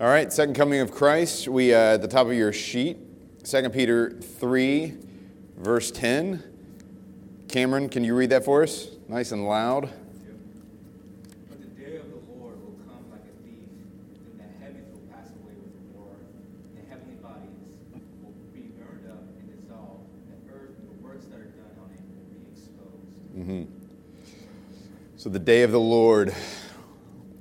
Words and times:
All 0.00 0.06
right, 0.06 0.32
second 0.32 0.54
coming 0.54 0.78
of 0.78 0.92
Christ. 0.92 1.48
We 1.48 1.74
uh, 1.74 1.94
at 1.94 2.02
the 2.02 2.06
top 2.06 2.28
of 2.28 2.32
your 2.32 2.52
sheet, 2.52 2.98
2 3.42 3.70
Peter 3.70 4.12
3, 4.12 4.94
verse 5.56 5.90
10. 5.90 6.40
Cameron, 7.48 7.88
can 7.88 8.04
you 8.04 8.14
read 8.14 8.30
that 8.30 8.44
for 8.44 8.62
us? 8.62 8.90
Nice 9.08 9.32
and 9.32 9.44
loud. 9.48 9.90
But 11.48 11.58
the 11.58 11.66
day 11.66 11.96
of 11.96 12.08
the 12.10 12.20
Lord 12.32 12.62
will 12.62 12.78
come 12.86 13.10
like 13.10 13.22
a 13.22 13.34
thief, 13.42 13.74
and 14.30 14.38
the 14.38 14.64
heavens 14.64 14.86
will 14.92 15.02
pass 15.12 15.30
away 15.30 15.54
with 15.58 15.74
a 15.74 15.98
roar. 15.98 16.14
The 16.76 16.88
heavenly 16.88 17.16
bodies 17.16 17.58
will 18.22 18.30
be 18.54 18.70
burned 18.78 19.10
up 19.10 19.18
and 19.18 19.50
dissolved. 19.50 20.06
The 20.30 20.54
earth 20.54 20.78
and 20.78 20.88
the 20.90 21.02
works 21.02 21.24
that 21.24 21.40
are 21.40 21.50
done 21.58 21.74
on 21.82 21.90
it 21.90 21.98
will 22.06 22.30
be 22.30 22.46
exposed. 22.54 23.66
So 25.16 25.28
the 25.28 25.40
day 25.40 25.64
of 25.64 25.72
the 25.72 25.80
Lord 25.80 26.32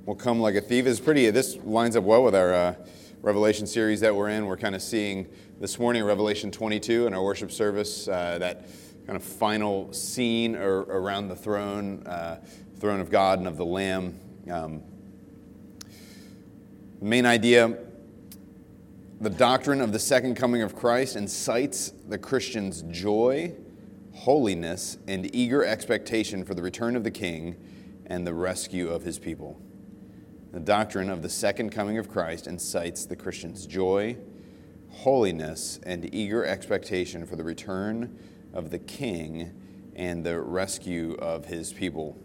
will 0.07 0.15
come 0.15 0.39
like 0.39 0.55
a 0.55 0.61
thief. 0.61 0.87
It's 0.87 1.01
pretty. 1.01 1.29
This 1.31 1.57
lines 1.57 1.97
up 1.97 2.05
well 2.05 2.23
with 2.23 2.33
our 2.33 2.53
uh, 2.53 2.75
Revelation 3.21 3.67
series 3.67 3.99
that 3.99 4.15
we're 4.15 4.29
in. 4.29 4.45
We're 4.45 4.55
kind 4.55 4.73
of 4.73 4.81
seeing 4.81 5.27
this 5.59 5.77
morning 5.77 6.01
Revelation 6.05 6.49
22 6.49 7.07
in 7.07 7.13
our 7.13 7.21
worship 7.21 7.51
service 7.51 8.07
uh, 8.07 8.37
that 8.39 8.69
kind 9.05 9.17
of 9.17 9.23
final 9.23 9.91
scene 9.91 10.55
or, 10.55 10.83
around 10.83 11.27
the 11.27 11.35
throne, 11.35 12.07
uh, 12.07 12.37
throne 12.79 13.01
of 13.01 13.09
God 13.11 13.39
and 13.39 13.49
of 13.49 13.57
the 13.57 13.65
Lamb. 13.65 14.17
Um, 14.49 14.81
the 16.99 17.05
main 17.05 17.25
idea. 17.25 17.77
The 19.19 19.29
doctrine 19.29 19.81
of 19.81 19.91
the 19.91 19.99
second 19.99 20.35
coming 20.35 20.61
of 20.61 20.73
Christ 20.73 21.17
incites 21.17 21.91
the 22.07 22.17
Christian's 22.17 22.83
joy, 22.83 23.55
holiness, 24.13 24.99
and 25.05 25.35
eager 25.35 25.65
expectation 25.65 26.45
for 26.45 26.53
the 26.53 26.61
return 26.61 26.95
of 26.95 27.03
the 27.03 27.11
King 27.11 27.57
and 28.05 28.25
the 28.25 28.33
rescue 28.33 28.87
of 28.87 29.03
his 29.03 29.19
people. 29.19 29.59
The 30.51 30.59
doctrine 30.61 31.09
of 31.09 31.21
the 31.21 31.29
second 31.29 31.71
coming 31.71 31.97
of 31.97 32.09
Christ 32.09 32.47
incites 32.47 33.05
the 33.05 33.15
Christian's 33.15 33.65
joy, 33.67 34.17
holiness, 34.89 35.79
and 35.83 36.13
eager 36.13 36.45
expectation 36.45 37.25
for 37.25 37.35
the 37.35 37.43
return 37.43 38.17
of 38.53 38.69
the 38.69 38.79
King 38.79 39.51
and 39.95 40.25
the 40.25 40.39
rescue 40.39 41.15
of 41.19 41.45
his 41.45 41.73
people. 41.73 42.17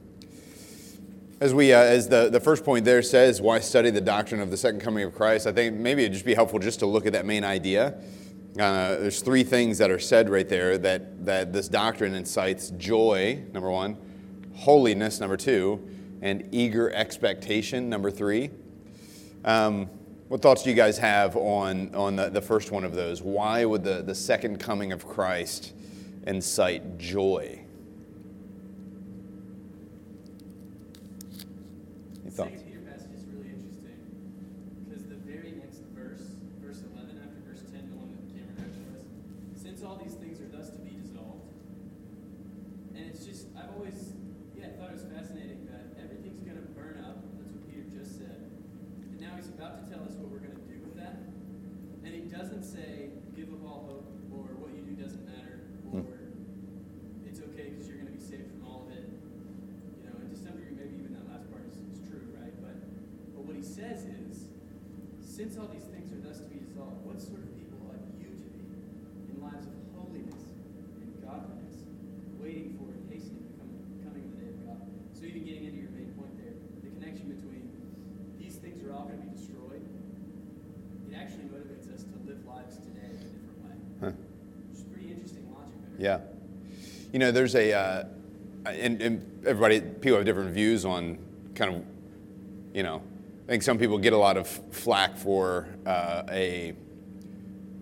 As 1.41 1.53
we, 1.53 1.73
uh, 1.73 1.79
as 1.79 2.09
the, 2.09 2.31
the 2.31 2.39
first 2.39 2.65
point 2.65 2.85
there 2.85 3.03
says, 3.03 3.41
why 3.41 3.59
study 3.59 3.91
the 3.91 4.01
doctrine 4.01 4.41
of 4.41 4.53
the 4.53 4.57
second 4.57 4.81
coming 4.81 5.03
of 5.03 5.13
Christ? 5.13 5.49
I 5.49 5.53
think 5.53 5.75
maybe 5.75 6.03
it'd 6.03 6.13
just 6.13 6.25
be 6.25 6.35
helpful 6.35 6.61
just 6.61 6.79
to 6.79 6.87
look 6.87 7.05
at 7.05 7.13
that 7.15 7.27
main 7.27 7.43
idea. 7.43 7.99
Uh, 8.57 8.97
there's 8.97 9.23
three 9.23 9.43
things 9.43 9.79
that 9.79 9.91
are 9.91 9.99
said 9.99 10.31
right 10.31 10.49
there 10.49 10.79
that, 10.79 11.25
that 11.25 11.53
this 11.53 11.69
doctrine 11.69 12.15
incites 12.15 12.71
joy, 12.71 13.43
number 13.53 13.71
one, 13.71 13.97
holiness, 14.55 15.19
number 15.19 15.37
two, 15.37 15.85
and 16.23 16.49
eager 16.53 16.91
expectation, 16.93 17.91
number 17.91 18.11
three. 18.11 18.51
Um, 19.45 19.91
what 20.29 20.41
thoughts 20.41 20.63
do 20.63 20.71
you 20.71 20.77
guys 20.77 20.97
have 20.97 21.37
on, 21.37 21.95
on 21.95 22.17
the, 22.17 22.31
the 22.31 22.41
first 22.41 22.71
one 22.71 22.85
of 22.85 22.95
those? 22.95 23.21
Why 23.21 23.67
would 23.67 23.85
the, 23.85 24.01
the 24.03 24.15
second 24.15 24.59
coming 24.61 24.93
of 24.93 25.07
Christ 25.07 25.75
incite 26.27 26.97
joy? 26.97 27.61
Any 32.23 32.31
thoughts? 32.31 32.63
Peter 32.63 32.81
passage 32.81 33.13
is 33.13 33.25
really 33.27 33.51
interesting 33.51 33.99
because 34.89 35.05
the 35.05 35.17
very 35.17 35.53
next 35.59 35.83
verse, 35.93 36.23
verse 36.63 36.81
11 36.95 37.19
after 37.19 37.43
verse 37.45 37.61
10, 37.69 37.91
the 37.91 37.97
one 37.99 38.15
that 38.15 38.25
Cameron 38.33 38.57
read 38.57 38.73
to 38.73 38.83
us, 38.97 39.05
since 39.61 39.83
all 39.83 40.01
these 40.03 40.15
things 40.15 40.41
are 40.41 40.49
thus 40.49 40.71
to 40.71 40.79
be 40.79 40.97
dissolved, 41.03 41.51
and 42.95 43.05
it's 43.11 43.27
just, 43.27 43.49
I've 43.53 43.69
always, 43.77 44.15
yeah, 44.57 44.73
thought 44.79 44.91
it 44.91 45.03
was 45.03 45.05
fascinating 45.13 45.69
that 45.69 45.93
everything's 46.01 46.41
going 46.41 46.57
to 46.57 46.69
burn 46.73 47.05
up. 47.05 47.21
That's 47.37 47.53
what 47.53 47.69
Peter 47.69 47.85
just 47.93 48.17
said. 48.17 48.41
And 49.13 49.21
now 49.21 49.32
he's 49.43 49.51
about 49.59 49.83
to 49.83 49.91
tell 49.91 50.07
us 50.07 50.15
what 50.23 50.31
we're 50.31 50.39
going 50.39 50.55
to 50.55 50.67
do 50.71 50.79
with 50.87 50.95
that. 50.95 51.19
And 52.07 52.15
he 52.15 52.31
doesn't 52.31 52.63
say, 52.63 53.11
give 53.35 53.51
up 53.51 53.67
all 53.67 53.91
hope, 53.91 54.07
or 54.31 54.55
what 54.55 54.71
you 54.71 54.87
do 54.87 54.95
doesn't 54.95 55.27
matter, 55.27 55.67
or 55.91 56.31
it's 57.27 57.43
okay 57.51 57.75
because 57.75 57.91
you're 57.91 57.99
going 57.99 58.07
to 58.07 58.15
be 58.15 58.23
saved 58.23 58.47
from 58.55 58.63
all 58.63 58.87
of 58.87 58.95
it. 58.95 59.03
You 59.03 60.07
know, 60.07 60.15
and 60.23 60.31
to 60.31 60.39
some 60.39 60.55
degree, 60.55 60.79
maybe 60.79 60.95
even 60.95 61.11
that 61.19 61.27
last 61.27 61.51
part 61.51 61.67
is, 61.67 61.75
is 61.91 61.99
true, 62.07 62.23
right? 62.39 62.55
But, 62.63 62.79
but 63.35 63.43
what 63.43 63.59
he 63.59 63.67
says 63.67 64.07
is, 64.07 64.47
since 65.19 65.59
all 65.59 65.67
these 65.67 65.91
things 65.91 66.15
are 66.15 66.23
thus 66.23 66.39
to 66.39 66.47
be 66.47 66.63
dissolved, 66.63 67.03
what 67.03 67.19
sort 67.19 67.43
of 67.43 67.51
people 67.59 67.83
ought 67.91 67.99
you 68.23 68.31
to 68.31 68.47
be 68.47 68.63
in 69.27 69.43
lives 69.43 69.67
of 69.67 69.75
holiness 69.99 70.55
and 71.03 71.19
godliness, 71.19 71.83
waiting 72.39 72.79
for 72.79 72.95
and 72.95 73.11
hastening 73.11 73.43
the 73.43 73.59
coming, 73.59 73.83
coming 74.07 74.23
of 74.23 74.39
the 74.39 74.47
day 74.47 74.55
of 74.55 74.59
God? 74.71 74.79
So 75.19 75.27
even 75.27 75.43
getting 75.43 75.67
into 75.67 75.83
your 75.83 75.91
main 75.91 76.15
point 76.15 76.31
there, 76.39 76.55
the 76.87 76.95
connection 76.95 77.27
between 77.27 77.67
these 78.37 78.61
things 78.61 78.85
are 78.85 78.93
all 78.93 79.09
going 79.09 79.17
to 79.19 79.25
be 79.25 79.33
destroyed, 79.33 79.81
it 81.09 81.17
actually 81.17 81.49
motivates 81.49 81.89
us 81.89 82.05
to 82.05 82.15
live 82.29 82.45
lives 82.45 82.77
today 82.77 83.09
in 83.09 83.17
a 83.17 83.31
different 83.33 83.59
way. 83.65 83.77
Huh. 84.05 84.13
It's 84.69 84.85
pretty 84.85 85.17
interesting 85.17 85.49
logic 85.49 85.77
there. 85.97 86.21
Yeah. 86.21 86.21
You 87.13 87.19
know, 87.19 87.31
there's 87.31 87.55
a, 87.55 87.75
uh, 87.75 88.05
and, 88.65 89.03
and 89.03 89.45
everybody, 89.47 89.83
people 89.83 90.17
have 90.17 90.25
different 90.25 90.51
views 90.53 90.87
on 90.87 91.19
kind 91.55 91.75
of, 91.75 91.85
you 92.75 92.83
know, 92.83 93.03
I 93.47 93.51
think 93.51 93.63
some 93.63 93.77
people 93.77 93.99
get 93.99 94.15
a 94.15 94.19
lot 94.19 94.39
of 94.39 94.49
flack 94.49 95.19
for 95.19 95.69
uh, 95.85 96.23
a, 96.31 96.73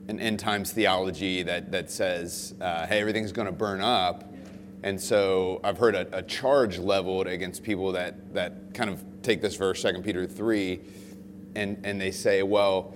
an 0.08 0.18
end 0.18 0.41
times 0.41 0.72
theology 0.72 1.44
that, 1.44 1.70
that 1.70 1.92
says, 1.92 2.56
uh, 2.60 2.88
hey, 2.88 2.98
everything's 3.00 3.30
going 3.30 3.46
to 3.46 3.52
burn 3.52 3.80
up. 3.80 4.34
And 4.82 5.00
so 5.00 5.60
I've 5.62 5.78
heard 5.78 5.94
a, 5.94 6.08
a 6.16 6.22
charge 6.22 6.78
leveled 6.78 7.28
against 7.28 7.62
people 7.62 7.92
that, 7.92 8.34
that 8.34 8.74
kind 8.74 8.91
of 8.91 9.04
take 9.22 9.41
this 9.41 9.54
verse, 9.54 9.80
2 9.80 10.00
Peter 10.02 10.26
3, 10.26 10.80
and, 11.54 11.80
and 11.84 12.00
they 12.00 12.10
say, 12.10 12.42
well, 12.42 12.94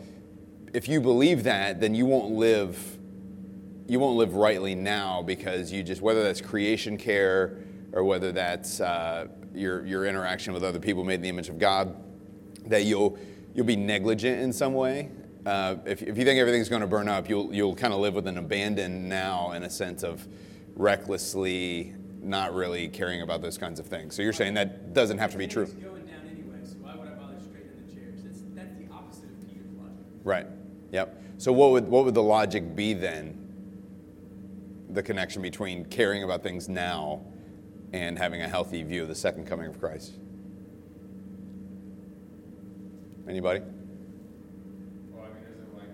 if 0.72 0.88
you 0.88 1.00
believe 1.00 1.44
that, 1.44 1.80
then 1.80 1.94
you 1.94 2.06
won't 2.06 2.32
live 2.32 2.98
you 3.86 4.00
won't 4.00 4.16
live 4.16 4.34
rightly 4.34 4.74
now 4.74 5.22
because 5.22 5.72
you 5.72 5.82
just 5.82 6.00
whether 6.00 6.22
that's 6.22 6.40
creation 6.40 6.96
care 6.96 7.58
or 7.92 8.04
whether 8.04 8.32
that's 8.32 8.80
uh, 8.80 9.26
your 9.54 9.84
your 9.86 10.06
interaction 10.06 10.52
with 10.52 10.64
other 10.64 10.80
people 10.80 11.04
made 11.04 11.14
in 11.14 11.22
the 11.22 11.28
image 11.28 11.48
of 11.48 11.58
God, 11.58 11.94
that 12.66 12.84
you'll 12.84 13.18
you'll 13.54 13.66
be 13.66 13.76
negligent 13.76 14.40
in 14.40 14.52
some 14.52 14.74
way. 14.74 15.10
Uh, 15.46 15.76
if, 15.84 16.02
if 16.02 16.16
you 16.16 16.24
think 16.24 16.40
everything's 16.40 16.70
going 16.70 16.80
to 16.80 16.86
burn 16.86 17.08
up, 17.08 17.28
you'll 17.28 17.54
you'll 17.54 17.74
kind 17.74 17.92
of 17.92 18.00
live 18.00 18.14
with 18.14 18.26
an 18.26 18.38
abandon 18.38 19.08
now 19.08 19.52
in 19.52 19.62
a 19.62 19.70
sense 19.70 20.02
of 20.02 20.26
recklessly 20.74 21.94
not 22.22 22.54
really 22.54 22.88
caring 22.88 23.20
about 23.20 23.42
those 23.42 23.58
kinds 23.58 23.78
of 23.78 23.86
things. 23.86 24.14
So 24.16 24.22
you're 24.22 24.32
saying 24.32 24.54
that 24.54 24.94
doesn't 24.94 25.18
have 25.18 25.30
to 25.32 25.38
be 25.38 25.46
true, 25.46 25.64
It's 25.64 25.74
going 25.74 26.06
down 26.06 26.26
anyway, 26.30 26.56
so 26.64 26.76
why 26.80 26.96
would 26.96 27.06
I 27.06 27.12
bother 27.12 27.38
straightening 27.38 27.86
the 27.86 27.94
chairs? 27.94 28.22
That's, 28.24 28.40
that's 28.54 28.74
the 28.78 28.90
opposite 28.90 29.24
of 29.24 29.46
Peter's 29.46 29.70
logic. 29.78 29.92
right? 30.24 30.46
Yep. 30.90 31.22
So 31.36 31.52
what 31.52 31.72
would 31.72 31.86
what 31.86 32.06
would 32.06 32.14
the 32.14 32.22
logic 32.22 32.74
be 32.74 32.94
then? 32.94 33.43
The 34.94 35.02
connection 35.02 35.42
between 35.42 35.84
caring 35.86 36.22
about 36.22 36.44
things 36.44 36.68
now 36.68 37.26
and 37.92 38.16
having 38.16 38.42
a 38.42 38.48
healthy 38.48 38.80
view 38.84 39.02
of 39.02 39.08
the 39.08 39.14
second 39.16 39.44
coming 39.44 39.66
of 39.66 39.80
Christ. 39.80 40.12
Anybody? 43.28 43.58
Well, 45.10 45.26
I 45.26 45.34
mean, 45.34 45.50
is 45.50 45.58
it 45.58 45.74
like, 45.74 45.90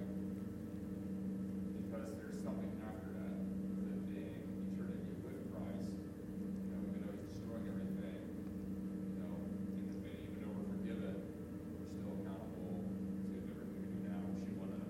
because 1.80 2.12
there's 2.20 2.44
something 2.44 2.68
after 2.84 3.08
that, 3.16 3.40
that 3.88 4.04
being 4.12 4.36
eternity 4.68 5.16
with 5.24 5.48
Christ, 5.48 5.96
you 5.96 6.68
know, 6.68 6.84
even 6.92 7.00
though 7.00 7.16
he's 7.16 7.24
destroying 7.24 7.72
everything, 7.72 8.20
you 8.20 9.16
know, 9.16 9.32
things 9.64 9.96
may, 10.04 10.12
even 10.28 10.44
though 10.44 10.52
we're 10.60 10.76
forgiven, 10.76 11.24
we're 11.24 11.88
still 11.88 12.20
accountable 12.20 12.84
to 12.84 13.32
everything 13.32 13.80
we 13.80 13.80
do 13.80 14.12
now. 14.12 14.20
We 14.28 14.44
should 14.44 14.60
want 14.60 14.76
to 14.76 14.84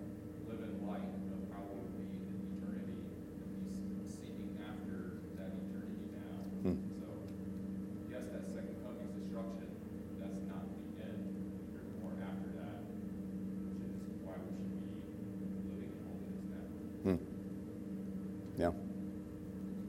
live 0.51 0.67
in 0.67 0.83
light 0.83 1.07
of 1.31 1.47
how 1.55 1.63
we 1.71 1.79
would 1.79 1.95
be 1.95 2.11
in 2.11 2.59
eternity, 2.59 2.99
and 2.99 4.03
he's 4.03 4.17
seeking 4.17 4.57
after 4.65 5.21
that 5.37 5.53
eternity 5.61 6.09
now. 6.17 6.41
Hmm. 6.65 6.81
So, 6.97 7.09
yes, 8.09 8.25
that 8.33 8.49
second 8.49 8.81
coming 8.81 9.05
is 9.05 9.13
destruction, 9.17 9.69
that's 10.21 10.41
not 10.49 10.65
the 10.65 11.05
end. 11.05 11.21
There's 11.73 11.93
more 12.01 12.17
after 12.21 12.49
that, 12.61 12.85
which 12.85 13.97
is 13.97 14.21
why 14.25 14.37
we 14.45 14.53
should 14.61 14.77
be 14.77 14.93
living 15.73 15.93
in 15.97 16.05
holiness 16.05 16.45
now. 16.53 16.69
Hmm. 17.01 17.17
Yeah. 18.61 18.77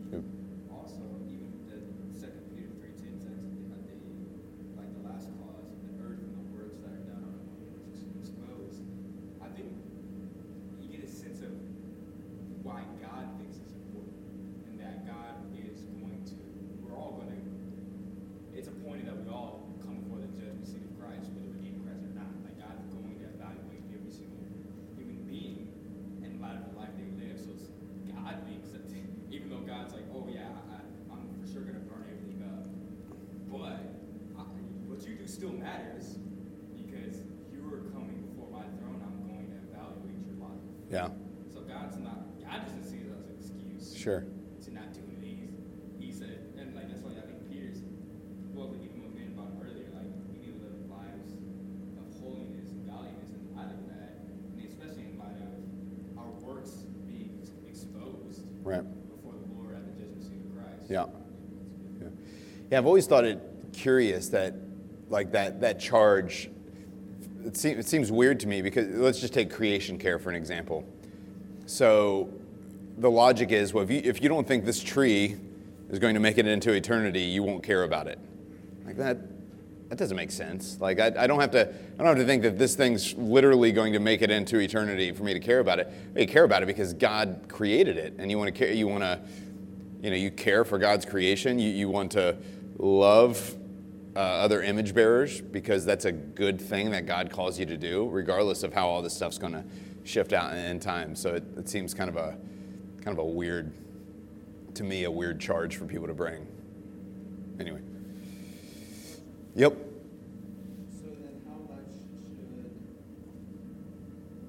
Good. 0.08 0.24
Also, 0.72 1.04
even 1.28 1.52
the 1.68 1.84
second 2.16 2.40
Peter 2.56 2.72
three 2.80 2.96
ten 3.04 3.20
says 3.20 3.44
that 3.68 3.84
the 3.84 4.00
like 4.80 4.88
the 4.96 5.04
last 5.12 5.28
clause, 5.44 5.68
the 5.84 5.92
earth 6.08 6.24
and 6.24 6.32
the 6.40 6.46
works 6.56 6.80
that 6.88 6.96
are 6.96 7.04
done 7.04 7.20
on 7.20 7.36
it 7.36 7.68
will 7.68 7.84
be 7.92 8.00
exposed. 8.16 8.80
I 9.44 9.52
think 9.52 9.76
you 10.80 10.88
get 10.88 11.04
a 11.04 11.12
sense 11.12 11.44
of 11.44 11.52
why 12.64 12.88
God 13.04 13.28
thinks 13.44 13.60
it's 13.60 13.76
important, 13.76 14.16
and 14.72 14.80
that 14.80 15.04
God 15.04 15.36
is 15.52 15.84
going 16.00 16.24
to. 16.32 16.40
We're 16.80 16.96
all 16.96 17.20
going 17.20 17.28
to. 17.28 17.44
It's 18.56 18.72
appointed 18.72 19.12
that 19.12 19.20
we 19.20 19.28
all 19.28 19.68
come 19.84 20.00
before 20.00 20.24
the 20.24 20.32
judgment 20.32 20.64
seat 20.64 20.84
of 20.88 20.96
Christ, 20.96 21.28
whether 21.36 21.52
we 21.52 21.60
believe 21.60 21.76
in 21.76 21.84
Christ 21.84 22.08
or 22.08 22.14
not. 22.16 22.32
Like 22.48 22.56
God 22.56 22.80
is 22.88 22.94
going 22.96 23.20
to 23.20 23.26
evaluate 23.36 23.84
every 23.92 24.12
single 24.12 24.40
human 24.96 25.24
being 25.28 25.68
in 26.24 26.40
light 26.40 26.56
of 26.62 26.72
the 26.72 26.78
life 26.78 26.94
they 27.00 27.10
live. 27.20 27.40
So 27.42 27.52
it's 27.58 27.74
God 28.12 28.38
thinks 28.46 28.70
that, 28.76 28.86
even 29.34 29.50
though 29.50 29.66
God's 29.66 29.98
like, 29.98 30.06
oh 30.14 30.28
yeah, 30.30 30.52
I, 30.70 30.84
I'm 31.10 31.26
for 31.42 31.48
sure 31.50 31.66
gonna 31.66 31.82
burn 31.90 32.06
everything 32.06 32.46
up, 32.46 32.70
but 35.42 35.50
I, 35.50 35.58
what 35.58 35.58
you 35.58 35.58
do 35.58 35.58
still 35.58 35.58
matters 35.58 36.18
because 36.78 37.18
you're 37.52 37.90
coming 37.92 38.22
before 38.30 38.50
my 38.52 38.64
throne. 38.78 39.02
I'm 39.02 39.18
going 39.26 39.50
to 39.50 39.58
evaluate 39.74 40.22
your 40.26 40.38
life. 40.38 40.62
Yeah. 40.90 41.10
So 41.54 41.62
God's 41.62 41.98
not, 41.98 42.40
God 42.42 42.66
doesn't 42.66 42.84
see 42.86 42.98
it 42.98 43.10
as 43.40 43.50
an 43.50 43.62
excuse 43.76 43.96
Sure. 43.98 44.26
to 44.66 44.74
not 44.74 44.94
doing 44.94 45.18
these. 45.22 45.54
He 46.00 46.12
said, 46.12 46.54
and 46.58 46.76
like 46.76 46.90
that's 46.90 47.02
why 47.02 47.12
I 47.18 47.26
think 47.26 47.50
Peter's, 47.50 47.82
well, 48.54 48.70
we 48.70 48.78
even 48.86 49.02
what 49.04 49.14
we 49.18 49.26
about 49.34 49.54
earlier, 49.62 49.90
like 49.94 50.10
we 50.30 50.38
need 50.46 50.54
to 50.58 50.62
live 50.62 50.78
lives 50.90 51.34
of 51.98 52.06
holiness 52.22 52.70
and 52.72 52.86
godliness 52.86 53.34
in 53.34 53.42
light 53.56 53.72
of 53.74 53.82
that, 53.90 54.22
and 54.26 54.62
especially 54.66 55.10
in 55.10 55.18
light 55.18 55.38
of 55.42 55.54
our 56.18 56.32
works 56.46 56.86
being 57.08 57.42
exposed 57.68 58.46
Right. 58.64 58.86
before 59.10 59.34
the 59.42 59.50
Lord 59.58 59.76
at 59.76 59.86
the 59.86 59.94
judgment 60.02 60.22
seat 60.24 60.42
of 60.46 60.54
Christ. 60.54 60.86
Yeah. 60.90 61.06
Yeah. 62.02 62.08
Yeah, 62.72 62.78
I've 62.78 62.86
always 62.86 63.06
thought 63.08 63.26
it 63.26 63.42
curious 63.74 64.30
that, 64.30 64.51
like 65.12 65.32
that 65.34 65.62
that 65.62 65.80
charge. 65.80 66.50
It, 67.46 67.58
seems 67.58 67.80
it 67.80 67.88
seems 67.88 68.12
weird 68.12 68.40
to 68.42 68.48
me 68.48 68.62
because 68.62 68.88
let's 68.90 69.20
just 69.20 69.34
take 69.34 69.52
creation 69.52 69.98
care 69.98 70.20
for 70.20 70.30
an 70.30 70.36
example. 70.36 70.86
So, 71.66 72.30
the 72.98 73.10
logic 73.10 73.52
is, 73.52 73.74
well, 73.74 73.84
if 73.84 73.92
you 73.92 74.02
if 74.04 74.22
you 74.22 74.30
don't 74.30 74.48
think 74.48 74.66
this 74.66 74.82
tree 74.82 75.38
is 75.90 76.00
going 76.00 76.14
to 76.14 76.20
make 76.20 76.38
it 76.38 76.48
into 76.48 76.72
eternity, 76.74 77.22
you 77.22 77.44
won't 77.44 77.64
care 77.64 77.84
about 77.84 78.08
it. 78.08 78.20
Like 78.86 78.98
that. 78.98 79.18
That 79.90 79.98
doesn't 79.98 80.16
make 80.16 80.32
sense. 80.32 80.80
Like 80.80 81.02
I, 81.02 81.12
I 81.18 81.28
don't 81.28 81.42
have 81.42 81.52
to. 81.52 81.68
I 81.68 81.98
don't 81.98 82.08
have 82.08 82.18
to 82.18 82.26
think 82.26 82.44
that 82.44 82.58
this 82.58 82.76
thing's 82.76 83.14
literally 83.16 83.74
going 83.74 83.92
to 83.92 84.00
make 84.00 84.22
it 84.22 84.32
into 84.32 84.58
eternity 84.60 85.12
for 85.12 85.24
me 85.24 85.34
to 85.34 85.40
care 85.42 85.60
about 85.60 85.80
it. 85.80 85.92
You 86.16 86.26
care 86.26 86.46
about 86.46 86.64
it 86.64 86.68
because 86.68 86.94
God 86.94 87.42
created 87.50 87.98
it, 87.98 88.14
and 88.18 88.32
you 88.32 88.38
want 88.38 88.48
to 88.48 88.58
care. 88.58 88.72
You 88.72 88.88
want 88.88 89.04
to 89.04 89.20
you 90.02 90.10
know, 90.10 90.16
you 90.16 90.32
care 90.32 90.66
for 90.66 90.78
God's 90.78 91.06
creation. 91.06 91.60
You, 91.60 91.70
you 91.70 91.88
want 91.88 92.12
to 92.14 92.36
love 92.78 93.56
uh, 94.16 94.20
other 94.20 94.62
image 94.62 94.94
bearers 94.94 95.40
because 95.42 95.86
that's 95.86 96.06
a 96.06 96.12
good 96.12 96.60
thing 96.60 96.92
that 96.92 97.06
God 97.06 97.32
calls 97.32 97.60
you 97.60 97.66
to 97.66 97.78
do, 97.78 98.10
regardless 98.10 98.64
of 98.64 98.74
how 98.74 98.88
all 98.88 99.02
this 99.02 99.14
stuff's 99.16 99.38
going 99.38 99.54
to 99.54 99.64
shift 100.04 100.34
out 100.34 100.56
in, 100.56 100.80
time. 100.80 101.16
So 101.16 101.36
it, 101.36 101.44
it 101.58 101.70
seems 101.70 101.94
kind 101.94 102.10
of 102.10 102.16
a 102.18 102.38
kind 103.04 103.18
of 103.18 103.20
a 103.20 103.26
weird, 103.26 103.74
to 104.76 104.84
me, 104.84 105.06
a 105.06 105.12
weird 105.12 105.40
charge 105.40 105.76
for 105.78 105.86
people 105.86 106.08
to 106.08 106.14
bring. 106.14 106.46
Anyway. 107.60 107.82
Yep. 109.56 109.74
So 109.74 111.08
then 111.08 111.42
how 111.46 111.58
much 111.68 111.92
should 112.24 112.56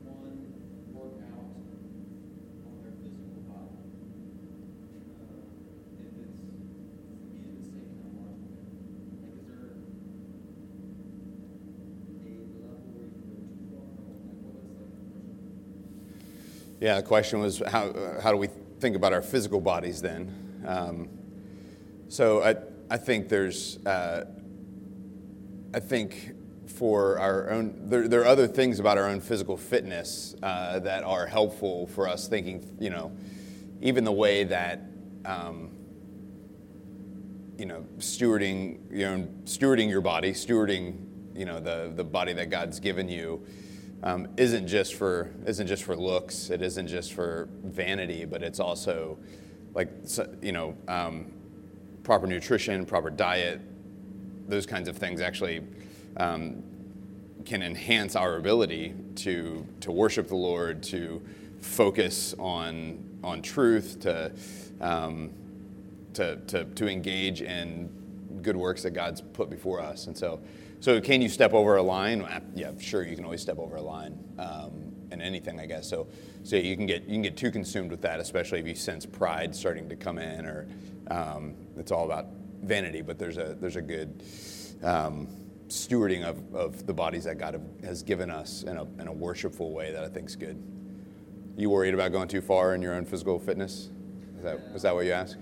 one 0.04 0.52
work 0.92 1.16
out 1.32 1.56
on 2.66 2.74
their 2.82 2.92
physical 3.02 3.40
body? 3.48 3.88
Uh, 5.16 5.48
If 5.98 6.12
it's, 6.22 6.38
even 7.34 7.56
it's 7.58 7.68
taken 7.68 7.98
on 8.04 8.12
one, 8.20 8.38
like 9.20 9.42
is 12.06 12.22
there 12.22 12.36
a 12.36 12.48
level 12.62 12.86
where 12.94 13.08
you 13.08 13.18
can 13.18 13.26
go 13.32 13.42
too 13.42 13.64
far, 13.74 13.90
or 14.06 14.14
like 14.22 14.38
what 14.44 14.54
is 14.60 14.70
like 14.76 14.92
the 14.92 15.10
person? 15.10 16.22
Yeah, 16.82 16.96
the 16.96 17.04
question 17.04 17.38
was 17.38 17.62
how, 17.68 17.94
how 18.20 18.32
do 18.32 18.36
we 18.36 18.48
think 18.80 18.96
about 18.96 19.12
our 19.12 19.22
physical 19.22 19.60
bodies 19.60 20.02
then? 20.02 20.64
Um, 20.66 21.08
so 22.08 22.42
I, 22.42 22.56
I 22.92 22.96
think 22.96 23.28
there's, 23.28 23.78
uh, 23.86 24.24
I 25.72 25.78
think 25.78 26.32
for 26.66 27.20
our 27.20 27.50
own, 27.50 27.88
there, 27.88 28.08
there 28.08 28.22
are 28.22 28.26
other 28.26 28.48
things 28.48 28.80
about 28.80 28.98
our 28.98 29.06
own 29.06 29.20
physical 29.20 29.56
fitness 29.56 30.34
uh, 30.42 30.80
that 30.80 31.04
are 31.04 31.24
helpful 31.24 31.86
for 31.86 32.08
us 32.08 32.26
thinking, 32.26 32.76
you 32.80 32.90
know, 32.90 33.12
even 33.80 34.02
the 34.02 34.10
way 34.10 34.42
that, 34.42 34.80
um, 35.24 35.70
you 37.58 37.66
know, 37.66 37.86
stewarding, 37.98 38.80
you 38.90 39.04
know, 39.04 39.28
stewarding 39.44 39.88
your 39.88 40.00
body, 40.00 40.32
stewarding, 40.32 40.96
you 41.36 41.44
know, 41.44 41.60
the, 41.60 41.92
the 41.94 42.02
body 42.02 42.32
that 42.32 42.50
God's 42.50 42.80
given 42.80 43.08
you, 43.08 43.46
um, 44.02 44.28
isn't 44.36 44.66
just 44.66 44.94
for 44.94 45.30
isn't 45.46 45.66
just 45.66 45.84
for 45.84 45.96
looks. 45.96 46.50
It 46.50 46.62
isn't 46.62 46.88
just 46.88 47.12
for 47.12 47.48
vanity, 47.64 48.24
but 48.24 48.42
it's 48.42 48.60
also 48.60 49.18
like 49.74 49.90
you 50.40 50.52
know 50.52 50.76
um, 50.88 51.32
proper 52.02 52.26
nutrition, 52.26 52.84
proper 52.84 53.10
diet. 53.10 53.60
Those 54.48 54.66
kinds 54.66 54.88
of 54.88 54.96
things 54.96 55.20
actually 55.20 55.62
um, 56.16 56.62
can 57.44 57.62
enhance 57.62 58.16
our 58.16 58.36
ability 58.36 58.94
to 59.16 59.66
to 59.80 59.92
worship 59.92 60.28
the 60.28 60.36
Lord, 60.36 60.82
to 60.84 61.22
focus 61.60 62.34
on 62.38 62.98
on 63.22 63.40
truth, 63.40 64.00
to 64.00 64.32
um, 64.80 65.30
to, 66.14 66.36
to, 66.46 66.64
to 66.64 66.88
engage 66.88 67.42
in 67.42 67.88
good 68.42 68.56
works 68.56 68.82
that 68.82 68.90
God's 68.90 69.20
put 69.20 69.48
before 69.50 69.80
us. 69.80 70.06
And 70.06 70.16
so, 70.16 70.40
so 70.82 71.00
can 71.00 71.22
you 71.22 71.28
step 71.28 71.54
over 71.54 71.76
a 71.76 71.82
line? 71.82 72.22
Uh, 72.22 72.40
Yeah, 72.56 72.72
sure, 72.80 73.06
you 73.06 73.14
can 73.14 73.24
always 73.24 73.40
step 73.40 73.58
over 73.58 73.76
a 73.76 73.82
line 73.82 74.18
um, 74.36 74.92
in 75.12 75.22
anything, 75.22 75.60
I 75.60 75.66
guess. 75.66 75.88
So, 75.88 76.08
so 76.42 76.56
you 76.56 76.76
can 76.76 76.86
get 76.86 77.04
you 77.04 77.12
can 77.12 77.22
get 77.22 77.36
too 77.36 77.52
consumed 77.52 77.92
with 77.92 78.02
that, 78.02 78.18
especially 78.18 78.58
if 78.58 78.66
you 78.66 78.74
sense 78.74 79.06
pride 79.06 79.54
starting 79.54 79.88
to 79.88 79.94
come 79.94 80.18
in, 80.18 80.44
or 80.44 80.66
um, 81.08 81.54
it's 81.76 81.92
all 81.92 82.04
about 82.04 82.26
vanity. 82.64 83.00
But 83.00 83.16
there's 83.16 83.36
a 83.36 83.56
there's 83.60 83.76
a 83.76 83.82
good 83.82 84.24
um, 84.82 85.28
stewarding 85.68 86.24
of, 86.24 86.52
of 86.52 86.84
the 86.84 86.92
bodies 86.92 87.22
that 87.24 87.38
God 87.38 87.64
has 87.84 88.02
given 88.02 88.28
us 88.28 88.64
in 88.64 88.76
a, 88.76 88.82
in 89.00 89.06
a 89.06 89.12
worshipful 89.12 89.72
way 89.72 89.92
that 89.92 90.02
I 90.02 90.08
think 90.08 90.28
is 90.28 90.34
good. 90.34 90.60
You 91.56 91.70
worried 91.70 91.94
about 91.94 92.10
going 92.10 92.26
too 92.26 92.40
far 92.40 92.74
in 92.74 92.82
your 92.82 92.94
own 92.94 93.06
physical 93.06 93.38
fitness? 93.38 93.88
Is 94.38 94.42
that, 94.42 94.58
is 94.74 94.82
that 94.82 94.94
what 94.94 95.04
you 95.04 95.12
physical. 95.12 95.36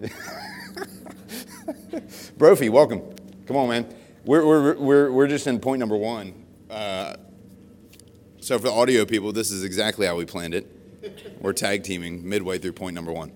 Brophy, 2.38 2.68
welcome. 2.68 3.02
Come 3.48 3.56
on, 3.56 3.68
man. 3.70 3.94
We're, 4.26 4.44
we're, 4.44 4.76
we're, 4.76 5.10
we're 5.10 5.26
just 5.26 5.46
in 5.46 5.58
point 5.58 5.80
number 5.80 5.96
one. 5.96 6.34
Uh, 6.68 7.16
so, 8.40 8.58
for 8.58 8.64
the 8.64 8.72
audio 8.72 9.06
people, 9.06 9.32
this 9.32 9.50
is 9.50 9.64
exactly 9.64 10.06
how 10.06 10.16
we 10.16 10.26
planned 10.26 10.52
it. 10.52 10.66
We're 11.40 11.54
tag 11.54 11.82
teaming 11.82 12.28
midway 12.28 12.58
through 12.58 12.74
point 12.74 12.94
number 12.94 13.10
one. 13.10 13.32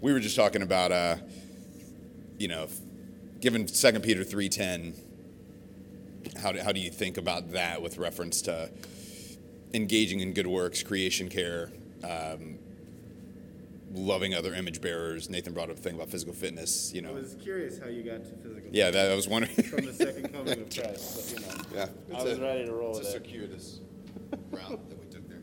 We 0.00 0.12
were 0.12 0.18
just 0.18 0.34
talking 0.34 0.62
about, 0.62 0.90
uh, 0.90 1.16
you 2.36 2.48
know, 2.48 2.66
given 3.40 3.64
2 3.64 4.00
Peter 4.00 4.24
3.10, 4.24 4.96
how 6.42 6.50
do, 6.50 6.60
how 6.60 6.72
do 6.72 6.80
you 6.80 6.90
think 6.90 7.16
about 7.16 7.52
that 7.52 7.80
with 7.80 7.96
reference 7.96 8.42
to 8.42 8.72
engaging 9.72 10.18
in 10.18 10.32
good 10.32 10.48
works, 10.48 10.82
creation 10.82 11.28
care, 11.28 11.70
um, 12.02 12.58
loving 13.92 14.34
other 14.34 14.54
image 14.54 14.80
bearers? 14.80 15.28
Nathan 15.30 15.52
brought 15.52 15.70
up 15.70 15.78
a 15.78 15.80
thing 15.80 15.94
about 15.94 16.10
physical 16.10 16.32
fitness, 16.34 16.92
you 16.92 17.02
know. 17.02 17.10
I 17.10 17.14
was 17.14 17.36
curious 17.40 17.78
how 17.78 17.88
you 17.88 18.02
got 18.02 18.24
to 18.24 18.30
physical. 18.36 18.70
Yeah, 18.72 18.90
that 18.90 19.10
I 19.10 19.14
was 19.14 19.28
wondering. 19.28 19.54
From 19.54 19.86
the 19.86 19.92
second 19.94 20.32
coming 20.32 20.60
of 20.60 20.70
Christ, 20.74 21.34
but 21.34 21.40
you 21.40 21.46
know. 21.46 21.88
yeah, 22.10 22.18
I 22.18 22.22
was 22.22 22.38
ready 22.38 22.66
to 22.66 22.72
roll 22.72 22.96
it. 22.96 23.00
It's 23.00 23.14
a 23.14 23.18
with 23.18 23.24
it. 23.24 23.30
circuitous 23.30 23.80
route 24.50 24.88
that 24.88 25.00
we 25.00 25.06
took 25.06 25.28
there. 25.28 25.40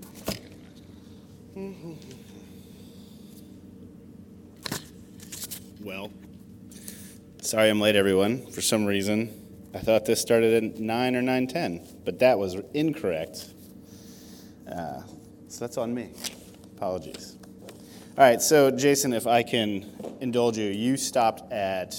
Well, 5.82 6.12
sorry 7.42 7.70
I'm 7.70 7.80
late, 7.80 7.96
everyone. 7.96 8.46
For 8.48 8.62
some 8.62 8.86
reason, 8.86 9.34
I 9.74 9.80
thought 9.80 10.06
this 10.06 10.22
started 10.22 10.64
at 10.64 10.80
nine 10.80 11.16
or 11.16 11.22
nine 11.22 11.48
ten, 11.48 11.86
but 12.06 12.20
that 12.20 12.38
was 12.40 12.56
incorrect. 12.74 13.54
Uh, 14.70 15.02
so 15.48 15.60
that's 15.62 15.78
on 15.78 15.94
me. 15.94 16.10
Apologies. 16.76 17.37
All 18.18 18.24
right, 18.24 18.42
so 18.42 18.72
Jason, 18.72 19.14
if 19.14 19.28
I 19.28 19.44
can 19.44 19.86
indulge 20.22 20.58
you, 20.58 20.66
you 20.66 20.98
stopped 20.98 21.52
at 21.54 21.94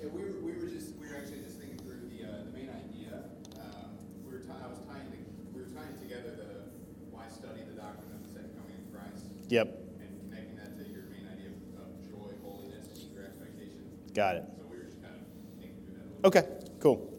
Yeah, 0.00 0.06
we 0.08 0.22
were, 0.22 0.32
we 0.40 0.52
were 0.56 0.64
just 0.64 0.96
we 0.96 1.06
were 1.08 1.14
actually 1.14 1.44
just 1.44 1.60
thinking 1.60 1.76
through 1.84 2.08
the 2.08 2.24
uh, 2.24 2.44
the 2.48 2.56
main 2.56 2.70
idea. 2.72 3.20
Um, 3.60 4.00
we 4.24 4.32
were 4.32 4.38
ti- 4.40 4.48
was 4.48 4.80
tying 4.88 5.12
the, 5.12 5.20
we 5.52 5.60
were 5.60 5.68
tying 5.76 5.92
together 6.00 6.32
the 6.40 6.72
why 7.12 7.28
study 7.28 7.60
the 7.68 7.76
doctrine 7.76 8.16
of 8.16 8.24
the 8.24 8.32
second 8.32 8.56
coming 8.56 8.80
of 8.80 8.88
Christ 8.88 9.28
yep, 9.52 9.76
and 10.00 10.08
connecting 10.24 10.56
that 10.56 10.72
to 10.72 10.88
your 10.88 11.04
main 11.12 11.28
idea 11.28 11.52
of, 11.52 11.84
of 11.84 11.92
joy, 12.00 12.32
holiness, 12.40 12.88
and 12.88 12.96
eager 12.96 13.28
expectation. 13.28 13.84
got 14.16 14.40
it. 14.40 14.44
So 14.56 14.64
we 14.72 14.78
were 14.80 14.88
just 14.88 15.04
kind 15.04 15.20
of 15.20 15.60
thinking 15.60 15.84
through 15.84 16.00
that. 16.00 16.08
A 16.08 16.16
little 16.16 16.32
Okay, 16.32 16.48
cool. 16.80 17.12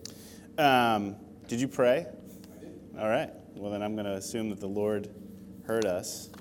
Um, 0.58 1.22
did 1.46 1.62
you 1.62 1.68
pray? 1.70 2.10
All 2.98 3.10
right. 3.10 3.30
Well, 3.54 3.70
then 3.70 3.84
I'm 3.84 3.94
going 3.94 4.10
to 4.10 4.18
assume 4.18 4.50
that 4.50 4.60
the 4.60 4.66
Lord 4.66 5.06
heard 5.70 5.86
us 5.86 6.34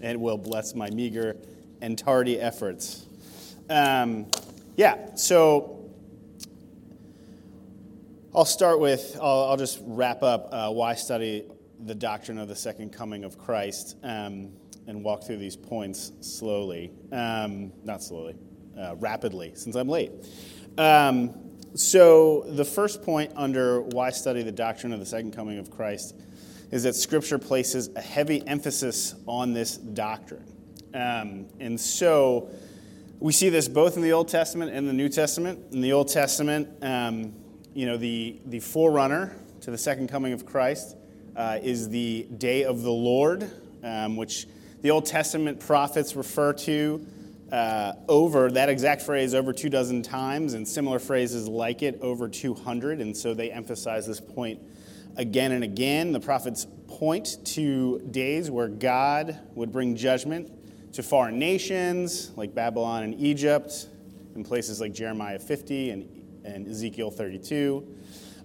and 0.00 0.20
will 0.20 0.38
bless 0.38 0.74
my 0.74 0.90
meager 0.90 1.36
and 1.80 1.98
tardy 1.98 2.40
efforts. 2.40 3.06
Um, 3.70 4.26
yeah, 4.76 5.14
so 5.14 5.90
I'll 8.34 8.44
start 8.44 8.80
with, 8.80 9.16
I'll, 9.20 9.44
I'll 9.50 9.56
just 9.56 9.80
wrap 9.82 10.22
up 10.22 10.48
uh, 10.52 10.70
why 10.70 10.94
study 10.94 11.44
the 11.84 11.94
doctrine 11.94 12.38
of 12.38 12.48
the 12.48 12.56
second 12.56 12.92
coming 12.92 13.24
of 13.24 13.38
Christ 13.38 13.96
um, 14.02 14.50
and 14.86 15.04
walk 15.04 15.24
through 15.24 15.38
these 15.38 15.56
points 15.56 16.12
slowly. 16.20 16.92
Um, 17.12 17.72
not 17.84 18.02
slowly, 18.02 18.36
uh, 18.78 18.96
rapidly, 18.96 19.52
since 19.54 19.76
I'm 19.76 19.88
late. 19.88 20.12
Um, 20.76 21.34
so, 21.74 22.44
the 22.48 22.64
first 22.64 23.02
point 23.02 23.32
under 23.36 23.82
why 23.82 24.10
study 24.10 24.42
the 24.42 24.52
doctrine 24.52 24.92
of 24.92 25.00
the 25.00 25.06
second 25.06 25.32
coming 25.32 25.58
of 25.58 25.70
Christ 25.70 26.14
is 26.70 26.82
that 26.82 26.94
Scripture 26.94 27.38
places 27.38 27.90
a 27.96 28.00
heavy 28.00 28.46
emphasis 28.46 29.14
on 29.26 29.52
this 29.52 29.76
doctrine. 29.76 30.44
Um, 30.94 31.46
and 31.60 31.80
so, 31.80 32.50
we 33.20 33.32
see 33.32 33.48
this 33.48 33.66
both 33.66 33.96
in 33.96 34.02
the 34.02 34.12
Old 34.12 34.28
Testament 34.28 34.72
and 34.72 34.88
the 34.88 34.92
New 34.92 35.08
Testament. 35.08 35.72
In 35.72 35.80
the 35.80 35.92
Old 35.92 36.08
Testament, 36.08 36.68
um, 36.82 37.34
you 37.74 37.84
know, 37.84 37.96
the, 37.96 38.40
the 38.46 38.60
forerunner 38.60 39.34
to 39.62 39.70
the 39.72 39.78
second 39.78 40.08
coming 40.08 40.32
of 40.32 40.46
Christ 40.46 40.96
uh, 41.34 41.58
is 41.60 41.88
the 41.88 42.28
day 42.38 42.64
of 42.64 42.82
the 42.82 42.92
Lord, 42.92 43.50
um, 43.82 44.16
which 44.16 44.46
the 44.82 44.90
Old 44.90 45.04
Testament 45.04 45.58
prophets 45.58 46.14
refer 46.14 46.52
to 46.52 47.04
uh, 47.50 47.94
over 48.08 48.52
that 48.52 48.68
exact 48.68 49.02
phrase 49.02 49.34
over 49.34 49.52
two 49.52 49.68
dozen 49.68 50.02
times, 50.02 50.54
and 50.54 50.66
similar 50.66 51.00
phrases 51.00 51.48
like 51.48 51.82
it 51.82 51.98
over 52.00 52.28
200. 52.28 53.00
And 53.00 53.16
so 53.16 53.34
they 53.34 53.50
emphasize 53.50 54.06
this 54.06 54.20
point 54.20 54.60
again 55.18 55.52
and 55.52 55.64
again. 55.64 56.12
The 56.12 56.20
prophets 56.20 56.66
point 56.86 57.44
to 57.44 57.98
days 58.10 58.50
where 58.50 58.68
God 58.68 59.38
would 59.54 59.70
bring 59.70 59.94
judgment 59.96 60.50
to 60.94 61.02
foreign 61.02 61.38
nations 61.38 62.30
like 62.36 62.54
Babylon 62.54 63.02
and 63.02 63.20
Egypt, 63.20 63.88
in 64.34 64.44
places 64.44 64.80
like 64.80 64.94
Jeremiah 64.94 65.38
50 65.38 65.90
and, 65.90 66.24
and 66.44 66.66
Ezekiel 66.66 67.10
32, 67.10 67.86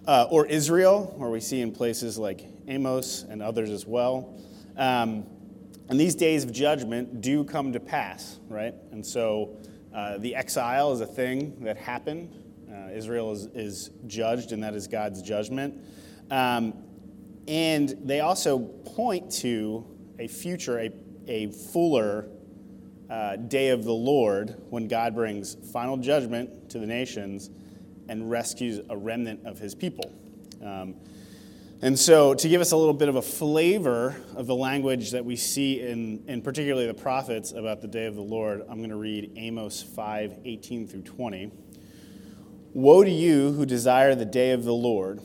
uh, 0.06 0.26
or 0.30 0.44
Israel, 0.46 1.14
where 1.16 1.30
we 1.30 1.40
see 1.40 1.60
in 1.60 1.72
places 1.72 2.18
like 2.18 2.44
Amos 2.68 3.24
and 3.28 3.40
others 3.40 3.70
as 3.70 3.86
well. 3.86 4.34
Um, 4.76 5.24
and 5.88 6.00
these 6.00 6.14
days 6.14 6.44
of 6.44 6.52
judgment 6.52 7.20
do 7.20 7.44
come 7.44 7.72
to 7.72 7.80
pass, 7.80 8.38
right? 8.48 8.74
And 8.90 9.06
so 9.06 9.56
uh, 9.94 10.18
the 10.18 10.34
exile 10.34 10.92
is 10.92 11.00
a 11.00 11.06
thing 11.06 11.56
that 11.64 11.76
happened. 11.76 12.34
Uh, 12.70 12.90
Israel 12.92 13.30
is, 13.32 13.46
is 13.54 13.90
judged, 14.06 14.52
and 14.52 14.62
that 14.64 14.74
is 14.74 14.88
God's 14.88 15.22
judgment. 15.22 15.80
Um, 16.34 16.74
and 17.46 17.90
they 18.02 18.18
also 18.18 18.58
point 18.58 19.30
to 19.34 19.86
a 20.18 20.26
future, 20.26 20.80
a, 20.80 20.90
a 21.28 21.52
fuller 21.52 22.26
uh, 23.08 23.36
day 23.36 23.68
of 23.68 23.84
the 23.84 23.92
Lord 23.92 24.56
when 24.68 24.88
God 24.88 25.14
brings 25.14 25.54
final 25.72 25.96
judgment 25.96 26.70
to 26.70 26.80
the 26.80 26.86
nations 26.86 27.50
and 28.08 28.28
rescues 28.28 28.80
a 28.90 28.96
remnant 28.96 29.46
of 29.46 29.60
his 29.60 29.76
people. 29.76 30.12
Um, 30.60 30.96
and 31.82 31.96
so, 31.96 32.34
to 32.34 32.48
give 32.48 32.60
us 32.60 32.72
a 32.72 32.76
little 32.76 32.94
bit 32.94 33.08
of 33.08 33.14
a 33.14 33.22
flavor 33.22 34.16
of 34.34 34.48
the 34.48 34.56
language 34.56 35.12
that 35.12 35.24
we 35.24 35.36
see 35.36 35.82
in, 35.82 36.24
in 36.26 36.42
particularly 36.42 36.88
the 36.88 36.94
prophets 36.94 37.52
about 37.52 37.80
the 37.80 37.88
day 37.88 38.06
of 38.06 38.16
the 38.16 38.22
Lord, 38.22 38.62
I'm 38.68 38.78
going 38.78 38.90
to 38.90 38.96
read 38.96 39.30
Amos 39.36 39.82
5 39.82 40.38
18 40.44 40.88
through 40.88 41.02
20. 41.02 41.52
Woe 42.72 43.04
to 43.04 43.10
you 43.10 43.52
who 43.52 43.64
desire 43.64 44.16
the 44.16 44.24
day 44.24 44.50
of 44.50 44.64
the 44.64 44.74
Lord. 44.74 45.20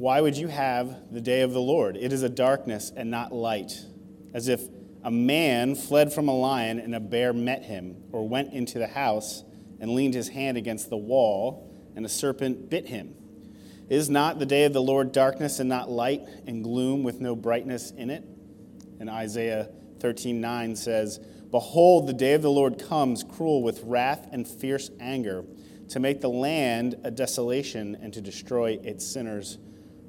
Why 0.00 0.22
would 0.22 0.34
you 0.34 0.48
have 0.48 1.12
the 1.12 1.20
day 1.20 1.42
of 1.42 1.52
the 1.52 1.60
Lord? 1.60 1.94
It 1.94 2.10
is 2.10 2.22
a 2.22 2.30
darkness 2.30 2.90
and 2.96 3.10
not 3.10 3.34
light, 3.34 3.84
as 4.32 4.48
if 4.48 4.62
a 5.04 5.10
man 5.10 5.74
fled 5.74 6.10
from 6.10 6.26
a 6.26 6.34
lion 6.34 6.78
and 6.78 6.94
a 6.94 7.00
bear 7.00 7.34
met 7.34 7.64
him, 7.64 8.04
or 8.10 8.26
went 8.26 8.54
into 8.54 8.78
the 8.78 8.86
house 8.86 9.44
and 9.78 9.90
leaned 9.90 10.14
his 10.14 10.30
hand 10.30 10.56
against 10.56 10.88
the 10.88 10.96
wall, 10.96 11.70
and 11.94 12.06
a 12.06 12.08
serpent 12.08 12.70
bit 12.70 12.88
him. 12.88 13.14
Is 13.90 14.08
not 14.08 14.38
the 14.38 14.46
day 14.46 14.64
of 14.64 14.72
the 14.72 14.80
Lord 14.80 15.12
darkness 15.12 15.60
and 15.60 15.68
not 15.68 15.90
light, 15.90 16.22
and 16.46 16.64
gloom 16.64 17.02
with 17.02 17.20
no 17.20 17.36
brightness 17.36 17.90
in 17.90 18.08
it? 18.08 18.24
And 19.00 19.10
Isaiah 19.10 19.68
13:9 19.98 20.78
says, 20.78 21.20
Behold, 21.50 22.06
the 22.06 22.14
day 22.14 22.32
of 22.32 22.40
the 22.40 22.50
Lord 22.50 22.78
comes, 22.78 23.22
cruel 23.22 23.62
with 23.62 23.82
wrath 23.84 24.26
and 24.32 24.48
fierce 24.48 24.90
anger, 24.98 25.44
to 25.90 26.00
make 26.00 26.22
the 26.22 26.30
land 26.30 26.98
a 27.04 27.10
desolation 27.10 27.98
and 28.00 28.14
to 28.14 28.22
destroy 28.22 28.78
its 28.82 29.06
sinners 29.06 29.58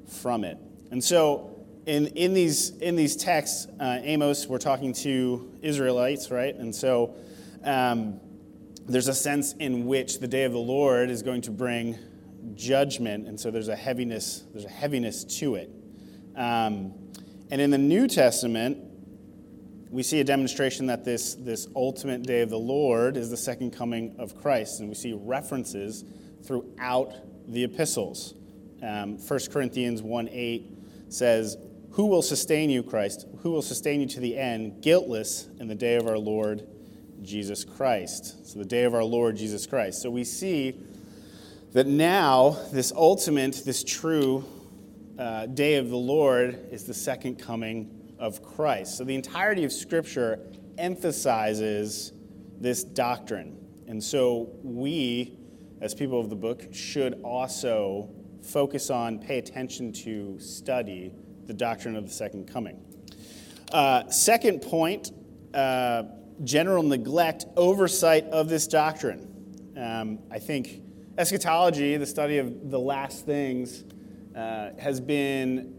from 0.06 0.44
it. 0.44 0.58
And 0.90 1.02
so, 1.02 1.52
in, 1.86 2.08
in, 2.08 2.34
these, 2.34 2.70
in 2.78 2.96
these 2.96 3.16
texts, 3.16 3.66
uh, 3.80 3.98
Amos, 4.02 4.46
we're 4.46 4.58
talking 4.58 4.92
to 4.94 5.52
Israelites, 5.62 6.30
right? 6.30 6.54
And 6.54 6.74
so 6.74 7.16
um, 7.64 8.20
there's 8.86 9.08
a 9.08 9.14
sense 9.14 9.54
in 9.54 9.86
which 9.86 10.20
the 10.20 10.28
day 10.28 10.44
of 10.44 10.52
the 10.52 10.58
Lord 10.58 11.10
is 11.10 11.22
going 11.22 11.42
to 11.42 11.50
bring 11.50 11.98
judgment, 12.54 13.26
and 13.28 13.38
so 13.38 13.50
there's 13.50 13.68
a 13.68 13.76
heaviness, 13.76 14.44
there's 14.52 14.64
a 14.64 14.70
heaviness 14.70 15.24
to 15.38 15.56
it. 15.56 15.70
Um, 16.36 16.94
and 17.50 17.60
in 17.60 17.70
the 17.70 17.78
New 17.78 18.06
Testament, 18.06 18.78
we 19.90 20.02
see 20.02 20.20
a 20.20 20.24
demonstration 20.24 20.86
that 20.86 21.04
this, 21.04 21.34
this 21.34 21.68
ultimate 21.76 22.22
day 22.22 22.40
of 22.40 22.48
the 22.48 22.58
Lord 22.58 23.16
is 23.16 23.28
the 23.28 23.36
second 23.36 23.72
coming 23.72 24.14
of 24.18 24.36
Christ, 24.40 24.80
and 24.80 24.88
we 24.88 24.94
see 24.94 25.12
references 25.12 26.04
throughout 26.44 27.12
the 27.46 27.64
epistles. 27.64 28.34
Um, 28.82 29.16
1 29.16 29.40
Corinthians 29.52 30.02
1 30.02 30.28
8 30.30 30.78
says, 31.08 31.56
who 31.92 32.06
will 32.06 32.22
sustain 32.22 32.70
you, 32.70 32.82
Christ? 32.82 33.26
Who 33.40 33.50
will 33.50 33.62
sustain 33.62 34.00
you 34.00 34.06
to 34.08 34.20
the 34.20 34.38
end, 34.38 34.82
guiltless 34.82 35.48
in 35.60 35.68
the 35.68 35.74
day 35.74 35.96
of 35.96 36.06
our 36.06 36.16
Lord 36.16 36.66
Jesus 37.20 37.64
Christ? 37.64 38.46
So, 38.46 38.58
the 38.58 38.64
day 38.64 38.84
of 38.84 38.94
our 38.94 39.04
Lord 39.04 39.36
Jesus 39.36 39.66
Christ. 39.66 40.00
So, 40.00 40.10
we 40.10 40.24
see 40.24 40.74
that 41.72 41.86
now 41.86 42.56
this 42.72 42.92
ultimate, 42.92 43.62
this 43.66 43.84
true 43.84 44.42
uh, 45.18 45.46
day 45.46 45.74
of 45.74 45.90
the 45.90 45.98
Lord 45.98 46.66
is 46.70 46.84
the 46.84 46.94
second 46.94 47.36
coming 47.38 48.14
of 48.18 48.42
Christ. 48.42 48.96
So, 48.96 49.04
the 49.04 49.14
entirety 49.14 49.64
of 49.64 49.72
Scripture 49.72 50.40
emphasizes 50.78 52.14
this 52.58 52.84
doctrine. 52.84 53.58
And 53.86 54.02
so, 54.02 54.48
we, 54.62 55.36
as 55.82 55.94
people 55.94 56.18
of 56.18 56.30
the 56.30 56.36
book, 56.36 56.72
should 56.72 57.20
also 57.22 58.08
focus 58.42 58.90
on, 58.90 59.18
pay 59.18 59.38
attention 59.38 59.92
to, 59.92 60.38
study 60.38 61.14
the 61.46 61.54
doctrine 61.54 61.96
of 61.96 62.06
the 62.06 62.12
second 62.12 62.46
coming. 62.46 62.80
Uh, 63.72 64.08
second 64.10 64.60
point 64.60 65.12
uh, 65.54 66.04
general 66.44 66.82
neglect, 66.82 67.46
oversight 67.56 68.24
of 68.26 68.48
this 68.48 68.66
doctrine. 68.66 69.28
Um, 69.76 70.18
I 70.30 70.38
think 70.38 70.82
eschatology, 71.18 71.96
the 71.96 72.06
study 72.06 72.38
of 72.38 72.70
the 72.70 72.78
last 72.78 73.26
things, 73.26 73.84
uh, 74.34 74.70
has 74.78 75.00
been 75.00 75.74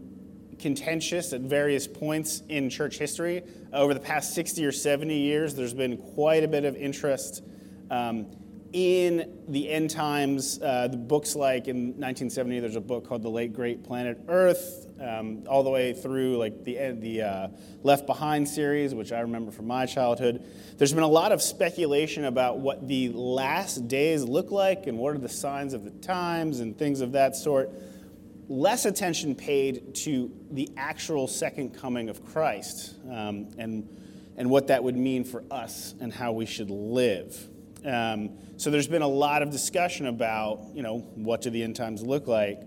contentious 0.58 1.32
at 1.32 1.40
various 1.40 1.86
points 1.86 2.42
in 2.48 2.70
church 2.70 2.98
history. 2.98 3.42
Over 3.72 3.94
the 3.94 4.00
past 4.00 4.34
60 4.34 4.64
or 4.64 4.72
70 4.72 5.16
years, 5.16 5.54
there's 5.54 5.74
been 5.74 5.96
quite 5.96 6.44
a 6.44 6.48
bit 6.48 6.64
of 6.64 6.76
interest 6.76 7.42
um, 7.90 8.26
in 8.74 9.32
the 9.46 9.70
end 9.70 9.88
times. 9.88 10.60
Uh, 10.60 10.88
the 10.88 10.96
books 10.96 11.36
like 11.36 11.68
in 11.68 11.86
1970, 11.90 12.58
there's 12.58 12.74
a 12.74 12.80
book 12.80 13.06
called 13.08 13.22
The 13.22 13.30
Late 13.30 13.52
Great 13.52 13.84
Planet 13.84 14.18
Earth 14.28 14.88
um, 15.00 15.44
all 15.48 15.62
the 15.62 15.70
way 15.70 15.92
through 15.92 16.38
like 16.38 16.64
the, 16.64 16.90
the 16.98 17.22
uh, 17.22 17.48
Left 17.84 18.04
Behind 18.04 18.48
series, 18.48 18.92
which 18.92 19.12
I 19.12 19.20
remember 19.20 19.52
from 19.52 19.68
my 19.68 19.86
childhood. 19.86 20.44
There's 20.76 20.92
been 20.92 21.04
a 21.04 21.08
lot 21.08 21.30
of 21.30 21.40
speculation 21.40 22.24
about 22.24 22.58
what 22.58 22.88
the 22.88 23.10
last 23.10 23.86
days 23.86 24.24
look 24.24 24.50
like 24.50 24.88
and 24.88 24.98
what 24.98 25.14
are 25.14 25.18
the 25.18 25.28
signs 25.28 25.72
of 25.72 25.84
the 25.84 25.90
times 25.90 26.58
and 26.58 26.76
things 26.76 27.00
of 27.00 27.12
that 27.12 27.36
sort. 27.36 27.70
Less 28.48 28.86
attention 28.86 29.36
paid 29.36 29.94
to 29.96 30.32
the 30.50 30.68
actual 30.76 31.28
second 31.28 31.78
coming 31.78 32.08
of 32.08 32.24
Christ 32.26 32.96
um, 33.04 33.50
and, 33.56 33.88
and 34.36 34.50
what 34.50 34.66
that 34.66 34.82
would 34.82 34.96
mean 34.96 35.22
for 35.22 35.44
us 35.48 35.94
and 36.00 36.12
how 36.12 36.32
we 36.32 36.44
should 36.44 36.70
live. 36.70 37.50
Um, 37.84 38.38
so 38.56 38.70
there's 38.70 38.88
been 38.88 39.02
a 39.02 39.08
lot 39.08 39.42
of 39.42 39.50
discussion 39.50 40.06
about, 40.06 40.60
you 40.74 40.82
know, 40.82 40.98
what 41.14 41.42
do 41.42 41.50
the 41.50 41.62
end 41.62 41.76
times 41.76 42.02
look 42.02 42.26
like? 42.26 42.62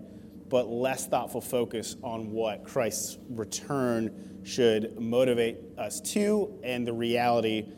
but 0.48 0.68
less 0.68 1.06
thoughtful 1.06 1.40
focus 1.40 1.96
on 2.02 2.30
what 2.30 2.64
Christ's 2.64 3.18
return 3.30 4.40
should 4.44 4.98
motivate 4.98 5.58
us 5.76 6.00
to 6.00 6.58
and 6.62 6.86
the 6.86 6.92
reality 6.92 7.70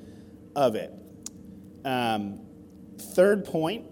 of 0.55 0.75
it. 0.77 0.93
Um, 1.85 2.41
third 3.15 3.45
point 3.45 3.87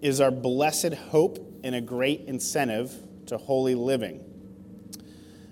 is 0.00 0.20
our 0.20 0.30
blessed 0.30 0.94
hope 0.94 1.60
and 1.64 1.74
a 1.74 1.80
great 1.80 2.22
incentive 2.22 2.94
to 3.26 3.38
holy 3.38 3.74
living. 3.74 4.20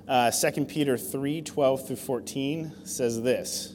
Uh, 0.07 0.31
2 0.31 0.67
Peter 0.67 0.99
3 0.99 1.43
12 1.43 1.87
through 1.87 1.97
14 1.97 2.73
says 2.85 3.23
this 3.23 3.75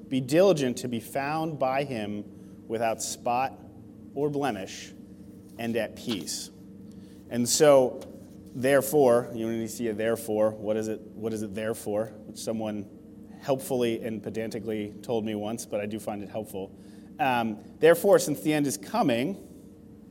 be 0.11 0.19
diligent 0.19 0.75
to 0.75 0.89
be 0.89 0.99
found 0.99 1.57
by 1.57 1.85
him 1.85 2.25
without 2.67 3.01
spot 3.01 3.57
or 4.13 4.29
blemish 4.29 4.91
and 5.57 5.73
at 5.77 5.95
peace. 5.95 6.51
And 7.29 7.47
so, 7.47 8.01
therefore, 8.53 9.29
you 9.33 9.47
know, 9.47 9.57
to 9.57 9.67
see 9.69 9.87
a 9.87 9.93
therefore, 9.93 10.51
what 10.51 10.75
is 10.75 10.89
it, 10.89 10.99
what 11.13 11.31
is 11.31 11.43
it 11.43 11.55
there 11.55 11.73
for? 11.73 12.11
Which 12.25 12.37
someone 12.37 12.89
helpfully 13.41 14.03
and 14.03 14.21
pedantically 14.21 14.93
told 15.01 15.23
me 15.23 15.33
once, 15.33 15.65
but 15.65 15.79
I 15.79 15.85
do 15.85 15.97
find 15.97 16.21
it 16.21 16.29
helpful. 16.29 16.77
Um, 17.17 17.59
therefore, 17.79 18.19
since 18.19 18.41
the 18.41 18.51
end 18.51 18.67
is 18.67 18.75
coming, 18.75 19.41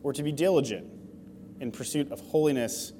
we're 0.00 0.14
to 0.14 0.22
be 0.22 0.32
diligent 0.32 0.90
in 1.60 1.70
pursuit 1.70 2.10
of 2.10 2.20
holiness 2.20 2.94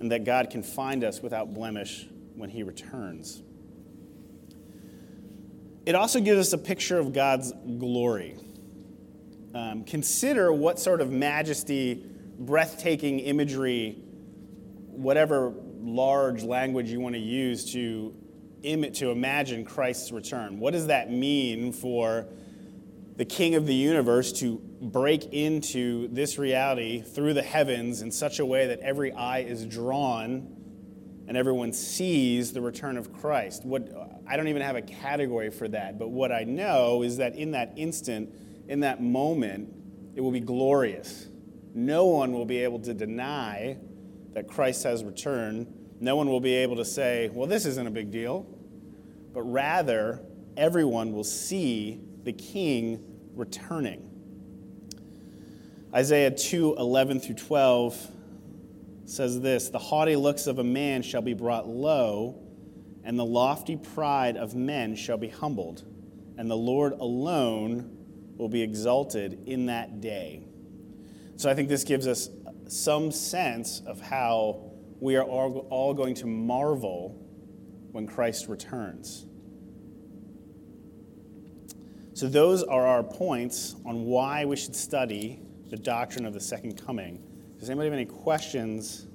and 0.00 0.10
that 0.10 0.24
God 0.24 0.48
can 0.48 0.62
find 0.62 1.04
us 1.04 1.20
without 1.20 1.52
blemish 1.52 2.08
when 2.34 2.48
he 2.48 2.62
returns. 2.62 3.42
It 5.86 5.94
also 5.94 6.20
gives 6.20 6.38
us 6.38 6.52
a 6.52 6.58
picture 6.58 6.98
of 6.98 7.12
God's 7.12 7.52
glory. 7.78 8.36
Um, 9.54 9.84
consider 9.84 10.52
what 10.52 10.78
sort 10.78 11.00
of 11.00 11.10
majesty, 11.10 12.04
breathtaking 12.38 13.20
imagery, 13.20 14.02
whatever 14.88 15.52
large 15.80 16.42
language 16.42 16.90
you 16.90 17.00
want 17.00 17.14
to 17.14 17.20
use 17.20 17.72
to, 17.72 18.14
Im- 18.62 18.92
to 18.92 19.10
imagine 19.10 19.64
Christ's 19.64 20.12
return. 20.12 20.60
What 20.60 20.72
does 20.72 20.88
that 20.88 21.10
mean 21.10 21.72
for 21.72 22.26
the 23.16 23.24
King 23.24 23.54
of 23.54 23.66
the 23.66 23.74
universe 23.74 24.32
to 24.40 24.60
break 24.80 25.32
into 25.32 26.08
this 26.08 26.38
reality 26.38 27.00
through 27.02 27.34
the 27.34 27.42
heavens 27.42 28.02
in 28.02 28.10
such 28.10 28.38
a 28.38 28.46
way 28.46 28.66
that 28.68 28.80
every 28.80 29.12
eye 29.12 29.40
is 29.40 29.64
drawn 29.66 30.56
and 31.30 31.36
everyone 31.36 31.72
sees 31.72 32.52
the 32.52 32.60
return 32.60 32.96
of 32.96 33.12
Christ? 33.12 33.64
What, 33.64 33.88
I 34.26 34.36
don't 34.36 34.48
even 34.48 34.62
have 34.62 34.74
a 34.74 34.82
category 34.82 35.48
for 35.48 35.68
that, 35.68 35.96
but 35.96 36.10
what 36.10 36.32
I 36.32 36.42
know 36.42 37.04
is 37.04 37.18
that 37.18 37.36
in 37.36 37.52
that 37.52 37.72
instant, 37.76 38.34
in 38.66 38.80
that 38.80 39.00
moment, 39.00 39.72
it 40.16 40.22
will 40.22 40.32
be 40.32 40.40
glorious. 40.40 41.28
No 41.72 42.06
one 42.06 42.32
will 42.32 42.46
be 42.46 42.58
able 42.58 42.80
to 42.80 42.92
deny 42.92 43.78
that 44.32 44.48
Christ 44.48 44.82
has 44.82 45.04
returned. 45.04 45.72
No 46.00 46.16
one 46.16 46.28
will 46.28 46.40
be 46.40 46.52
able 46.52 46.74
to 46.74 46.84
say, 46.84 47.30
well, 47.32 47.46
this 47.46 47.64
isn't 47.64 47.86
a 47.86 47.92
big 47.92 48.10
deal. 48.10 48.44
But 49.32 49.42
rather, 49.42 50.20
everyone 50.56 51.12
will 51.12 51.22
see 51.22 52.00
the 52.24 52.32
King 52.32 53.04
returning. 53.36 54.10
Isaiah 55.94 56.32
2 56.32 56.74
11 56.76 57.20
through 57.20 57.36
12 57.36 58.10
says 59.10 59.40
this 59.40 59.68
The 59.68 59.78
haughty 59.78 60.16
looks 60.16 60.46
of 60.46 60.58
a 60.58 60.64
man 60.64 61.02
shall 61.02 61.22
be 61.22 61.34
brought 61.34 61.68
low, 61.68 62.40
and 63.04 63.18
the 63.18 63.24
lofty 63.24 63.76
pride 63.76 64.36
of 64.36 64.54
men 64.54 64.94
shall 64.94 65.18
be 65.18 65.28
humbled, 65.28 65.84
and 66.38 66.50
the 66.50 66.56
Lord 66.56 66.92
alone 66.92 67.96
will 68.36 68.48
be 68.48 68.62
exalted 68.62 69.42
in 69.46 69.66
that 69.66 70.00
day. 70.00 70.46
So 71.36 71.50
I 71.50 71.54
think 71.54 71.68
this 71.68 71.84
gives 71.84 72.06
us 72.06 72.30
some 72.68 73.10
sense 73.10 73.82
of 73.86 74.00
how 74.00 74.70
we 75.00 75.16
are 75.16 75.24
all, 75.24 75.94
going 75.94 76.14
to 76.16 76.26
marvel 76.26 77.26
when 77.90 78.06
Christ 78.06 78.48
returns. 78.48 79.26
So, 82.12 82.28
those 82.28 82.62
are 82.62 82.86
our 82.86 83.02
points 83.02 83.74
on 83.86 84.04
why 84.04 84.44
we 84.44 84.56
should 84.56 84.76
study 84.76 85.40
the 85.70 85.78
doctrine 85.78 86.26
of 86.26 86.34
the 86.34 86.40
second 86.40 86.84
coming. 86.84 87.29
Does 87.60 87.68
anybody 87.68 87.90
have 87.90 87.94
any 87.94 88.06
questions 88.06 89.06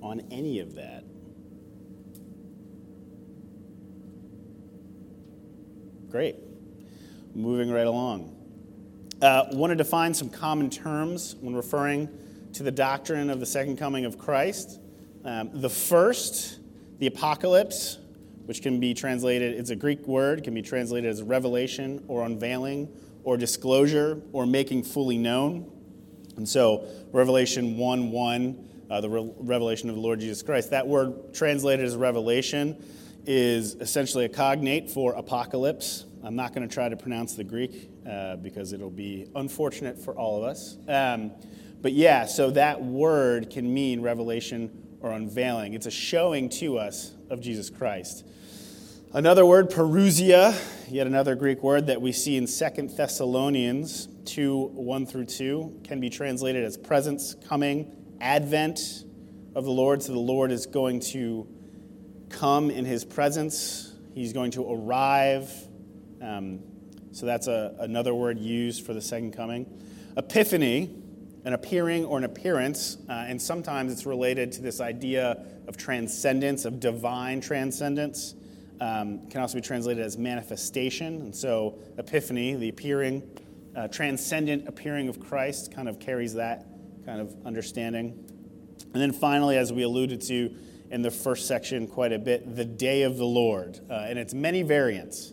on 0.00 0.20
any 0.30 0.60
of 0.60 0.76
that? 0.76 1.02
Great. 6.08 6.36
Moving 7.34 7.68
right 7.68 7.88
along. 7.88 8.36
Uh, 9.20 9.46
want 9.52 9.72
to 9.72 9.76
define 9.76 10.14
some 10.14 10.30
common 10.30 10.70
terms 10.70 11.34
when 11.40 11.54
referring 11.54 12.08
to 12.52 12.62
the 12.62 12.70
doctrine 12.70 13.28
of 13.28 13.40
the 13.40 13.46
second 13.46 13.76
coming 13.76 14.04
of 14.04 14.18
Christ. 14.18 14.80
Um, 15.24 15.50
the 15.52 15.68
first, 15.68 16.60
the 17.00 17.08
apocalypse, 17.08 17.98
which 18.46 18.62
can 18.62 18.78
be 18.78 18.94
translated, 18.94 19.58
it's 19.58 19.70
a 19.70 19.76
Greek 19.76 20.06
word, 20.06 20.44
can 20.44 20.54
be 20.54 20.62
translated 20.62 21.10
as 21.10 21.22
revelation 21.22 22.04
or 22.06 22.24
unveiling 22.24 22.88
or 23.24 23.36
disclosure 23.36 24.22
or 24.32 24.46
making 24.46 24.84
fully 24.84 25.18
known. 25.18 25.70
And 26.36 26.48
so, 26.48 26.86
Revelation 27.12 27.76
1 27.76 28.10
1, 28.10 28.68
uh, 28.90 29.00
the 29.00 29.10
re- 29.10 29.32
revelation 29.38 29.88
of 29.88 29.96
the 29.96 30.00
Lord 30.00 30.20
Jesus 30.20 30.42
Christ, 30.42 30.70
that 30.70 30.86
word 30.86 31.34
translated 31.34 31.84
as 31.84 31.96
revelation 31.96 32.82
is 33.26 33.74
essentially 33.74 34.24
a 34.24 34.28
cognate 34.28 34.90
for 34.90 35.12
apocalypse. 35.14 36.04
I'm 36.22 36.36
not 36.36 36.54
going 36.54 36.66
to 36.68 36.72
try 36.72 36.88
to 36.88 36.96
pronounce 36.96 37.34
the 37.34 37.44
Greek 37.44 37.90
uh, 38.08 38.36
because 38.36 38.72
it'll 38.72 38.90
be 38.90 39.26
unfortunate 39.34 39.98
for 39.98 40.14
all 40.16 40.38
of 40.38 40.44
us. 40.44 40.76
Um, 40.88 41.32
but 41.82 41.92
yeah, 41.92 42.26
so 42.26 42.50
that 42.50 42.82
word 42.82 43.50
can 43.50 43.72
mean 43.72 44.02
revelation 44.02 44.70
or 45.00 45.12
unveiling. 45.12 45.74
It's 45.74 45.86
a 45.86 45.90
showing 45.90 46.48
to 46.50 46.78
us 46.78 47.14
of 47.30 47.40
Jesus 47.40 47.70
Christ. 47.70 48.26
Another 49.12 49.46
word, 49.46 49.70
parousia, 49.70 50.56
yet 50.90 51.06
another 51.06 51.34
Greek 51.34 51.62
word 51.62 51.86
that 51.86 52.00
we 52.02 52.12
see 52.12 52.36
in 52.36 52.46
2 52.46 52.88
Thessalonians 52.96 54.08
2 54.24 54.70
1 54.74 55.06
through 55.06 55.24
2, 55.24 55.80
can 55.84 56.00
be 56.00 56.10
translated 56.10 56.64
as 56.64 56.76
presence, 56.76 57.34
coming, 57.48 58.16
advent 58.20 59.04
of 59.54 59.64
the 59.64 59.70
Lord. 59.70 60.02
So 60.02 60.12
the 60.12 60.18
Lord 60.18 60.52
is 60.52 60.66
going 60.66 61.00
to 61.12 61.48
come 62.28 62.70
in 62.70 62.84
his 62.84 63.04
presence, 63.04 63.92
he's 64.14 64.32
going 64.32 64.52
to 64.52 64.70
arrive. 64.70 65.50
Um, 66.22 66.60
so 67.12 67.26
that's 67.26 67.48
a, 67.48 67.74
another 67.80 68.14
word 68.14 68.38
used 68.38 68.86
for 68.86 68.94
the 68.94 69.00
second 69.00 69.32
coming. 69.32 69.66
Epiphany, 70.16 70.96
an 71.44 71.54
appearing 71.54 72.04
or 72.04 72.18
an 72.18 72.24
appearance, 72.24 72.98
uh, 73.08 73.12
and 73.12 73.40
sometimes 73.40 73.92
it's 73.92 74.06
related 74.06 74.52
to 74.52 74.62
this 74.62 74.80
idea 74.80 75.44
of 75.66 75.76
transcendence, 75.76 76.64
of 76.64 76.78
divine 76.78 77.40
transcendence. 77.40 78.34
Um, 78.80 79.28
can 79.28 79.42
also 79.42 79.56
be 79.56 79.60
translated 79.60 80.02
as 80.02 80.16
manifestation. 80.16 81.20
And 81.20 81.36
so, 81.36 81.78
epiphany, 81.98 82.54
the 82.54 82.70
appearing, 82.70 83.22
uh, 83.76 83.88
transcendent 83.88 84.66
appearing 84.66 85.08
of 85.08 85.20
Christ, 85.20 85.74
kind 85.74 85.86
of 85.88 86.00
carries 86.00 86.34
that 86.34 86.66
kind 87.04 87.20
of 87.20 87.34
understanding. 87.44 88.26
And 88.92 89.02
then 89.02 89.12
finally, 89.12 89.56
as 89.56 89.72
we 89.72 89.82
alluded 89.82 90.20
to 90.22 90.54
in 90.90 91.02
the 91.02 91.10
first 91.10 91.46
section 91.46 91.86
quite 91.86 92.12
a 92.12 92.18
bit, 92.18 92.56
the 92.56 92.64
day 92.64 93.02
of 93.02 93.16
the 93.16 93.24
Lord, 93.24 93.78
uh, 93.88 94.06
and 94.08 94.18
its 94.18 94.34
many 94.34 94.62
variants. 94.62 95.32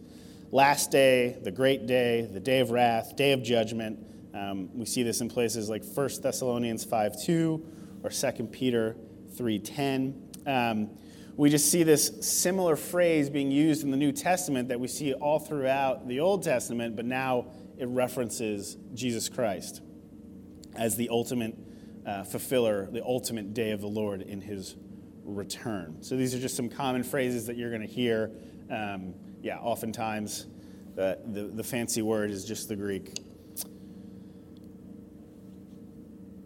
Last 0.52 0.92
day, 0.92 1.38
the 1.42 1.52
great 1.52 1.88
day, 1.88 2.30
the 2.32 2.40
day 2.40 2.60
of 2.60 2.72
wrath, 2.72 3.16
day 3.16 3.34
of 3.34 3.44
judgment. 3.44 4.00
Um, 4.34 4.70
we 4.78 4.86
see 4.86 5.04
this 5.04 5.20
in 5.20 5.30
places 5.30 5.70
like 5.70 5.84
1 5.84 6.10
Thessalonians 6.22 6.84
5 6.84 7.22
2 7.22 7.66
or 8.04 8.10
2 8.10 8.32
Peter 8.46 8.96
3 9.36 9.60
10. 9.60 10.30
Um, 10.46 10.90
we 11.38 11.52
just 11.52 11.72
see 11.72 11.84
this 11.84 12.12
similar 12.22 12.76
phrase 12.76 13.30
being 13.30 13.52
used 13.52 13.84
in 13.84 13.92
the 13.92 13.98
New 13.98 14.12
Testament 14.12 14.70
that 14.70 14.80
we 14.80 14.88
see 14.88 15.14
all 15.14 15.38
throughout 15.38 16.08
the 16.08 16.20
Old 16.20 16.42
Testament, 16.42 16.96
but 16.96 17.06
now 17.06 17.46
it 17.78 17.88
references 17.88 18.76
Jesus 18.96 19.30
Christ 19.30 19.82
as 20.76 20.96
the 20.96 21.10
ultimate 21.10 21.56
uh, 22.08 22.24
fulfiller, 22.24 22.88
the 22.92 23.04
ultimate 23.04 23.54
day 23.54 23.70
of 23.70 23.82
the 23.82 23.88
Lord 23.88 24.24
in 24.24 24.42
his 24.42 24.76
return. 25.24 25.98
So 26.02 26.18
these 26.18 26.34
are 26.34 26.40
just 26.40 26.56
some 26.56 26.70
common 26.70 27.04
phrases 27.04 27.46
that 27.46 27.56
you're 27.56 27.70
going 27.70 27.88
to 27.88 27.88
hear. 27.88 28.32
Um, 28.72 29.14
yeah, 29.44 29.60
oftentimes 29.60 30.48
the, 30.96 31.20
the, 31.24 31.44
the 31.44 31.64
fancy 31.64 32.02
word 32.02 32.32
is 32.32 32.46
just 32.46 32.68
the 32.68 32.76
Greek. 32.76 33.14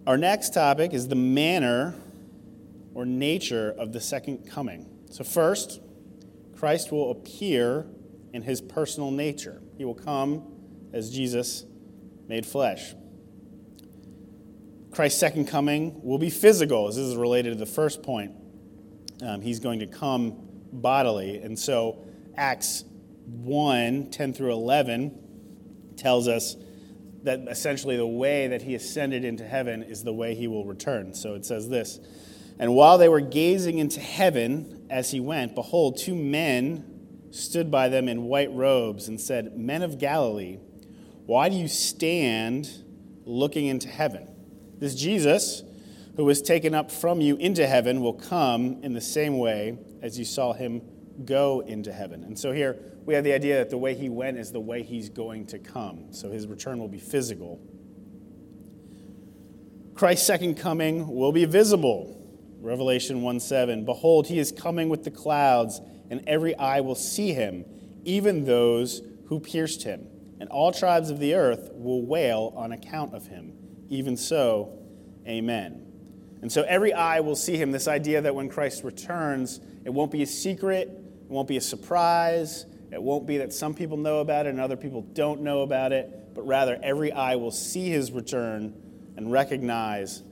Our 0.06 0.18
next 0.18 0.54
topic 0.54 0.94
is 0.94 1.08
the 1.08 1.16
manner 1.16 1.96
or 2.94 3.06
nature 3.06 3.74
of 3.78 3.94
the 3.94 4.02
second 4.02 4.50
coming. 4.50 4.88
So, 5.10 5.24
first, 5.24 5.82
Christ 6.56 6.92
will 6.92 7.12
appear 7.12 7.88
in 8.34 8.44
his 8.44 8.62
personal 8.62 9.12
nature. 9.12 9.62
He 9.78 9.86
will 9.86 9.96
come 9.96 10.44
as 10.94 11.10
Jesus 11.10 11.66
made 12.28 12.46
flesh. 12.46 12.94
Christ's 14.92 15.20
second 15.20 15.48
coming 15.48 16.02
will 16.04 16.18
be 16.18 16.30
physical, 16.30 16.88
this 16.88 16.98
is 16.98 17.16
related 17.16 17.52
to 17.52 17.60
the 17.60 17.66
first 17.66 18.04
point. 18.04 18.34
Um, 19.22 19.42
he's 19.42 19.60
going 19.60 19.80
to 19.80 19.88
come 19.88 20.36
bodily. 20.72 21.38
And 21.38 21.58
so, 21.58 22.04
Acts 22.36 22.84
1 23.26 24.10
10 24.12 24.34
through 24.34 24.52
11 24.52 25.94
tells 25.96 26.28
us 26.28 26.56
that 27.24 27.42
essentially 27.48 27.98
the 27.98 28.06
way 28.06 28.48
that 28.48 28.64
he 28.64 28.76
ascended 28.76 29.24
into 29.24 29.46
heaven 29.46 29.84
is 29.84 30.04
the 30.04 30.14
way 30.14 30.34
he 30.34 30.48
will 30.48 30.66
return. 30.66 31.14
So 31.14 31.36
it 31.36 31.46
says 31.46 31.70
this 31.70 32.00
And 32.62 32.76
while 32.76 33.00
they 33.00 33.10
were 33.10 33.22
gazing 33.22 33.80
into 33.80 34.00
heaven 34.00 34.86
as 34.88 35.10
he 35.10 35.20
went, 35.20 35.56
behold, 35.56 35.98
two 35.98 36.14
men 36.14 37.26
stood 37.32 37.72
by 37.72 37.90
them 37.90 38.08
in 38.08 38.26
white 38.26 38.54
robes 38.54 39.08
and 39.08 39.20
said, 39.20 39.58
Men 39.58 39.82
of 39.82 39.98
Galilee, 39.98 40.60
why 41.26 41.50
do 41.50 41.56
you 41.56 41.68
stand 41.68 42.70
looking 43.26 43.66
into 43.66 43.88
heaven? 43.88 44.28
This 44.78 44.94
Jesus, 44.94 45.64
who 46.18 46.24
was 46.24 46.40
taken 46.40 46.76
up 46.76 46.92
from 46.92 47.20
you 47.20 47.36
into 47.38 47.66
heaven, 47.66 48.00
will 48.00 48.14
come 48.14 48.84
in 48.84 48.94
the 48.94 49.02
same 49.02 49.40
way 49.40 49.80
as 50.04 50.20
you 50.20 50.26
saw 50.26 50.54
him 50.54 50.84
go 51.26 51.62
into 51.62 51.92
heaven. 51.92 52.24
And 52.24 52.38
so 52.38 52.52
here 52.52 52.78
we 53.06 53.16
have 53.16 53.24
the 53.24 53.34
idea 53.34 53.58
that 53.58 53.72
the 53.72 53.78
way 53.80 53.96
he 53.96 54.08
went 54.08 54.38
is 54.38 54.52
the 54.52 54.60
way 54.60 54.84
he's 54.84 55.10
going 55.10 55.48
to 55.48 55.58
come. 55.58 56.14
So 56.14 56.30
his 56.30 56.46
return 56.46 56.78
will 56.78 56.88
be 56.88 57.00
physical. 57.00 57.60
Christ's 59.96 60.28
second 60.28 60.58
coming 60.58 61.08
will 61.08 61.32
be 61.32 61.46
visible. 61.46 62.21
Revelation 62.62 63.22
1 63.22 63.40
7. 63.40 63.86
Behold, 63.86 64.28
he 64.28 64.40
is 64.40 64.52
coming 64.52 64.90
with 64.90 65.04
the 65.04 65.12
clouds, 65.12 65.82
and 66.10 66.24
every 66.28 66.56
eye 66.56 66.82
will 66.82 66.96
see 66.96 67.34
him, 67.34 67.66
even 68.04 68.46
those 68.46 69.02
who 69.26 69.40
pierced 69.40 69.84
him. 69.84 70.08
And 70.40 70.50
all 70.50 70.72
tribes 70.72 71.10
of 71.10 71.20
the 71.20 71.36
earth 71.36 71.70
will 71.74 72.06
wail 72.06 72.54
on 72.56 72.72
account 72.72 73.14
of 73.14 73.28
him. 73.28 73.54
Even 73.90 74.18
so, 74.18 74.78
amen. 75.28 75.86
And 76.42 76.52
so 76.52 76.64
every 76.64 76.94
eye 76.94 77.20
will 77.20 77.36
see 77.36 77.58
him. 77.58 77.72
This 77.72 77.88
idea 77.88 78.22
that 78.22 78.34
when 78.34 78.50
Christ 78.50 78.84
returns, 78.84 79.60
it 79.86 79.92
won't 79.92 80.12
be 80.12 80.24
a 80.24 80.28
secret, 80.28 80.88
it 80.88 81.30
won't 81.30 81.48
be 81.48 81.58
a 81.58 81.62
surprise, 81.62 82.66
it 82.92 83.02
won't 83.02 83.26
be 83.26 83.38
that 83.38 83.54
some 83.54 83.74
people 83.74 83.98
know 83.98 84.20
about 84.20 84.48
it 84.48 84.50
and 84.50 84.60
other 84.60 84.76
people 84.76 85.02
don't 85.02 85.42
know 85.42 85.62
about 85.62 85.92
it, 85.92 86.34
but 86.36 86.46
rather 86.46 86.80
every 86.84 87.12
eye 87.12 87.36
will 87.36 87.52
see 87.52 87.90
his 87.90 88.12
return 88.12 88.74
and 89.16 89.32
recognize 89.32 90.24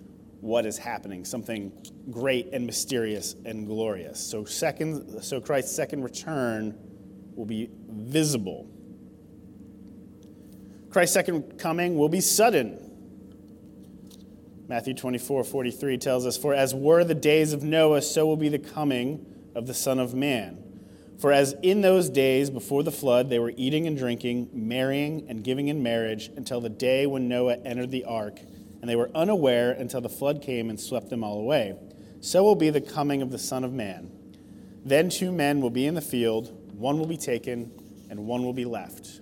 what 0.41 0.65
is 0.65 0.77
happening, 0.77 1.25
something 1.25 1.71
great 2.09 2.49
and 2.53 2.65
mysterious 2.65 3.35
and 3.45 3.67
glorious. 3.67 4.19
So 4.19 4.45
second 4.45 5.21
so 5.23 5.41
Christ's 5.41 5.75
second 5.75 6.03
return 6.03 6.77
will 7.35 7.45
be 7.45 7.69
visible. 7.89 8.69
Christ's 10.89 11.13
second 11.13 11.59
coming 11.59 11.97
will 11.97 12.09
be 12.09 12.21
sudden. 12.21 12.85
Matthew 14.67 14.93
24, 14.93 15.43
43 15.43 15.97
tells 15.97 16.25
us, 16.25 16.37
For 16.37 16.53
as 16.53 16.75
were 16.75 17.03
the 17.03 17.15
days 17.15 17.53
of 17.53 17.63
Noah, 17.63 18.01
so 18.01 18.27
will 18.27 18.37
be 18.37 18.49
the 18.49 18.59
coming 18.59 19.25
of 19.55 19.65
the 19.65 19.73
Son 19.73 19.99
of 19.99 20.13
Man. 20.13 20.63
For 21.19 21.33
as 21.33 21.53
in 21.61 21.81
those 21.81 22.09
days 22.09 22.49
before 22.49 22.83
the 22.83 22.91
flood, 22.91 23.29
they 23.29 23.39
were 23.39 23.51
eating 23.57 23.87
and 23.87 23.97
drinking, 23.97 24.49
marrying 24.53 25.25
and 25.27 25.43
giving 25.43 25.67
in 25.67 25.83
marriage 25.83 26.29
until 26.35 26.61
the 26.61 26.69
day 26.69 27.05
when 27.05 27.27
Noah 27.27 27.57
entered 27.65 27.91
the 27.91 28.05
ark, 28.05 28.39
and 28.81 28.89
they 28.89 28.95
were 28.95 29.11
unaware 29.13 29.71
until 29.71 30.01
the 30.01 30.09
flood 30.09 30.41
came 30.41 30.69
and 30.69 30.79
swept 30.79 31.09
them 31.09 31.23
all 31.23 31.39
away. 31.39 31.75
So 32.21 32.43
will 32.43 32.55
be 32.55 32.69
the 32.69 32.81
coming 32.81 33.21
of 33.21 33.31
the 33.31 33.37
Son 33.37 33.63
of 33.63 33.73
Man. 33.73 34.11
Then 34.83 35.09
two 35.09 35.31
men 35.31 35.61
will 35.61 35.69
be 35.69 35.85
in 35.85 35.95
the 35.95 36.01
field, 36.01 36.55
one 36.73 36.97
will 36.97 37.07
be 37.07 37.17
taken, 37.17 37.71
and 38.09 38.25
one 38.25 38.43
will 38.43 38.53
be 38.53 38.65
left. 38.65 39.21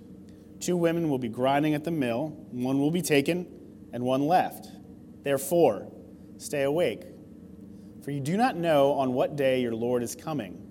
Two 0.60 0.76
women 0.76 1.08
will 1.08 1.18
be 1.18 1.28
grinding 1.28 1.74
at 1.74 1.84
the 1.84 1.90
mill, 1.90 2.28
one 2.50 2.78
will 2.78 2.90
be 2.90 3.02
taken, 3.02 3.46
and 3.92 4.02
one 4.02 4.26
left. 4.26 4.68
Therefore, 5.22 5.90
stay 6.38 6.62
awake, 6.62 7.02
for 8.04 8.10
you 8.10 8.20
do 8.20 8.36
not 8.36 8.56
know 8.56 8.92
on 8.92 9.12
what 9.12 9.36
day 9.36 9.60
your 9.60 9.74
Lord 9.74 10.02
is 10.02 10.14
coming. 10.14 10.64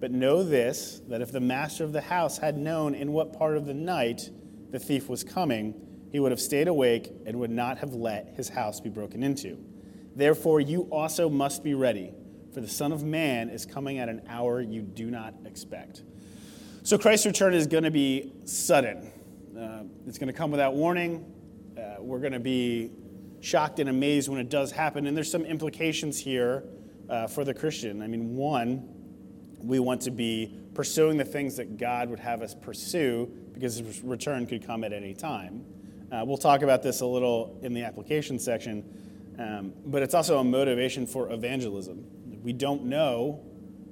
But 0.00 0.12
know 0.12 0.44
this 0.44 1.00
that 1.08 1.20
if 1.20 1.32
the 1.32 1.40
master 1.40 1.84
of 1.84 1.92
the 1.92 2.00
house 2.00 2.38
had 2.38 2.56
known 2.56 2.94
in 2.94 3.12
what 3.12 3.32
part 3.32 3.56
of 3.56 3.66
the 3.66 3.74
night 3.74 4.30
the 4.70 4.78
thief 4.78 5.08
was 5.08 5.24
coming, 5.24 5.74
he 6.10 6.20
would 6.20 6.32
have 6.32 6.40
stayed 6.40 6.68
awake 6.68 7.12
and 7.26 7.38
would 7.38 7.50
not 7.50 7.78
have 7.78 7.94
let 7.94 8.34
his 8.36 8.48
house 8.48 8.80
be 8.80 8.88
broken 8.88 9.22
into. 9.22 9.58
Therefore, 10.16 10.60
you 10.60 10.82
also 10.90 11.28
must 11.28 11.62
be 11.62 11.74
ready, 11.74 12.12
for 12.52 12.60
the 12.60 12.68
Son 12.68 12.92
of 12.92 13.04
Man 13.04 13.50
is 13.50 13.66
coming 13.66 13.98
at 13.98 14.08
an 14.08 14.22
hour 14.28 14.60
you 14.60 14.82
do 14.82 15.10
not 15.10 15.34
expect. 15.44 16.02
So, 16.82 16.98
Christ's 16.98 17.26
return 17.26 17.54
is 17.54 17.66
going 17.66 17.84
to 17.84 17.90
be 17.90 18.32
sudden. 18.44 19.12
Uh, 19.56 19.82
it's 20.06 20.18
going 20.18 20.28
to 20.28 20.32
come 20.32 20.50
without 20.50 20.74
warning. 20.74 21.24
Uh, 21.76 21.96
we're 22.00 22.20
going 22.20 22.32
to 22.32 22.40
be 22.40 22.90
shocked 23.40 23.78
and 23.78 23.88
amazed 23.88 24.28
when 24.28 24.40
it 24.40 24.48
does 24.48 24.72
happen. 24.72 25.06
And 25.06 25.16
there's 25.16 25.30
some 25.30 25.44
implications 25.44 26.18
here 26.18 26.64
uh, 27.08 27.26
for 27.26 27.44
the 27.44 27.54
Christian. 27.54 28.02
I 28.02 28.06
mean, 28.06 28.34
one, 28.34 28.88
we 29.62 29.78
want 29.78 30.02
to 30.02 30.10
be 30.10 30.58
pursuing 30.74 31.16
the 31.16 31.24
things 31.24 31.56
that 31.56 31.76
God 31.76 32.08
would 32.10 32.20
have 32.20 32.42
us 32.42 32.54
pursue 32.54 33.30
because 33.52 33.76
his 33.76 34.02
return 34.02 34.46
could 34.46 34.66
come 34.66 34.84
at 34.84 34.92
any 34.92 35.14
time. 35.14 35.64
Uh, 36.10 36.24
we'll 36.24 36.38
talk 36.38 36.62
about 36.62 36.82
this 36.82 37.00
a 37.00 37.06
little 37.06 37.58
in 37.62 37.74
the 37.74 37.82
application 37.82 38.38
section, 38.38 38.82
um, 39.38 39.72
but 39.86 40.02
it's 40.02 40.14
also 40.14 40.38
a 40.38 40.44
motivation 40.44 41.06
for 41.06 41.30
evangelism. 41.30 42.04
We 42.42 42.52
don't 42.52 42.84
know 42.84 43.44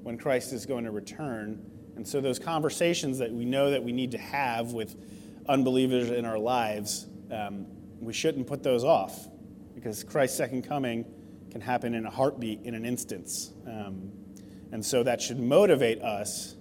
when 0.03 0.17
Christ 0.17 0.53
is 0.53 0.65
going 0.65 0.85
to 0.85 0.91
return, 0.91 1.63
and 1.97 2.07
so 2.07 2.21
those 2.21 2.39
conversations 2.39 3.19
that 3.19 3.31
we 3.31 3.45
know 3.45 3.71
that 3.71 3.83
we 3.83 3.93
need 3.93 4.13
to 4.13 4.19
have 4.19 4.73
with 4.73 4.97
unbelievers 5.49 6.11
in 6.11 6.25
our 6.25 6.39
lives, 6.39 7.07
um, 7.31 7.67
we 8.01 8.13
shouldn't 8.13 8.47
put 8.47 8.63
those 8.63 8.85
off 8.85 9.29
because 9.75 10.03
Christ's 10.03 10.39
second 10.39 10.63
coming 10.63 11.05
can 11.51 11.61
happen 11.61 11.95
in 11.95 12.07
a 12.07 12.11
heartbeat, 12.11 12.63
in 12.65 12.75
an 12.75 12.85
instance. 12.85 13.53
Um, 13.67 14.11
and 14.73 14.85
so 14.85 15.03
that 15.03 15.21
should 15.21 15.39
motivate 15.39 16.03
us 16.03 16.57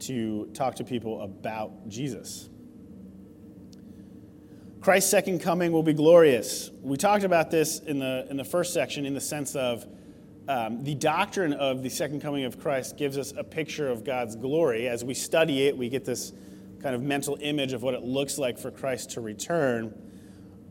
to 0.00 0.46
talk 0.54 0.76
to 0.76 0.84
people 0.84 1.22
about 1.22 1.88
Jesus. 1.88 2.48
Christ's 4.80 5.10
second 5.10 5.40
coming 5.40 5.72
will 5.72 5.82
be 5.82 5.92
glorious. 5.92 6.70
We 6.82 6.96
talked 6.96 7.24
about 7.24 7.50
this 7.50 7.80
in 7.80 7.98
the, 7.98 8.26
in 8.30 8.36
the 8.36 8.44
first 8.44 8.72
section 8.72 9.06
in 9.06 9.12
the 9.12 9.20
sense 9.20 9.56
of 9.56 9.84
um, 10.48 10.84
the 10.84 10.94
doctrine 10.94 11.52
of 11.52 11.82
the 11.82 11.90
second 11.90 12.22
coming 12.22 12.44
of 12.44 12.60
Christ 12.60 12.96
gives 12.96 13.18
us 13.18 13.34
a 13.36 13.42
picture 13.44 13.88
of 13.88 14.04
God's 14.04 14.36
glory. 14.36 14.88
As 14.88 15.04
we 15.04 15.14
study 15.14 15.66
it, 15.66 15.76
we 15.76 15.88
get 15.88 16.04
this 16.04 16.32
kind 16.80 16.94
of 16.94 17.02
mental 17.02 17.36
image 17.40 17.72
of 17.72 17.82
what 17.82 17.94
it 17.94 18.02
looks 18.02 18.38
like 18.38 18.56
for 18.56 18.70
Christ 18.70 19.10
to 19.10 19.20
return. 19.20 19.92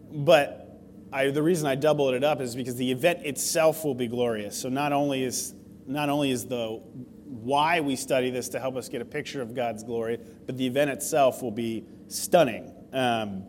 But 0.09 0.81
I, 1.11 1.29
the 1.29 1.43
reason 1.43 1.67
I 1.67 1.75
doubled 1.75 2.13
it 2.13 2.23
up 2.23 2.39
is 2.39 2.55
because 2.55 2.75
the 2.75 2.91
event 2.91 3.25
itself 3.25 3.83
will 3.83 3.93
be 3.93 4.07
glorious. 4.07 4.59
So 4.59 4.69
not 4.69 4.93
only 4.93 5.23
is 5.23 5.53
not 5.85 6.09
only 6.09 6.31
is 6.31 6.47
the 6.47 6.81
why 7.25 7.81
we 7.81 7.95
study 7.95 8.29
this 8.29 8.49
to 8.49 8.59
help 8.59 8.77
us 8.77 8.89
get 8.89 9.01
a 9.01 9.05
picture 9.05 9.41
of 9.41 9.53
God's 9.53 9.83
glory, 9.83 10.17
but 10.45 10.57
the 10.57 10.65
event 10.65 10.91
itself 10.91 11.41
will 11.41 11.51
be 11.51 11.85
stunning. 12.07 12.73
Um, 12.93 13.43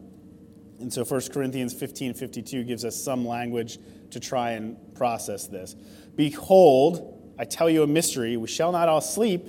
and 0.80 0.92
so 0.92 1.04
1 1.04 1.20
Corinthians 1.32 1.72
15 1.74 2.14
52 2.14 2.64
gives 2.64 2.84
us 2.84 2.96
some 2.96 3.26
language 3.26 3.78
to 4.10 4.20
try 4.20 4.52
and 4.52 4.76
process 4.94 5.46
this. 5.46 5.74
Behold, 6.14 7.34
I 7.38 7.44
tell 7.44 7.68
you 7.68 7.82
a 7.82 7.86
mystery. 7.86 8.36
We 8.36 8.48
shall 8.48 8.72
not 8.72 8.88
all 8.88 9.00
sleep, 9.00 9.46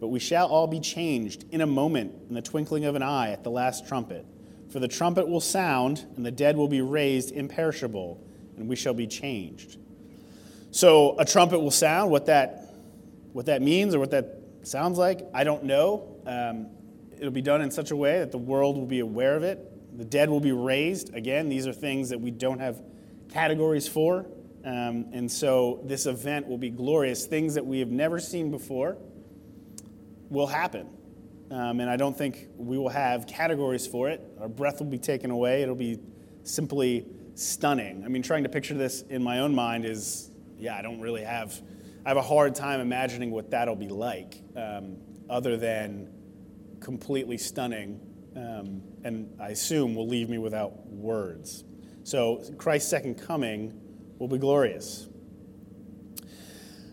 but 0.00 0.08
we 0.08 0.18
shall 0.18 0.48
all 0.48 0.66
be 0.66 0.80
changed 0.80 1.44
in 1.50 1.60
a 1.60 1.66
moment, 1.66 2.14
in 2.28 2.34
the 2.34 2.42
twinkling 2.42 2.84
of 2.84 2.94
an 2.94 3.02
eye, 3.02 3.30
at 3.30 3.44
the 3.44 3.50
last 3.50 3.86
trumpet. 3.86 4.24
For 4.70 4.80
the 4.80 4.88
trumpet 4.88 5.28
will 5.28 5.40
sound, 5.40 6.04
and 6.16 6.24
the 6.24 6.30
dead 6.30 6.56
will 6.56 6.68
be 6.68 6.82
raised 6.82 7.32
imperishable, 7.32 8.22
and 8.56 8.68
we 8.68 8.76
shall 8.76 8.94
be 8.94 9.06
changed. 9.06 9.78
So 10.70 11.18
a 11.18 11.24
trumpet 11.24 11.60
will 11.60 11.70
sound. 11.70 12.10
What 12.10 12.26
that, 12.26 12.74
what 13.32 13.46
that 13.46 13.62
means 13.62 13.94
or 13.94 13.98
what 13.98 14.10
that 14.10 14.38
sounds 14.62 14.98
like, 14.98 15.26
I 15.32 15.44
don't 15.44 15.64
know. 15.64 16.16
Um, 16.26 16.66
it'll 17.18 17.30
be 17.30 17.42
done 17.42 17.62
in 17.62 17.70
such 17.70 17.90
a 17.90 17.96
way 17.96 18.18
that 18.18 18.30
the 18.30 18.38
world 18.38 18.76
will 18.76 18.86
be 18.86 19.00
aware 19.00 19.34
of 19.34 19.42
it. 19.42 19.77
The 19.98 20.04
dead 20.04 20.30
will 20.30 20.40
be 20.40 20.52
raised. 20.52 21.12
Again, 21.14 21.48
these 21.48 21.66
are 21.66 21.72
things 21.72 22.08
that 22.08 22.20
we 22.20 22.30
don't 22.30 22.60
have 22.60 22.80
categories 23.30 23.86
for. 23.86 24.26
Um, 24.64 25.06
and 25.12 25.30
so 25.30 25.80
this 25.84 26.06
event 26.06 26.46
will 26.46 26.56
be 26.56 26.70
glorious. 26.70 27.26
Things 27.26 27.54
that 27.54 27.66
we 27.66 27.80
have 27.80 27.90
never 27.90 28.18
seen 28.18 28.50
before 28.50 28.96
will 30.30 30.46
happen. 30.46 30.88
Um, 31.50 31.80
and 31.80 31.90
I 31.90 31.96
don't 31.96 32.16
think 32.16 32.46
we 32.56 32.78
will 32.78 32.88
have 32.88 33.26
categories 33.26 33.86
for 33.86 34.08
it. 34.08 34.22
Our 34.40 34.48
breath 34.48 34.78
will 34.78 34.86
be 34.86 34.98
taken 34.98 35.30
away. 35.30 35.62
It'll 35.62 35.74
be 35.74 35.98
simply 36.44 37.06
stunning. 37.34 38.04
I 38.04 38.08
mean, 38.08 38.22
trying 38.22 38.44
to 38.44 38.48
picture 38.48 38.74
this 38.74 39.02
in 39.02 39.22
my 39.22 39.40
own 39.40 39.54
mind 39.54 39.84
is 39.84 40.30
yeah, 40.58 40.76
I 40.76 40.82
don't 40.82 41.00
really 41.00 41.24
have, 41.24 41.60
I 42.04 42.08
have 42.10 42.16
a 42.16 42.22
hard 42.22 42.54
time 42.54 42.80
imagining 42.80 43.30
what 43.30 43.50
that'll 43.50 43.76
be 43.76 43.88
like, 43.88 44.42
um, 44.56 44.96
other 45.30 45.56
than 45.56 46.12
completely 46.80 47.38
stunning, 47.38 48.00
um, 48.36 48.82
and 49.04 49.34
I 49.40 49.50
assume 49.50 49.94
will 49.94 50.08
leave 50.08 50.28
me 50.28 50.38
without 50.38 50.86
words. 50.86 51.64
So 52.04 52.42
Christ's 52.56 52.90
second 52.90 53.16
coming 53.16 53.80
will 54.18 54.28
be 54.28 54.38
glorious. 54.38 55.08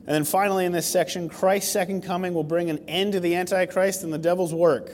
And 0.07 0.13
then 0.13 0.23
finally, 0.23 0.65
in 0.65 0.71
this 0.71 0.85
section, 0.85 1.29
Christ's 1.29 1.71
second 1.71 2.03
coming 2.03 2.33
will 2.33 2.43
bring 2.43 2.69
an 2.69 2.87
end 2.87 3.13
to 3.13 3.19
the 3.19 3.35
Antichrist 3.35 4.03
and 4.03 4.13
the 4.13 4.19
devil's 4.19 4.53
work. 4.53 4.91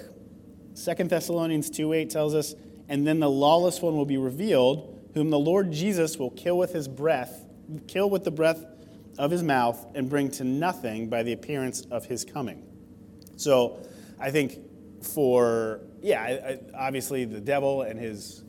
2 0.76 1.04
Thessalonians 1.06 1.70
2 1.70 1.92
8 1.92 2.10
tells 2.10 2.34
us, 2.34 2.56
And 2.88 3.06
then 3.06 3.20
the 3.20 3.30
lawless 3.30 3.82
one 3.82 3.98
will 3.98 4.06
be 4.06 4.18
revealed, 4.18 5.10
whom 5.14 5.30
the 5.30 5.40
Lord 5.40 5.72
Jesus 5.72 6.18
will 6.18 6.32
kill 6.32 6.58
with 6.58 6.72
his 6.72 6.88
breath 6.88 7.46
kill 7.88 8.10
with 8.10 8.24
the 8.24 8.32
breath 8.32 8.66
of 9.18 9.32
his 9.32 9.44
mouth 9.44 9.86
and 9.96 10.10
bring 10.10 10.30
to 10.32 10.44
nothing 10.44 11.10
by 11.10 11.24
the 11.24 11.34
appearance 11.34 11.82
of 11.92 12.06
his 12.06 12.26
coming. 12.26 12.64
So 13.38 13.86
I 14.20 14.32
think 14.32 14.58
for, 15.02 15.82
yeah, 16.02 16.22
I, 16.22 16.30
I, 16.30 16.60
obviously 16.88 17.26
the 17.26 17.40
devil 17.40 17.84
and 17.84 18.00
his, 18.00 18.44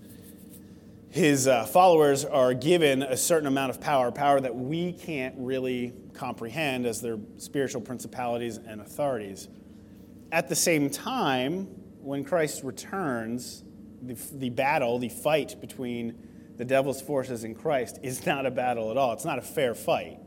his 1.11 1.47
uh, 1.47 1.65
followers 1.67 2.25
are 2.25 2.55
given 2.55 3.03
a 3.03 3.17
certain 3.17 3.47
amount 3.47 3.71
of 3.71 3.81
power, 3.81 4.11
power 4.11 4.41
that 4.41 4.55
we 4.55 4.93
can't 4.93 5.35
really 5.39 5.93
comprehend 6.15 6.87
as 6.87 7.01
their 7.01 7.19
spiritual 7.37 7.81
principalities 7.81 8.57
and 8.57 8.81
authorities. 8.81 9.49
At 10.31 10.49
the 10.49 10.57
same 10.57 10.89
time, 10.89 11.67
when 12.01 12.25
Christ 12.25 12.65
returns, 12.65 13.65
the, 14.01 14.17
the 14.33 14.51
battle, 14.51 14.99
the 14.99 15.11
fight 15.11 15.61
between 15.61 16.29
the 16.57 16.65
devil's 16.65 17.01
forces 17.01 17.45
and 17.45 17.57
Christ 17.57 17.99
is 18.03 18.27
not 18.27 18.47
a 18.47 18.51
battle 18.51 18.91
at 18.91 18.97
all. 18.97 19.13
It's 19.13 19.25
not 19.25 19.39
a 19.39 19.43
fair 19.43 19.75
fight. 19.75 20.19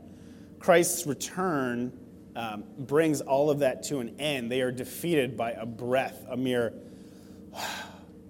Christ's 0.58 1.06
return 1.06 1.92
um, 2.34 2.64
brings 2.78 3.20
all 3.20 3.50
of 3.50 3.60
that 3.60 3.82
to 3.84 3.98
an 3.98 4.20
end. 4.20 4.50
They 4.50 4.60
are 4.60 4.70
defeated 4.70 5.36
by 5.36 5.52
a 5.52 5.66
breath, 5.66 6.24
a 6.28 6.36
mere 6.36 6.72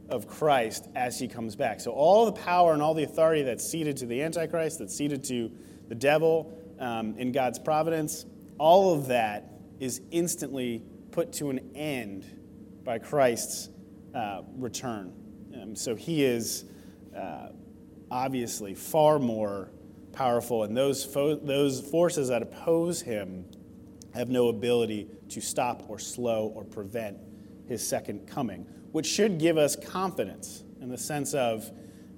of 0.08 0.28
Christ 0.28 0.88
as 0.94 1.18
he 1.18 1.28
comes 1.28 1.56
back. 1.56 1.80
So, 1.80 1.92
all 1.92 2.26
the 2.26 2.32
power 2.32 2.72
and 2.72 2.82
all 2.82 2.94
the 2.94 3.04
authority 3.04 3.42
that's 3.42 3.68
ceded 3.68 3.96
to 3.98 4.06
the 4.06 4.22
Antichrist, 4.22 4.78
that's 4.78 4.94
ceded 4.96 5.24
to 5.24 5.50
the 5.88 5.94
devil 5.94 6.56
um, 6.78 7.16
in 7.16 7.32
God's 7.32 7.58
providence, 7.58 8.26
all 8.58 8.94
of 8.94 9.08
that 9.08 9.50
is 9.80 10.00
instantly 10.10 10.82
put 11.10 11.32
to 11.34 11.50
an 11.50 11.70
end 11.74 12.24
by 12.84 12.98
Christ's 12.98 13.70
uh, 14.14 14.42
return. 14.56 15.12
Um, 15.60 15.76
so, 15.76 15.94
he 15.94 16.24
is. 16.24 16.64
Uh, 17.16 17.48
obviously 18.10 18.74
far 18.74 19.18
more 19.18 19.70
powerful, 20.12 20.64
and 20.64 20.76
those, 20.76 21.04
fo- 21.04 21.36
those 21.36 21.80
forces 21.80 22.28
that 22.28 22.42
oppose 22.42 23.02
him 23.02 23.44
have 24.14 24.28
no 24.28 24.48
ability 24.48 25.08
to 25.28 25.40
stop 25.40 25.84
or 25.88 25.98
slow 25.98 26.52
or 26.54 26.64
prevent 26.64 27.18
his 27.68 27.86
second 27.86 28.26
coming, 28.26 28.66
which 28.92 29.06
should 29.06 29.38
give 29.38 29.58
us 29.58 29.76
confidence 29.76 30.64
in 30.80 30.88
the 30.88 30.98
sense 30.98 31.34
of 31.34 31.70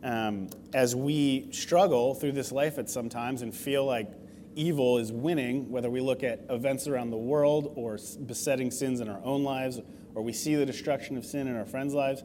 um, 0.03 0.49
as 0.75 0.95
we 0.95 1.49
struggle 1.51 2.15
through 2.15 2.33
this 2.33 2.53
life 2.53 2.79
at 2.79 2.89
sometimes 2.89 3.43
and 3.43 3.55
feel 3.55 3.85
like 3.85 4.11
evil 4.55 4.99
is 4.99 5.13
winning, 5.13 5.71
whether 5.71 5.91
we 5.91 6.01
look 6.01 6.23
at 6.23 6.45
events 6.51 6.89
around 6.89 7.11
the 7.11 7.17
world 7.17 7.73
or 7.77 7.99
besetting 8.27 8.71
sins 8.71 9.01
in 9.01 9.09
our 9.09 9.21
own 9.25 9.45
lives, 9.45 9.81
or 10.15 10.23
we 10.23 10.33
see 10.33 10.55
the 10.55 10.67
destruction 10.67 11.17
of 11.17 11.25
sin 11.25 11.47
in 11.47 11.57
our 11.57 11.65
friends' 11.65 11.95
lives. 11.95 12.25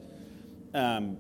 Um, 0.74 1.18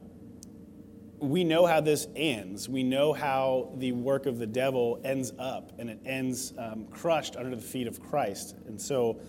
we 1.19 1.43
know 1.43 1.65
how 1.65 1.79
this 1.79 2.07
ends. 2.15 2.67
We 2.67 2.83
know 2.83 3.13
how 3.13 3.71
the 3.77 3.93
work 3.93 4.25
of 4.25 4.39
the 4.39 4.47
devil 4.47 4.99
ends 5.05 5.31
up, 5.39 5.71
and 5.79 5.89
it 5.89 5.99
ends 6.05 6.53
um, 6.57 6.85
crushed 6.87 7.35
under 7.35 7.55
the 7.55 7.61
feet 7.61 7.87
of 7.87 8.01
Christ. 8.01 8.55
And 8.67 8.81
so, 8.81 9.19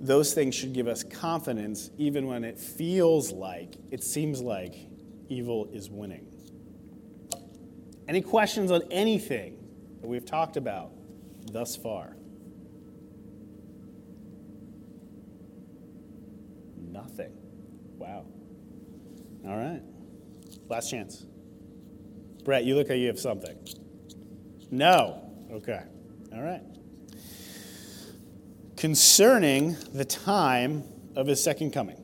those 0.00 0.32
things 0.32 0.54
should 0.54 0.72
give 0.72 0.86
us 0.86 1.02
confidence, 1.02 1.90
even 1.98 2.26
when 2.26 2.44
it 2.44 2.58
feels 2.58 3.32
like, 3.32 3.74
it 3.90 4.02
seems 4.02 4.40
like 4.40 4.74
evil 5.28 5.68
is 5.72 5.90
winning. 5.90 6.26
Any 8.06 8.22
questions 8.22 8.70
on 8.70 8.82
anything 8.90 9.58
that 10.00 10.06
we've 10.06 10.24
talked 10.24 10.56
about 10.56 10.92
thus 11.52 11.76
far? 11.76 12.16
Nothing. 16.76 17.32
Wow. 17.96 18.24
All 19.46 19.56
right. 19.56 19.82
Last 20.68 20.90
chance. 20.90 21.26
Brett, 22.44 22.64
you 22.64 22.76
look 22.76 22.88
like 22.88 22.98
you 22.98 23.08
have 23.08 23.20
something. 23.20 23.58
No. 24.70 25.30
Okay. 25.52 25.82
All 26.32 26.42
right. 26.42 26.62
Concerning 28.78 29.76
the 29.92 30.04
time 30.04 30.84
of 31.16 31.26
his 31.26 31.42
second 31.42 31.72
coming. 31.72 32.00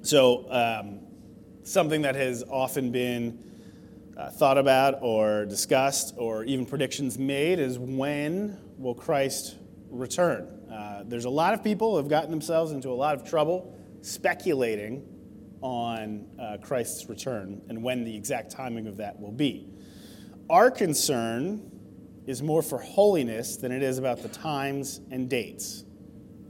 So, 0.00 0.50
um, 0.50 1.00
something 1.64 2.00
that 2.00 2.14
has 2.14 2.42
often 2.48 2.90
been 2.90 3.38
uh, 4.16 4.30
thought 4.30 4.56
about 4.56 5.00
or 5.02 5.44
discussed 5.44 6.14
or 6.16 6.44
even 6.44 6.64
predictions 6.64 7.18
made 7.18 7.58
is 7.58 7.78
when 7.78 8.56
will 8.78 8.94
Christ 8.94 9.56
return? 9.90 10.48
Uh, 10.72 11.02
there's 11.04 11.26
a 11.26 11.30
lot 11.30 11.52
of 11.52 11.62
people 11.62 11.90
who 11.90 11.96
have 11.98 12.08
gotten 12.08 12.30
themselves 12.30 12.72
into 12.72 12.88
a 12.88 12.96
lot 12.96 13.14
of 13.14 13.28
trouble 13.28 13.76
speculating 14.00 15.06
on 15.60 16.26
uh, 16.40 16.56
Christ's 16.62 17.06
return 17.10 17.60
and 17.68 17.82
when 17.82 18.02
the 18.04 18.16
exact 18.16 18.50
timing 18.50 18.86
of 18.86 18.96
that 18.96 19.20
will 19.20 19.30
be. 19.30 19.68
Our 20.48 20.70
concern 20.70 21.69
is 22.30 22.44
more 22.44 22.62
for 22.62 22.78
holiness 22.78 23.56
than 23.56 23.72
it 23.72 23.82
is 23.82 23.98
about 23.98 24.22
the 24.22 24.28
times 24.28 25.00
and 25.10 25.28
dates. 25.28 25.82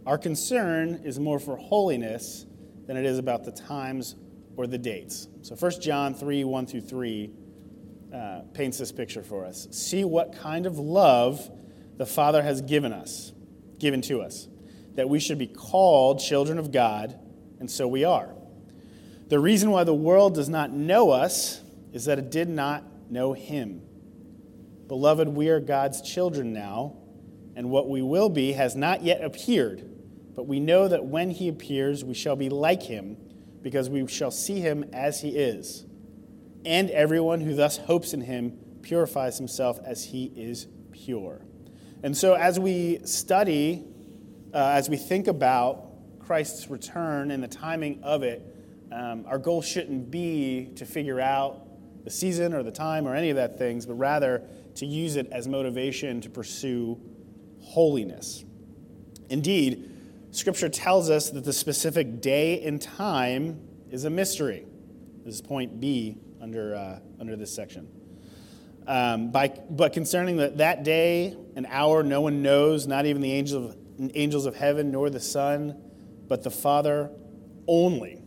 Our 0.04 0.18
concern 0.18 1.00
is 1.04 1.18
more 1.18 1.38
for 1.38 1.56
holiness 1.56 2.44
than 2.86 2.98
it 2.98 3.06
is 3.06 3.16
about 3.16 3.44
the 3.44 3.52
times 3.52 4.14
or 4.58 4.66
the 4.66 4.76
dates. 4.76 5.26
So 5.40 5.54
1 5.54 5.80
John 5.80 6.12
3 6.12 6.44
1 6.44 6.66
through 6.66 6.82
3 6.82 7.30
uh, 8.12 8.40
paints 8.52 8.76
this 8.76 8.92
picture 8.92 9.22
for 9.22 9.46
us. 9.46 9.68
See 9.70 10.04
what 10.04 10.36
kind 10.36 10.66
of 10.66 10.78
love 10.78 11.50
the 11.96 12.04
Father 12.04 12.42
has 12.42 12.60
given 12.60 12.92
us, 12.92 13.32
given 13.78 14.02
to 14.02 14.20
us, 14.20 14.48
that 14.96 15.08
we 15.08 15.18
should 15.18 15.38
be 15.38 15.46
called 15.46 16.20
children 16.20 16.58
of 16.58 16.72
God, 16.72 17.18
and 17.58 17.70
so 17.70 17.88
we 17.88 18.04
are. 18.04 18.34
The 19.28 19.38
reason 19.38 19.70
why 19.70 19.84
the 19.84 19.94
world 19.94 20.34
does 20.34 20.50
not 20.50 20.72
know 20.72 21.08
us 21.08 21.62
is 21.94 22.04
that 22.04 22.18
it 22.18 22.30
did 22.30 22.50
not 22.50 22.84
know 23.10 23.32
him. 23.32 23.80
Beloved, 24.90 25.28
we 25.28 25.50
are 25.50 25.60
God's 25.60 26.02
children 26.02 26.52
now, 26.52 26.96
and 27.54 27.70
what 27.70 27.88
we 27.88 28.02
will 28.02 28.28
be 28.28 28.54
has 28.54 28.74
not 28.74 29.04
yet 29.04 29.22
appeared, 29.22 29.88
but 30.34 30.48
we 30.48 30.58
know 30.58 30.88
that 30.88 31.04
when 31.04 31.30
he 31.30 31.46
appears, 31.46 32.04
we 32.04 32.12
shall 32.12 32.34
be 32.34 32.48
like 32.48 32.82
him, 32.82 33.16
because 33.62 33.88
we 33.88 34.04
shall 34.08 34.32
see 34.32 34.58
him 34.58 34.84
as 34.92 35.20
he 35.20 35.28
is. 35.28 35.86
And 36.64 36.90
everyone 36.90 37.40
who 37.40 37.54
thus 37.54 37.76
hopes 37.76 38.14
in 38.14 38.22
him 38.22 38.58
purifies 38.82 39.38
himself 39.38 39.78
as 39.86 40.06
he 40.06 40.24
is 40.34 40.66
pure. 40.90 41.40
And 42.02 42.16
so, 42.16 42.34
as 42.34 42.58
we 42.58 42.98
study, 43.04 43.84
uh, 44.52 44.72
as 44.74 44.90
we 44.90 44.96
think 44.96 45.28
about 45.28 46.18
Christ's 46.18 46.68
return 46.68 47.30
and 47.30 47.40
the 47.40 47.48
timing 47.48 48.02
of 48.02 48.24
it, 48.24 48.42
um, 48.90 49.24
our 49.28 49.38
goal 49.38 49.62
shouldn't 49.62 50.10
be 50.10 50.72
to 50.74 50.84
figure 50.84 51.20
out 51.20 51.68
the 52.02 52.10
season 52.10 52.54
or 52.54 52.64
the 52.64 52.72
time 52.72 53.06
or 53.06 53.14
any 53.14 53.30
of 53.30 53.36
that 53.36 53.56
things, 53.56 53.86
but 53.86 53.94
rather 53.94 54.42
to 54.76 54.86
use 54.86 55.16
it 55.16 55.28
as 55.32 55.48
motivation 55.48 56.20
to 56.20 56.30
pursue 56.30 57.00
holiness. 57.60 58.44
Indeed, 59.28 59.90
Scripture 60.32 60.68
tells 60.68 61.10
us 61.10 61.30
that 61.30 61.44
the 61.44 61.52
specific 61.52 62.20
day 62.20 62.62
and 62.64 62.80
time 62.80 63.60
is 63.90 64.04
a 64.04 64.10
mystery. 64.10 64.66
This 65.24 65.34
is 65.34 65.42
point 65.42 65.80
B 65.80 66.18
under, 66.40 66.74
uh, 66.74 67.00
under 67.20 67.36
this 67.36 67.54
section. 67.54 67.88
Um, 68.86 69.30
by, 69.30 69.48
but 69.70 69.92
concerning 69.92 70.36
the, 70.36 70.50
that 70.50 70.82
day 70.84 71.36
and 71.54 71.66
hour, 71.68 72.02
no 72.02 72.20
one 72.20 72.42
knows, 72.42 72.86
not 72.86 73.06
even 73.06 73.22
the 73.22 73.32
angels 73.32 73.70
of, 73.70 74.10
angels 74.14 74.46
of 74.46 74.56
heaven, 74.56 74.90
nor 74.90 75.10
the 75.10 75.20
Son, 75.20 75.80
but 76.26 76.42
the 76.42 76.50
Father 76.50 77.10
only. 77.66 78.22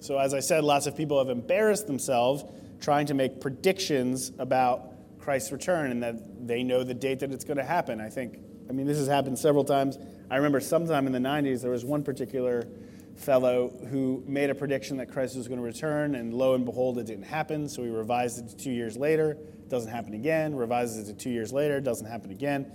So, 0.00 0.18
as 0.18 0.34
I 0.34 0.40
said, 0.40 0.64
lots 0.64 0.86
of 0.86 0.96
people 0.96 1.18
have 1.18 1.30
embarrassed 1.30 1.86
themselves 1.86 2.44
trying 2.80 3.06
to 3.06 3.14
make 3.14 3.40
predictions 3.40 4.32
about 4.38 4.93
Christ's 5.24 5.52
return 5.52 5.90
and 5.90 6.02
that 6.02 6.46
they 6.46 6.62
know 6.62 6.84
the 6.84 6.94
date 6.94 7.20
that 7.20 7.32
it's 7.32 7.44
going 7.44 7.56
to 7.56 7.64
happen. 7.64 8.00
I 8.00 8.10
think, 8.10 8.38
I 8.68 8.72
mean, 8.72 8.86
this 8.86 8.98
has 8.98 9.08
happened 9.08 9.38
several 9.38 9.64
times. 9.64 9.98
I 10.30 10.36
remember 10.36 10.60
sometime 10.60 11.06
in 11.06 11.12
the 11.12 11.18
90s, 11.18 11.62
there 11.62 11.70
was 11.70 11.84
one 11.84 12.02
particular 12.02 12.68
fellow 13.16 13.72
who 13.90 14.22
made 14.26 14.50
a 14.50 14.54
prediction 14.54 14.98
that 14.98 15.10
Christ 15.10 15.36
was 15.36 15.48
going 15.48 15.60
to 15.60 15.64
return, 15.64 16.14
and 16.16 16.34
lo 16.34 16.54
and 16.54 16.64
behold, 16.64 16.98
it 16.98 17.06
didn't 17.06 17.24
happen. 17.24 17.68
So 17.68 17.82
he 17.82 17.88
revised 17.88 18.38
it 18.38 18.50
to 18.50 18.56
two 18.56 18.70
years 18.70 18.96
later, 18.96 19.38
doesn't 19.68 19.90
happen 19.90 20.12
again, 20.12 20.54
revises 20.54 21.08
it 21.08 21.12
to 21.12 21.18
two 21.18 21.30
years 21.30 21.52
later, 21.52 21.80
doesn't 21.80 22.06
happen 22.06 22.30
again. 22.30 22.70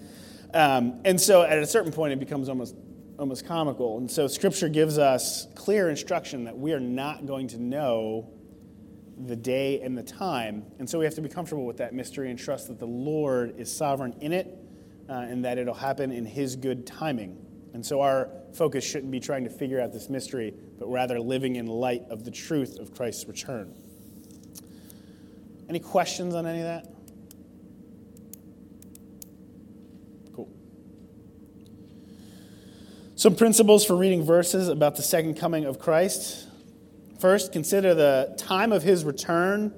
Um, 0.54 1.02
and 1.06 1.22
so 1.22 1.44
at 1.44 1.60
a 1.60 1.68
certain 1.68 1.92
point, 1.92 2.14
it 2.14 2.20
becomes 2.20 2.50
almost 2.50 2.76
almost 3.20 3.46
comical. 3.46 3.98
And 3.98 4.10
so 4.10 4.28
Scripture 4.28 4.70
gives 4.70 4.98
us 4.98 5.48
clear 5.54 5.90
instruction 5.90 6.46
that 6.46 6.58
we 6.58 6.72
are 6.72 6.80
not 6.80 7.26
going 7.26 7.50
to 7.50 7.62
know 7.62 8.32
the 9.28 9.36
day 9.36 9.82
and 9.82 9.98
the 9.98 10.04
time. 10.04 10.66
And 10.80 10.90
so 10.90 11.00
we 11.00 11.06
have 11.06 11.16
to 11.16 11.22
be 11.22 11.30
comfortable 11.30 11.66
with 11.66 11.78
that 11.78 11.94
mystery 11.94 12.30
and 12.30 12.40
trust 12.40 12.68
that 12.68 12.80
the 12.80 12.88
Lord 12.88 13.60
is 13.60 13.74
sovereign 13.74 14.16
in 14.22 14.32
it 14.32 14.58
uh, 15.10 15.14
and 15.14 15.44
that 15.46 15.58
it'll 15.58 15.74
happen 15.74 16.12
in 16.12 16.26
His 16.26 16.56
good 16.56 16.88
timing. 16.88 17.46
And 17.74 17.86
so 17.86 18.02
our 18.02 18.30
focus 18.54 18.84
shouldn't 18.84 19.12
be 19.12 19.20
trying 19.20 19.44
to 19.44 19.50
figure 19.50 19.80
out 19.80 19.92
this 19.92 20.10
mystery, 20.10 20.54
but 20.80 20.88
rather 20.88 21.20
living 21.20 21.58
in 21.58 21.68
light 21.68 22.04
of 22.10 22.24
the 22.24 22.32
truth 22.32 22.80
of 22.80 22.96
Christ's 22.96 23.28
return. 23.28 23.76
Any 25.68 25.80
questions 25.80 26.34
on 26.34 26.48
any 26.48 26.60
of 26.60 26.66
that? 26.66 26.88
Cool. 30.34 30.50
Some 33.16 33.36
principles 33.36 33.86
for 33.86 33.96
reading 33.96 34.24
verses 34.24 34.68
about 34.68 34.96
the 34.96 35.04
second 35.04 35.36
coming 35.36 35.66
of 35.66 35.78
Christ. 35.78 36.49
First, 37.20 37.52
consider 37.52 37.94
the 37.94 38.34
time 38.38 38.72
of 38.72 38.82
his 38.82 39.04
return 39.04 39.74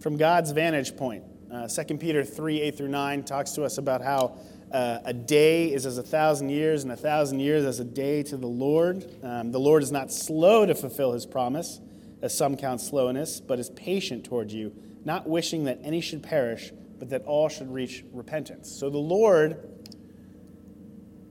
from 0.00 0.18
God's 0.18 0.50
vantage 0.50 0.96
point. 0.96 1.24
Uh, 1.50 1.66
2 1.66 1.96
Peter 1.96 2.22
3 2.22 2.60
8 2.60 2.76
through 2.76 2.88
9 2.88 3.24
talks 3.24 3.52
to 3.52 3.64
us 3.64 3.78
about 3.78 4.02
how 4.02 4.38
uh, 4.70 4.98
a 5.06 5.14
day 5.14 5.72
is 5.72 5.86
as 5.86 5.96
a 5.96 6.02
thousand 6.02 6.50
years, 6.50 6.82
and 6.82 6.92
a 6.92 6.96
thousand 6.96 7.40
years 7.40 7.64
as 7.64 7.80
a 7.80 7.84
day 7.84 8.22
to 8.24 8.36
the 8.36 8.46
Lord. 8.46 9.10
Um, 9.22 9.50
the 9.50 9.58
Lord 9.58 9.82
is 9.82 9.90
not 9.90 10.12
slow 10.12 10.66
to 10.66 10.74
fulfill 10.74 11.12
his 11.12 11.24
promise, 11.24 11.80
as 12.20 12.36
some 12.36 12.54
count 12.54 12.82
slowness, 12.82 13.40
but 13.40 13.58
is 13.58 13.70
patient 13.70 14.24
toward 14.24 14.52
you, 14.52 14.74
not 15.06 15.26
wishing 15.26 15.64
that 15.64 15.78
any 15.82 16.02
should 16.02 16.22
perish, 16.22 16.70
but 16.98 17.08
that 17.08 17.24
all 17.24 17.48
should 17.48 17.72
reach 17.72 18.04
repentance. 18.12 18.70
So 18.70 18.90
the 18.90 18.98
Lord 18.98 19.70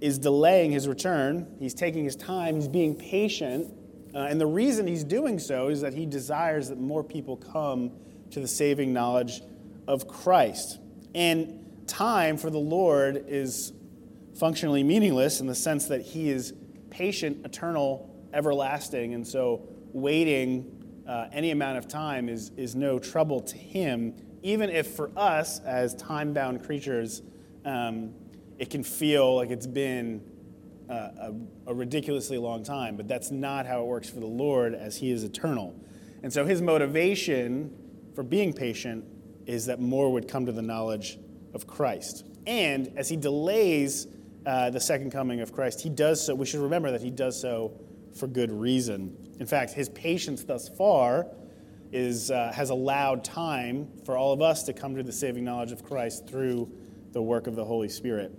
is 0.02 0.18
delaying 0.18 0.72
his 0.72 0.88
return. 0.88 1.48
He's 1.60 1.76
taking 1.76 2.06
his 2.06 2.16
time. 2.16 2.56
He's 2.56 2.68
being 2.68 2.96
patient. 2.96 3.72
Uh, 4.18 4.22
and 4.22 4.42
the 4.42 4.48
reason 4.48 4.88
he's 4.88 5.04
doing 5.04 5.38
so 5.38 5.68
is 5.68 5.82
that 5.82 5.94
he 5.94 6.04
desires 6.04 6.70
that 6.70 6.80
more 6.80 7.04
people 7.04 7.38
come 7.38 7.92
to 8.32 8.40
the 8.40 8.48
saving 8.48 8.92
knowledge 8.92 9.44
of 9.88 10.08
Christ. 10.08 10.80
And 11.14 11.84
time 11.86 12.36
for 12.38 12.50
the 12.50 12.58
Lord 12.58 13.26
is 13.28 13.74
functionally 14.34 14.82
meaningless 14.82 15.40
in 15.40 15.46
the 15.46 15.54
sense 15.54 15.86
that 15.90 16.02
he 16.02 16.32
is 16.32 16.56
patient, 16.90 17.46
eternal, 17.46 18.12
everlasting. 18.34 19.14
And 19.14 19.26
so 19.26 19.70
waiting 19.94 21.04
uh, 21.08 21.28
any 21.32 21.52
amount 21.52 21.78
of 21.78 21.88
time 21.88 22.28
is, 22.28 22.50
is 22.58 22.76
no 22.76 22.98
trouble 22.98 23.42
to 23.42 23.56
him, 23.56 24.16
even 24.42 24.72
if 24.72 24.96
for 24.96 25.12
us 25.16 25.60
as 25.60 25.94
time 25.94 26.34
bound 26.34 26.66
creatures, 26.66 27.22
um, 27.66 28.16
it 28.58 28.72
can 28.72 28.84
feel 28.84 29.36
like 29.36 29.52
it's 29.52 29.68
been 29.68 30.24
uh, 30.90 30.94
a, 30.94 31.34
a, 31.68 31.74
ridiculously 31.74 32.38
long 32.38 32.64
time, 32.64 32.96
but 32.96 33.08
that's 33.08 33.30
not 33.30 33.66
how 33.66 33.82
it 33.82 33.86
works 33.86 34.10
for 34.10 34.20
the 34.20 34.28
Lord 34.28 34.74
as 34.74 34.98
He 34.98 35.12
is 35.12 35.24
eternal. 35.24 35.76
And 36.24 36.32
so 36.32 36.46
His 36.46 36.62
motivation 36.62 37.76
for 38.16 38.24
being 38.24 38.54
patient 38.54 39.06
is 39.46 39.66
that 39.66 39.80
more 39.80 40.12
would 40.12 40.28
come 40.28 40.46
to 40.46 40.52
the 40.52 40.62
knowledge 40.62 41.18
of 41.54 41.68
Christ. 41.68 42.26
And 42.46 42.92
as 42.96 43.10
he 43.10 43.16
delays 43.16 44.08
uh, 44.46 44.70
the 44.70 44.80
second 44.80 45.12
coming 45.12 45.42
of 45.42 45.52
Christ, 45.52 45.82
he 45.82 45.90
does 45.90 46.26
so. 46.26 46.36
We 46.36 46.46
should 46.46 46.62
remember 46.62 46.92
that 46.92 47.02
he 47.02 47.10
does 47.10 47.40
so 47.40 47.80
for 48.16 48.28
good 48.28 48.52
reason. 48.52 49.16
In 49.40 49.46
fact, 49.46 49.74
his 49.74 49.90
patience 49.90 50.44
thus 50.44 50.70
far 50.70 51.28
is, 51.92 52.32
uh, 52.32 52.52
has 52.54 52.70
allowed 52.70 53.24
time 53.24 53.88
for 54.06 54.18
all 54.18 54.34
of 54.34 54.42
us 54.42 54.64
to 54.64 54.74
come 54.74 54.96
to 54.96 55.04
the 55.04 55.12
saving 55.12 55.44
knowledge 55.44 55.72
of 55.72 55.84
Christ 55.84 56.28
through 56.28 56.72
the 57.12 57.22
work 57.22 57.48
of 57.48 57.56
the 57.56 57.66
Holy 57.66 57.90
Spirit. 57.90 58.32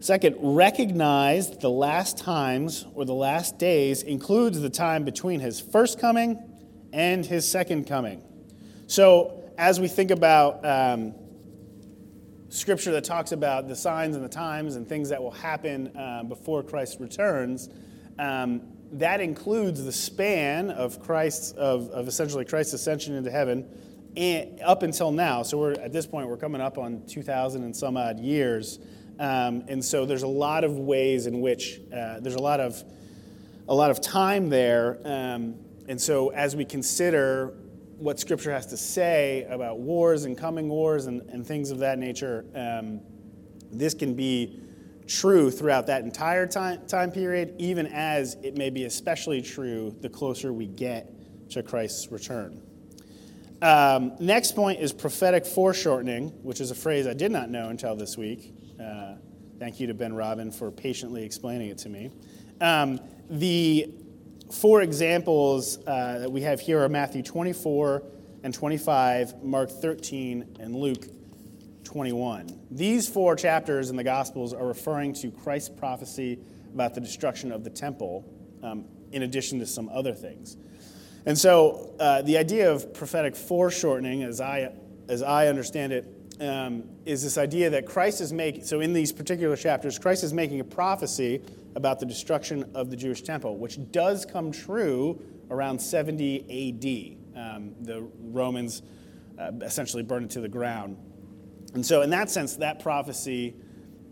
Second, 0.00 0.36
recognize 0.38 1.56
the 1.58 1.70
last 1.70 2.18
times 2.18 2.86
or 2.94 3.04
the 3.04 3.14
last 3.14 3.58
days 3.58 4.02
includes 4.02 4.60
the 4.60 4.70
time 4.70 5.04
between 5.04 5.40
his 5.40 5.60
first 5.60 5.98
coming 5.98 6.38
and 6.92 7.24
his 7.24 7.48
second 7.48 7.86
coming. 7.86 8.22
So, 8.86 9.42
as 9.58 9.80
we 9.80 9.88
think 9.88 10.10
about 10.10 10.64
um, 10.64 11.14
scripture 12.50 12.92
that 12.92 13.04
talks 13.04 13.32
about 13.32 13.68
the 13.68 13.76
signs 13.76 14.16
and 14.16 14.24
the 14.24 14.28
times 14.28 14.76
and 14.76 14.86
things 14.86 15.08
that 15.08 15.22
will 15.22 15.30
happen 15.30 15.96
uh, 15.96 16.22
before 16.24 16.62
Christ 16.62 17.00
returns, 17.00 17.70
um, 18.18 18.62
that 18.92 19.20
includes 19.20 19.84
the 19.84 19.92
span 19.92 20.70
of 20.70 21.02
Christ's 21.02 21.52
of, 21.52 21.88
of 21.90 22.06
essentially 22.06 22.44
Christ's 22.44 22.74
ascension 22.74 23.14
into 23.14 23.30
heaven 23.30 23.66
and 24.16 24.60
up 24.60 24.82
until 24.82 25.10
now. 25.10 25.42
So 25.42 25.58
we're 25.58 25.72
at 25.72 25.92
this 25.92 26.06
point 26.06 26.28
we're 26.28 26.36
coming 26.36 26.60
up 26.60 26.78
on 26.78 27.02
2,000 27.06 27.62
and 27.62 27.74
some 27.74 27.96
odd 27.96 28.18
years, 28.18 28.78
um, 29.18 29.64
and 29.68 29.84
so 29.84 30.06
there's 30.06 30.22
a 30.22 30.28
lot 30.28 30.64
of 30.64 30.78
ways 30.78 31.26
in 31.26 31.40
which 31.40 31.80
uh, 31.92 32.20
there's 32.20 32.34
a 32.34 32.42
lot 32.42 32.60
of 32.60 32.82
a 33.68 33.74
lot 33.74 33.90
of 33.90 34.00
time 34.00 34.48
there, 34.48 34.98
um, 35.04 35.54
and 35.88 36.00
so 36.00 36.28
as 36.30 36.54
we 36.54 36.64
consider 36.64 37.54
what 37.98 38.20
Scripture 38.20 38.52
has 38.52 38.66
to 38.66 38.76
say 38.76 39.46
about 39.48 39.78
wars 39.78 40.24
and 40.24 40.36
coming 40.36 40.68
wars 40.68 41.06
and, 41.06 41.22
and 41.30 41.46
things 41.46 41.70
of 41.70 41.78
that 41.78 41.98
nature, 41.98 42.44
um, 42.54 43.00
this 43.72 43.94
can 43.94 44.14
be 44.14 44.60
true 45.06 45.50
throughout 45.50 45.86
that 45.86 46.02
entire 46.02 46.46
time, 46.46 46.86
time 46.86 47.10
period, 47.10 47.54
even 47.58 47.86
as 47.86 48.36
it 48.42 48.56
may 48.56 48.70
be 48.70 48.84
especially 48.84 49.40
true 49.40 49.94
the 50.00 50.08
closer 50.08 50.52
we 50.52 50.66
get 50.66 51.12
to 51.50 51.62
Christ's 51.62 52.10
return. 52.10 52.60
Um, 53.62 54.12
next 54.20 54.54
point 54.54 54.80
is 54.80 54.92
prophetic 54.92 55.46
foreshortening, 55.46 56.28
which 56.42 56.60
is 56.60 56.70
a 56.70 56.74
phrase 56.74 57.06
I 57.06 57.14
did 57.14 57.32
not 57.32 57.48
know 57.48 57.68
until 57.68 57.96
this 57.96 58.18
week. 58.18 58.52
Uh, 58.80 59.14
thank 59.58 59.80
you 59.80 59.86
to 59.86 59.94
Ben 59.94 60.14
Robin 60.14 60.50
for 60.50 60.70
patiently 60.70 61.24
explaining 61.24 61.70
it 61.70 61.78
to 61.78 61.88
me. 61.88 62.10
Um, 62.60 63.00
the 63.30 63.90
four 64.52 64.82
examples 64.82 65.78
uh, 65.86 66.18
that 66.20 66.30
we 66.30 66.42
have 66.42 66.60
here 66.60 66.82
are 66.82 66.88
Matthew 66.88 67.22
24 67.22 68.02
and 68.42 68.52
25, 68.52 69.42
Mark 69.42 69.70
13, 69.70 70.56
and 70.60 70.76
Luke 70.76 71.06
21. 71.84 72.60
These 72.70 73.08
four 73.08 73.34
chapters 73.34 73.90
in 73.90 73.96
the 73.96 74.04
Gospels 74.04 74.52
are 74.52 74.66
referring 74.66 75.14
to 75.14 75.30
Christ's 75.30 75.70
prophecy 75.70 76.38
about 76.74 76.94
the 76.94 77.00
destruction 77.00 77.50
of 77.50 77.64
the 77.64 77.70
temple, 77.70 78.24
um, 78.62 78.84
in 79.12 79.22
addition 79.22 79.58
to 79.60 79.66
some 79.66 79.88
other 79.88 80.12
things. 80.12 80.56
And 81.24 81.36
so, 81.36 81.94
uh, 81.98 82.22
the 82.22 82.36
idea 82.36 82.70
of 82.70 82.92
prophetic 82.94 83.34
foreshortening, 83.34 84.22
as 84.22 84.40
I, 84.40 84.72
as 85.08 85.22
I 85.22 85.48
understand 85.48 85.92
it, 85.92 86.06
um, 86.40 86.84
is 87.04 87.22
this 87.22 87.38
idea 87.38 87.70
that 87.70 87.86
Christ 87.86 88.20
is 88.20 88.32
making, 88.32 88.64
so 88.64 88.80
in 88.80 88.92
these 88.92 89.12
particular 89.12 89.56
chapters, 89.56 89.98
Christ 89.98 90.24
is 90.24 90.32
making 90.32 90.60
a 90.60 90.64
prophecy 90.64 91.42
about 91.74 92.00
the 92.00 92.06
destruction 92.06 92.64
of 92.74 92.90
the 92.90 92.96
Jewish 92.96 93.22
temple, 93.22 93.58
which 93.58 93.78
does 93.92 94.24
come 94.24 94.50
true 94.50 95.20
around 95.50 95.78
70 95.80 97.16
AD. 97.36 97.40
Um, 97.40 97.74
the 97.82 98.08
Romans 98.20 98.82
uh, 99.38 99.52
essentially 99.62 100.02
burn 100.02 100.24
it 100.24 100.30
to 100.30 100.40
the 100.40 100.48
ground. 100.48 100.96
And 101.74 101.84
so, 101.84 102.02
in 102.02 102.10
that 102.10 102.30
sense, 102.30 102.56
that 102.56 102.80
prophecy 102.80 103.54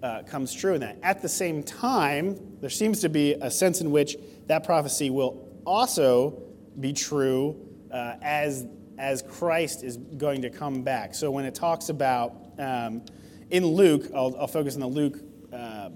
uh, 0.02 0.22
comes 0.22 0.52
true 0.52 0.74
in 0.74 0.80
that. 0.82 0.98
At 1.02 1.22
the 1.22 1.28
same 1.28 1.62
time, 1.62 2.58
there 2.60 2.70
seems 2.70 3.00
to 3.00 3.08
be 3.08 3.34
a 3.40 3.50
sense 3.50 3.80
in 3.80 3.90
which 3.90 4.16
that 4.46 4.64
prophecy 4.64 5.08
will 5.08 5.48
also 5.64 6.42
be 6.78 6.92
true 6.92 7.56
uh, 7.90 8.16
as, 8.20 8.66
as 8.98 9.22
Christ 9.22 9.82
is 9.82 9.96
going 9.96 10.42
to 10.42 10.50
come 10.50 10.82
back. 10.82 11.14
So, 11.14 11.30
when 11.30 11.44
it 11.44 11.54
talks 11.54 11.88
about 11.88 12.34
um, 12.58 13.02
in 13.50 13.66
Luke, 13.66 14.10
I'll, 14.14 14.36
I'll, 14.38 14.46
focus 14.46 14.74
on 14.74 14.80
the 14.80 14.86
Luke 14.86 15.18
uh, 15.52 15.90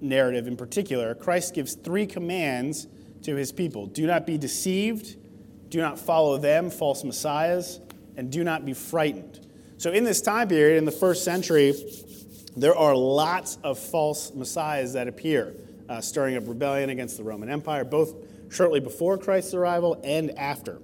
narrative 0.00 0.46
in 0.46 0.56
particular, 0.56 1.14
Christ 1.14 1.54
gives 1.54 1.74
three 1.74 2.06
commands 2.06 2.86
to 3.22 3.36
his 3.36 3.52
people 3.52 3.86
do 3.86 4.06
not 4.06 4.26
be 4.26 4.36
deceived, 4.36 5.16
do 5.68 5.78
not 5.78 5.98
follow 5.98 6.38
them, 6.38 6.70
false 6.70 7.04
messiahs, 7.04 7.80
and 8.16 8.30
do 8.30 8.44
not 8.44 8.64
be 8.64 8.74
frightened. 8.74 9.46
So, 9.78 9.90
in 9.90 10.04
this 10.04 10.20
time 10.20 10.48
period, 10.48 10.78
in 10.78 10.84
the 10.84 10.92
first 10.92 11.24
century, 11.24 11.74
there 12.56 12.76
are 12.76 12.94
lots 12.94 13.58
of 13.64 13.78
false 13.78 14.32
messiahs 14.34 14.92
that 14.92 15.08
appear, 15.08 15.54
uh, 15.88 16.00
stirring 16.00 16.36
up 16.36 16.46
rebellion 16.46 16.90
against 16.90 17.16
the 17.16 17.24
Roman 17.24 17.48
Empire, 17.48 17.84
both 17.84 18.14
shortly 18.50 18.80
before 18.80 19.16
Christ's 19.16 19.54
arrival 19.54 20.00
and 20.04 20.30
after. 20.32 20.80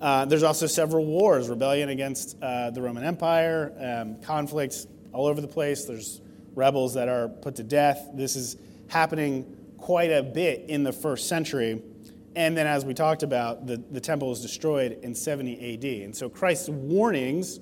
Uh, 0.00 0.24
there's 0.26 0.42
also 0.42 0.66
several 0.66 1.06
wars, 1.06 1.48
rebellion 1.48 1.88
against 1.88 2.36
uh, 2.42 2.70
the 2.70 2.82
Roman 2.82 3.04
Empire, 3.04 3.72
um, 3.78 4.20
conflicts 4.22 4.86
all 5.12 5.26
over 5.26 5.40
the 5.40 5.48
place. 5.48 5.84
There's 5.84 6.20
rebels 6.54 6.94
that 6.94 7.08
are 7.08 7.28
put 7.28 7.56
to 7.56 7.62
death. 7.62 8.10
This 8.14 8.36
is 8.36 8.56
happening 8.88 9.56
quite 9.78 10.10
a 10.10 10.22
bit 10.22 10.64
in 10.68 10.82
the 10.82 10.92
first 10.92 11.28
century. 11.28 11.82
And 12.34 12.56
then, 12.56 12.66
as 12.66 12.84
we 12.84 12.92
talked 12.92 13.22
about, 13.22 13.66
the, 13.66 13.78
the 13.90 14.00
temple 14.00 14.30
is 14.32 14.42
destroyed 14.42 14.98
in 15.02 15.14
70 15.14 15.74
AD. 15.74 15.84
And 16.04 16.14
so 16.14 16.28
Christ's 16.28 16.68
warnings 16.68 17.60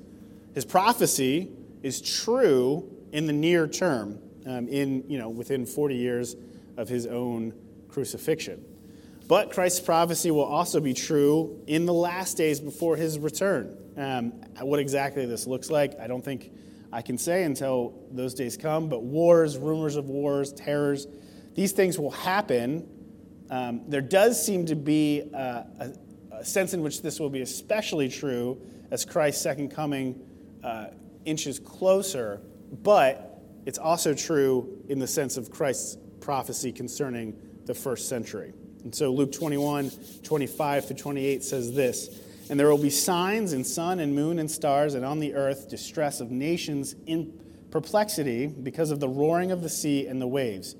his 0.54 0.64
prophecy 0.64 1.50
is 1.82 2.00
true 2.00 2.88
in 3.12 3.26
the 3.26 3.32
near 3.32 3.66
term, 3.66 4.18
um, 4.46 4.68
in, 4.68 5.04
you 5.08 5.18
know, 5.18 5.28
within 5.28 5.66
40 5.66 5.96
years 5.96 6.36
of 6.76 6.88
his 6.88 7.06
own 7.06 7.52
crucifixion. 7.88 8.64
But 9.26 9.50
Christ's 9.50 9.80
prophecy 9.80 10.30
will 10.30 10.44
also 10.44 10.80
be 10.80 10.92
true 10.92 11.62
in 11.66 11.86
the 11.86 11.94
last 11.94 12.36
days 12.36 12.60
before 12.60 12.96
his 12.96 13.18
return. 13.18 13.76
Um, 13.96 14.32
what 14.60 14.80
exactly 14.80 15.24
this 15.24 15.46
looks 15.46 15.70
like, 15.70 15.98
I 15.98 16.06
don't 16.06 16.24
think 16.24 16.52
I 16.92 17.00
can 17.00 17.16
say 17.16 17.44
until 17.44 17.94
those 18.10 18.34
days 18.34 18.56
come, 18.56 18.88
but 18.88 19.02
wars, 19.02 19.56
rumors 19.56 19.96
of 19.96 20.10
wars, 20.10 20.52
terrors, 20.52 21.06
these 21.54 21.72
things 21.72 21.98
will 21.98 22.10
happen. 22.10 22.86
Um, 23.50 23.82
there 23.88 24.00
does 24.00 24.44
seem 24.44 24.66
to 24.66 24.76
be 24.76 25.20
a, 25.32 25.66
a, 25.80 25.92
a 26.36 26.44
sense 26.44 26.74
in 26.74 26.82
which 26.82 27.00
this 27.00 27.18
will 27.18 27.30
be 27.30 27.40
especially 27.40 28.08
true 28.08 28.60
as 28.90 29.04
Christ's 29.04 29.42
second 29.42 29.70
coming 29.70 30.20
uh, 30.62 30.88
inches 31.24 31.58
closer, 31.58 32.42
but 32.82 33.42
it's 33.64 33.78
also 33.78 34.12
true 34.12 34.84
in 34.88 34.98
the 34.98 35.06
sense 35.06 35.36
of 35.36 35.50
Christ's 35.50 35.96
prophecy 36.20 36.72
concerning 36.72 37.36
the 37.64 37.74
first 37.74 38.08
century. 38.08 38.52
And 38.84 38.94
so 38.94 39.12
Luke 39.12 39.32
21, 39.32 39.90
25 40.22 40.86
to 40.86 40.94
28 40.94 41.42
says 41.42 41.74
this 41.74 42.20
And 42.48 42.60
there 42.60 42.68
will 42.68 42.78
be 42.78 42.90
signs 42.90 43.52
in 43.52 43.64
sun 43.64 43.98
and 43.98 44.14
moon 44.14 44.38
and 44.38 44.50
stars, 44.50 44.94
and 44.94 45.04
on 45.04 45.18
the 45.18 45.34
earth 45.34 45.68
distress 45.68 46.20
of 46.20 46.30
nations 46.30 46.94
in 47.06 47.40
perplexity 47.70 48.46
because 48.46 48.90
of 48.90 49.00
the 49.00 49.08
roaring 49.08 49.50
of 49.50 49.62
the 49.62 49.68
sea 49.68 50.06
and 50.06 50.20
the 50.22 50.26
waves. 50.26 50.76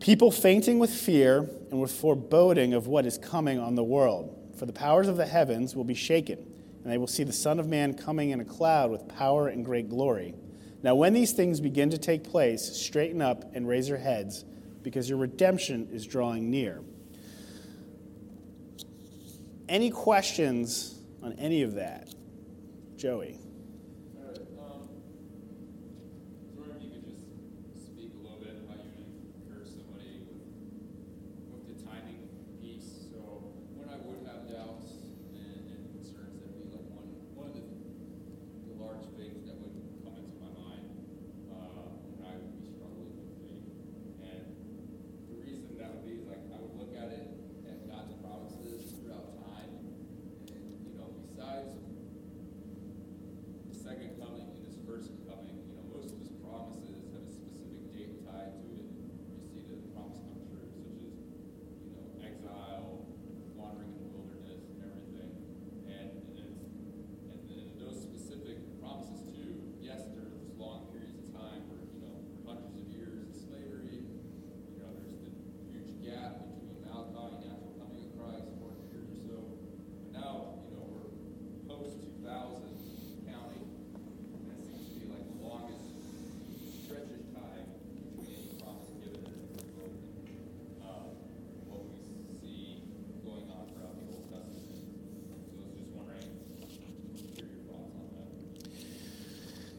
People 0.00 0.30
fainting 0.30 0.78
with 0.78 0.90
fear 0.92 1.48
and 1.70 1.80
with 1.80 1.92
foreboding 1.92 2.74
of 2.74 2.86
what 2.86 3.06
is 3.06 3.16
coming 3.16 3.58
on 3.58 3.74
the 3.74 3.84
world. 3.84 4.36
For 4.58 4.66
the 4.66 4.72
powers 4.72 5.08
of 5.08 5.16
the 5.16 5.24
heavens 5.24 5.74
will 5.74 5.84
be 5.84 5.94
shaken 5.94 6.38
and 6.84 6.92
they 6.92 6.98
will 6.98 7.06
see 7.06 7.24
the 7.24 7.32
Son 7.32 7.58
of 7.58 7.66
Man 7.66 7.94
coming 7.94 8.30
in 8.30 8.40
a 8.40 8.44
cloud 8.44 8.90
with 8.90 9.08
power 9.08 9.48
and 9.48 9.64
great 9.64 9.88
glory. 9.88 10.34
Now, 10.82 10.94
when 10.94 11.14
these 11.14 11.32
things 11.32 11.58
begin 11.58 11.88
to 11.90 11.98
take 11.98 12.24
place, 12.24 12.62
straighten 12.62 13.22
up 13.22 13.54
and 13.54 13.66
raise 13.66 13.88
your 13.88 13.96
heads, 13.96 14.44
because 14.82 15.08
your 15.08 15.16
redemption 15.16 15.88
is 15.90 16.06
drawing 16.06 16.50
near. 16.50 16.82
Any 19.68 19.90
questions 19.90 20.98
on 21.22 21.32
any 21.34 21.62
of 21.62 21.74
that? 21.74 22.08
Joey. 22.96 23.38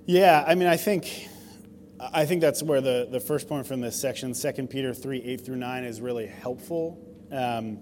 Yeah, 0.08 0.44
I 0.46 0.54
mean, 0.54 0.68
I 0.68 0.78
think, 0.78 1.28
I 2.00 2.26
think 2.28 2.40
that's 2.40 2.62
where 2.62 2.80
the, 2.80 3.08
the 3.10 3.20
first 3.20 3.50
point 3.50 3.66
from 3.66 3.82
this 3.82 4.00
section, 4.00 4.34
2 4.34 4.68
Peter 4.68 4.94
3, 4.94 5.24
8 5.24 5.42
through 5.42 5.56
9, 5.56 5.84
is 5.84 6.00
really 6.00 6.28
helpful. 6.28 7.04
Um, 7.32 7.80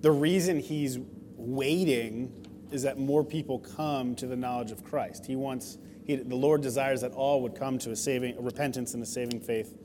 the 0.00 0.10
reason 0.10 0.58
he's 0.58 0.98
waiting 1.36 2.32
is 2.70 2.84
that 2.84 2.98
more 2.98 3.22
people 3.22 3.58
come 3.58 4.14
to 4.16 4.26
the 4.26 4.36
knowledge 4.36 4.70
of 4.70 4.82
Christ. 4.84 5.26
He 5.26 5.36
wants, 5.36 5.76
he, 6.06 6.16
the 6.16 6.34
Lord 6.34 6.62
desires 6.62 7.02
that 7.02 7.12
all 7.12 7.42
would 7.42 7.54
come 7.54 7.78
to 7.80 7.90
a 7.90 7.96
saving, 7.96 8.38
a 8.38 8.40
repentance 8.40 8.94
and 8.94 9.02
a 9.02 9.06
saving 9.06 9.40
faith 9.40 9.76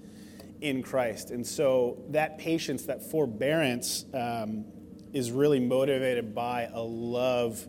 in 0.61 0.81
Christ. 0.81 1.29
And 1.29 1.45
so 1.45 2.01
that 2.11 2.37
patience, 2.37 2.85
that 2.85 3.03
forbearance, 3.03 4.05
um, 4.13 4.63
is 5.11 5.29
really 5.29 5.59
motivated 5.59 6.33
by 6.33 6.69
a 6.71 6.81
love 6.81 7.67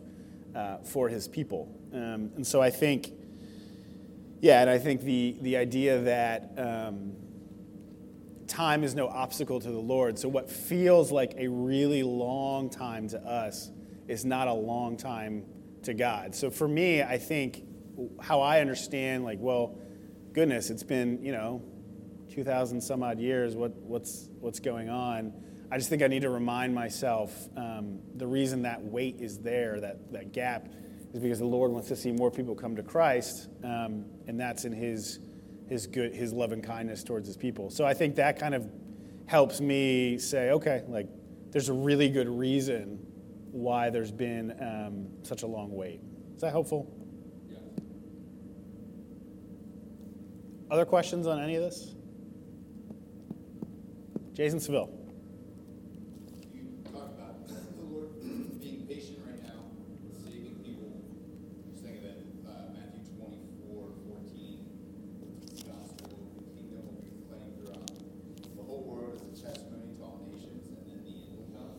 uh, 0.55 0.77
for 0.77 1.09
his 1.09 1.27
people. 1.27 1.67
Um, 1.93 2.31
and 2.37 2.47
so 2.47 2.61
I 2.61 2.69
think, 2.69 3.11
yeah, 4.41 4.61
and 4.61 4.69
I 4.69 4.79
think 4.79 5.01
the, 5.01 5.37
the 5.41 5.57
idea 5.57 5.99
that 6.01 6.51
um, 6.57 7.13
time 8.47 8.83
is 8.83 8.95
no 8.95 9.07
obstacle 9.07 9.59
to 9.59 9.71
the 9.71 9.79
Lord. 9.79 10.17
So 10.17 10.27
what 10.27 10.49
feels 10.49 11.11
like 11.11 11.35
a 11.37 11.47
really 11.47 12.01
long 12.01 12.69
time 12.69 13.07
to 13.09 13.19
us 13.19 13.69
is 14.07 14.25
not 14.25 14.47
a 14.47 14.53
long 14.53 14.97
time 14.97 15.45
to 15.83 15.93
God. 15.93 16.33
So 16.33 16.49
for 16.49 16.67
me, 16.67 17.03
I 17.03 17.19
think 17.19 17.63
how 18.19 18.41
I 18.41 18.61
understand, 18.61 19.23
like, 19.23 19.37
well, 19.39 19.77
goodness, 20.33 20.71
it's 20.71 20.83
been, 20.83 21.23
you 21.23 21.31
know, 21.31 21.61
2,000 22.33 22.81
some 22.81 23.03
odd 23.03 23.19
years, 23.19 23.55
what, 23.55 23.75
what's, 23.77 24.29
what's 24.39 24.59
going 24.59 24.89
on? 24.89 25.33
I 25.69 25.77
just 25.77 25.89
think 25.89 26.01
I 26.01 26.07
need 26.07 26.23
to 26.23 26.29
remind 26.29 26.73
myself 26.73 27.47
um, 27.55 27.99
the 28.15 28.27
reason 28.27 28.63
that 28.63 28.81
wait 28.83 29.21
is 29.21 29.37
there, 29.39 29.79
that, 29.81 30.11
that 30.11 30.33
gap, 30.33 30.67
is 31.13 31.19
because 31.19 31.39
the 31.39 31.45
Lord 31.45 31.71
wants 31.71 31.87
to 31.89 31.95
see 31.95 32.11
more 32.11 32.31
people 32.31 32.55
come 32.55 32.75
to 32.75 32.83
Christ, 32.83 33.49
um, 33.63 34.05
and 34.27 34.39
that's 34.39 34.65
in 34.65 34.71
His, 34.71 35.19
his, 35.67 35.87
good, 35.87 36.13
his 36.13 36.33
love 36.33 36.51
and 36.51 36.63
kindness 36.63 37.03
towards 37.03 37.27
His 37.27 37.37
people. 37.37 37.69
So 37.69 37.85
I 37.85 37.93
think 37.93 38.15
that 38.15 38.39
kind 38.39 38.55
of 38.55 38.69
helps 39.25 39.61
me 39.61 40.17
say, 40.17 40.51
okay, 40.51 40.83
like, 40.87 41.07
there's 41.51 41.69
a 41.69 41.73
really 41.73 42.09
good 42.09 42.29
reason 42.29 42.99
why 43.51 43.89
there's 43.89 44.11
been 44.11 44.51
um, 44.61 45.07
such 45.23 45.43
a 45.43 45.47
long 45.47 45.71
wait. 45.71 45.99
Is 46.35 46.41
that 46.41 46.51
helpful? 46.51 46.93
Yeah. 47.49 47.57
Other 50.69 50.85
questions 50.85 51.27
on 51.27 51.39
any 51.41 51.55
of 51.55 51.63
this? 51.63 51.93
Jason 54.33 54.59
Seville. 54.59 54.89
You 56.53 56.83
talk 56.85 57.11
about 57.17 57.45
the 57.47 57.55
Lord 57.83 58.19
being 58.21 58.85
patient 58.87 59.19
right 59.27 59.43
now 59.43 59.67
with 60.01 60.23
saving 60.23 60.55
people. 60.63 61.03
Just 61.69 61.83
thinking 61.83 62.03
that 62.07 62.23
uh, 62.47 62.71
Matthew 62.71 63.03
24, 63.19 63.91
14, 64.07 64.65
the 65.43 65.63
gospel 65.67 66.15
of 66.15 66.47
the 66.47 66.51
kingdom 66.55 66.87
will 66.87 67.03
be 67.03 67.11
proclaimed 67.27 67.59
throughout 67.59 67.91
the 68.55 68.63
whole 68.63 68.83
world 68.87 69.19
as 69.19 69.21
a 69.27 69.43
testimony 69.43 69.93
to 69.99 70.03
all 70.03 70.23
nations, 70.31 70.71
and 70.71 70.79
then 70.87 71.03
the 71.03 71.11
end 71.11 71.35
will 71.35 71.51
come. 71.51 71.75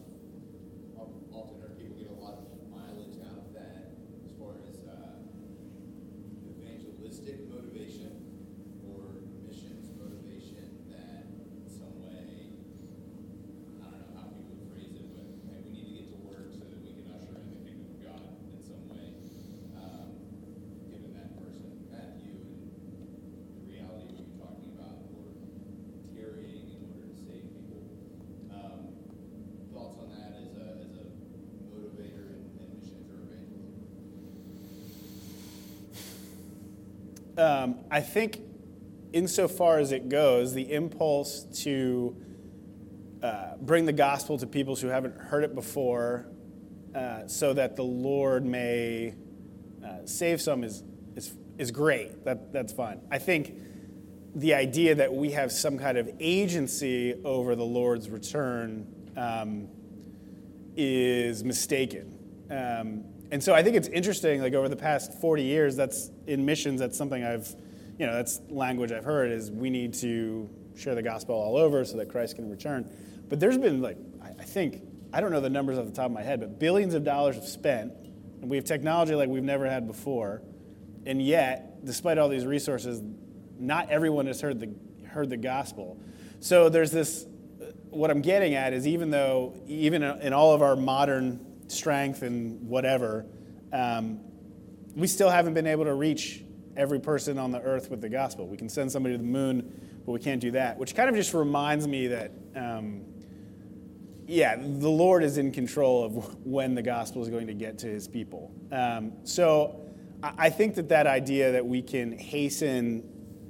I've 1.01 1.35
often 1.35 1.57
heard 1.61 1.75
people 1.81 1.97
get 1.97 2.11
a 2.13 2.21
lot 2.21 2.37
of 2.37 2.47
mileage 2.69 3.17
out 3.25 3.39
of 3.43 3.49
that 3.57 3.97
as 4.23 4.33
far 4.37 4.61
as 4.69 4.77
uh, 4.85 5.25
evangelistic 6.47 7.49
motivation 7.49 8.13
or 8.87 9.25
missions 9.49 9.89
motivation 9.97 10.69
that 10.93 11.27
in 11.27 11.67
some 11.71 11.97
way 12.05 12.53
I 13.83 13.91
don't 13.91 14.03
know 14.07 14.15
how 14.19 14.27
people 14.31 14.55
would 14.59 14.69
phrase 14.71 14.95
it, 14.95 15.09
but 15.15 15.27
hey, 15.51 15.61
we 15.67 15.71
need 15.75 15.87
to 15.91 15.95
get 16.03 16.09
to 16.15 16.21
work 16.23 16.51
so 16.55 16.63
that 16.67 16.79
we 16.83 16.93
can 16.95 17.07
usher 17.15 17.35
in 17.41 17.49
the 17.51 17.61
kingdom 17.67 17.89
of 17.91 17.99
God 18.03 18.23
in 18.53 18.61
some 18.63 18.85
way. 18.91 19.15
Um, 19.75 20.15
given 20.91 21.11
that 21.19 21.35
person, 21.39 21.71
Matthew, 21.91 22.39
and 22.39 23.11
the 23.59 23.67
reality 23.67 24.13
of 24.13 24.15
what 24.15 24.27
you're 24.27 24.41
talking 24.43 24.71
about, 24.79 25.03
Lord 25.11 25.35
tarrying 26.15 26.71
in 26.71 26.81
order 26.93 27.07
to 27.11 27.19
save 27.27 27.45
people. 27.51 27.83
Um, 28.53 28.95
thoughts 29.73 29.97
on 29.99 30.09
that 30.15 30.37
as 30.39 30.53
a, 30.57 30.67
as 30.87 30.93
a 31.03 31.07
motivator 31.73 32.37
in, 32.37 32.43
in 32.61 32.67
missions 32.79 33.09
or 33.11 33.19
evangelism? 33.27 33.83
Um, 37.39 37.82
I 37.93 38.01
think, 38.01 38.41
insofar 39.13 39.79
as 39.79 39.93
it 39.93 40.09
goes, 40.09 40.55
the 40.55 40.73
impulse 40.73 41.43
to 41.63 42.17
uh, 43.23 43.57
bring 43.61 43.85
the 43.85 43.93
gospel 43.93 44.39
to 44.39 44.47
people 44.47 44.75
who 44.77 44.87
haven't 44.87 45.15
heard 45.19 45.45
it 45.45 45.55
before 45.55 46.27
uh, 46.95 47.27
so 47.27 47.53
that 47.53 47.77
the 47.77 47.85
Lord 47.85 48.47
may 48.47 49.15
uh, 49.85 50.07
save 50.07 50.41
some 50.41 50.65
is, 50.65 50.83
is, 51.17 51.35
is 51.59 51.71
great. 51.71 52.25
That, 52.25 52.51
that's 52.51 52.73
fine. 52.73 53.03
I 53.11 53.19
think 53.19 53.55
the 54.35 54.55
idea 54.55 54.95
that 54.95 55.13
we 55.13 55.33
have 55.33 55.53
some 55.53 55.79
kind 55.79 55.99
of 55.99 56.09
agency 56.19 57.15
over 57.27 57.55
the 57.55 57.65
Lord's 57.65 58.09
return 58.09 58.87
um, 59.19 59.69
is 60.79 61.45
mistaken. 61.45 62.19
Um, 62.51 63.05
and 63.31 63.45
so 63.45 63.55
I 63.55 63.63
think 63.63 63.77
it's 63.77 63.89
interesting, 63.89 64.41
like 64.41 64.55
over 64.55 64.71
the 64.71 64.77
past 64.77 65.21
40 65.21 65.43
years, 65.43 65.77
that's 65.77 66.11
in 66.27 66.47
missions, 66.47 66.81
that's 66.81 66.97
something 66.97 67.23
I've, 67.23 67.55
you 68.03 68.09
know, 68.09 68.15
that's 68.15 68.41
language 68.49 68.91
I've 68.91 69.05
heard 69.05 69.31
is 69.31 69.49
we 69.49 69.71
need 69.71 69.95
to 69.95 70.51
share 70.75 70.97
the 70.97 71.05
gospel 71.05 71.37
all 71.37 71.57
over 71.57 71.85
so 71.85 71.99
that 71.99 72.09
Christ 72.09 72.35
can 72.35 72.51
return. 72.51 72.91
But 73.29 73.39
there's 73.39 73.57
been 73.57 73.81
like, 73.81 73.97
I 74.21 74.43
think, 74.43 74.83
I 75.13 75.21
don't 75.21 75.31
know 75.31 75.41
the 75.41 75.49
numbers 75.49 75.79
off 75.79 75.87
the 75.87 75.93
top 75.93 76.07
of 76.07 76.11
my 76.11 76.23
head, 76.25 76.41
but 76.41 76.59
billions 76.59 76.95
of 76.95 77.05
dollars 77.05 77.37
have 77.37 77.47
spent, 77.47 77.93
and 78.41 78.51
we 78.51 78.57
have 78.57 78.65
technology 78.65 79.15
like 79.15 79.29
we've 79.29 79.45
never 79.45 79.71
had 79.71 79.87
before. 79.87 80.43
And 81.07 81.23
yet, 81.25 81.85
despite 81.85 82.19
all 82.19 82.29
these 82.29 82.45
resources, 82.45 83.01
not 83.61 83.89
everyone 83.89 84.27
has 84.27 84.41
heard 84.41 84.59
the, 84.59 84.75
heard 85.07 85.31
the 85.31 85.37
gospel. 85.37 85.97
So 86.41 86.69
there's 86.71 86.91
this, 86.91 87.25
what 87.91 88.11
I'm 88.11 88.21
getting 88.21 88.55
at 88.55 88.73
is 88.73 88.85
even 88.85 89.11
though, 89.11 89.55
even 89.69 90.03
in 90.03 90.33
all 90.33 90.55
of 90.55 90.61
our 90.61 90.75
modern 90.75 91.39
strength 91.69 92.23
and 92.23 92.69
whatever, 92.69 93.27
um, 93.73 94.19
we 94.97 95.07
still 95.07 95.31
haven't 95.31 95.55
been 95.55 95.69
able 95.69 95.85
to 95.85 95.95
reach 95.95 96.43
every 96.77 97.01
person 97.01 97.39
on 97.39 97.51
the 97.51 97.61
earth 97.61 97.91
with 97.91 98.01
the 98.01 98.09
gospel. 98.09 98.47
We 98.47 98.57
can 98.57 98.69
send 98.69 98.91
somebody 98.91 99.15
to 99.15 99.19
the 99.19 99.29
moon, 99.29 100.01
but 100.05 100.13
we 100.13 100.21
can't 100.21 100.41
do 100.41 100.53
that, 100.53 100.79
which 100.79 100.95
kind 100.95 101.09
of 101.09 101.15
just 101.15 101.35
reminds 101.35 101.87
me 101.87 102.09
that, 102.09 102.33
um, 102.57 103.03
yeah, 104.27 104.57
the 104.57 104.89
Lord 104.89 105.23
is 105.23 105.39
in 105.39 105.53
control 105.53 106.05
of 106.05 106.37
when 106.47 106.75
the 106.75 106.83
gospel 106.83 107.23
is 107.23 107.29
going 107.29 107.47
to 107.47 107.55
get 107.55 107.79
to 107.81 107.87
his 107.87 108.09
people. 108.09 108.53
Um, 108.71 109.13
so 109.25 109.81
I 110.23 110.51
think 110.51 110.77
that 110.77 110.89
that 110.91 111.07
idea 111.07 111.53
that 111.53 111.67
we 111.67 111.83
can 111.83 112.17
hasten 112.17 113.09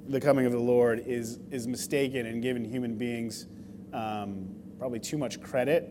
the 0.09 0.21
coming 0.21 0.47
of 0.47 0.53
the 0.53 0.59
Lord 0.59 1.05
is, 1.07 1.39
is 1.51 1.67
mistaken 1.67 2.27
and 2.27 2.43
giving 2.43 2.65
human 2.65 2.97
beings 2.97 3.47
um, 3.93 4.55
probably 4.79 4.99
too 4.99 5.19
much 5.19 5.41
credit. 5.41 5.91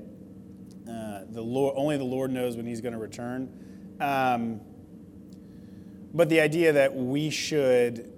Uh, 0.90 1.22
the 1.30 1.42
Lord, 1.42 1.76
only 1.78 1.98
the 1.98 2.04
Lord 2.04 2.32
knows 2.32 2.58
when 2.58 2.66
He's 2.66 2.82
going 2.82 2.94
to 2.94 3.00
return. 3.00 3.96
Um, 4.00 4.62
but 6.14 6.30
the 6.30 6.42
idea 6.42 6.74
that 6.74 6.96
we 6.96 7.30
should, 7.30 8.12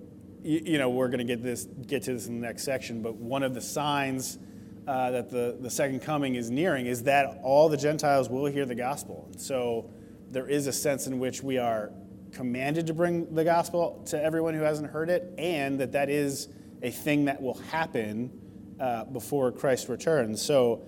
you, 0.44 0.78
know, 0.78 0.90
we're 0.90 1.08
going 1.08 1.20
to 1.20 1.24
get 1.26 1.44
this, 1.44 1.66
get 1.66 2.04
to 2.04 2.14
this 2.14 2.28
in 2.28 2.42
the 2.42 2.48
next 2.48 2.64
section. 2.64 3.02
But 3.02 3.16
one 3.16 3.44
of 3.44 3.54
the 3.54 3.62
signs 3.62 4.40
uh, 4.88 5.12
that 5.12 5.30
the, 5.30 5.58
the 5.60 5.70
second 5.70 6.02
coming 6.02 6.36
is 6.36 6.50
nearing 6.50 6.88
is 6.88 7.04
that 7.04 7.40
all 7.44 7.70
the 7.70 7.78
Gentiles 7.78 8.30
will 8.30 8.46
hear 8.46 8.66
the 8.66 8.76
gospel. 8.76 9.30
And 9.32 9.40
so 9.40 9.90
there 10.32 10.48
is 10.48 10.68
a 10.68 10.74
sense 10.74 11.08
in 11.08 11.20
which 11.20 11.44
we 11.44 11.58
are 11.58 11.92
commanded 12.32 12.88
to 12.88 12.94
bring 12.94 13.34
the 13.34 13.44
gospel 13.44 14.04
to 14.08 14.22
everyone 14.22 14.56
who 14.56 14.62
hasn't 14.62 14.90
heard 14.90 15.10
it, 15.10 15.34
and 15.38 15.80
that 15.80 15.92
that 15.92 16.10
is 16.10 16.50
a 16.82 16.90
thing 16.90 17.26
that 17.26 17.42
will 17.42 17.60
happen 17.72 18.32
uh, 18.80 19.06
before 19.06 19.52
Christ 19.52 19.88
returns. 19.88 20.42
So, 20.42 20.82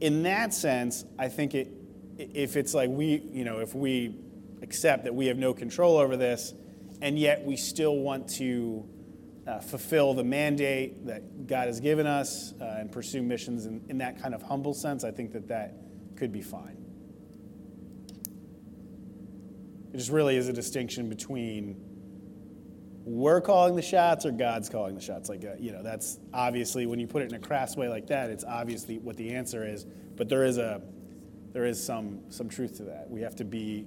in 0.00 0.22
that 0.22 0.54
sense, 0.54 1.04
I 1.18 1.28
think 1.28 1.54
it, 1.54 1.68
if 2.18 2.56
it's 2.56 2.72
like 2.72 2.88
we, 2.88 3.22
you 3.32 3.44
know, 3.44 3.58
if 3.58 3.74
we 3.74 4.14
accept 4.62 5.04
that 5.04 5.14
we 5.14 5.26
have 5.26 5.36
no 5.36 5.54
control 5.54 5.96
over 5.96 6.16
this, 6.16 6.54
and 7.00 7.18
yet 7.18 7.44
we 7.44 7.56
still 7.56 7.96
want 7.96 8.28
to 8.28 8.88
uh, 9.46 9.60
fulfill 9.60 10.14
the 10.14 10.24
mandate 10.24 11.06
that 11.06 11.46
God 11.46 11.68
has 11.68 11.80
given 11.80 12.06
us 12.06 12.52
uh, 12.60 12.76
and 12.78 12.90
pursue 12.90 13.22
missions 13.22 13.66
in, 13.66 13.84
in 13.88 13.98
that 13.98 14.20
kind 14.20 14.34
of 14.34 14.42
humble 14.42 14.74
sense, 14.74 15.04
I 15.04 15.10
think 15.10 15.32
that 15.32 15.48
that 15.48 15.74
could 16.16 16.32
be 16.32 16.42
fine. 16.42 16.76
It 19.92 19.98
just 19.98 20.10
really 20.10 20.36
is 20.36 20.48
a 20.48 20.52
distinction 20.52 21.08
between 21.08 21.80
we're 23.04 23.40
calling 23.40 23.76
the 23.76 23.82
shots 23.82 24.26
or 24.26 24.32
God's 24.32 24.68
calling 24.68 24.96
the 24.96 25.00
shots. 25.00 25.28
Like, 25.28 25.44
uh, 25.44 25.54
you 25.60 25.70
know, 25.70 25.80
that's 25.80 26.18
obviously 26.34 26.86
when 26.86 26.98
you 26.98 27.06
put 27.06 27.22
it 27.22 27.30
in 27.30 27.36
a 27.36 27.38
crass 27.38 27.76
way 27.76 27.88
like 27.88 28.08
that, 28.08 28.30
it's 28.30 28.44
obviously 28.44 28.98
what 28.98 29.16
the 29.16 29.32
answer 29.32 29.64
is. 29.64 29.86
But 30.16 30.28
there 30.28 30.44
is 30.44 30.58
a 30.58 30.82
there 31.52 31.64
is 31.64 31.82
some 31.82 32.20
some 32.30 32.48
truth 32.48 32.78
to 32.78 32.82
that. 32.84 33.08
We 33.08 33.20
have 33.20 33.36
to 33.36 33.44
be 33.44 33.86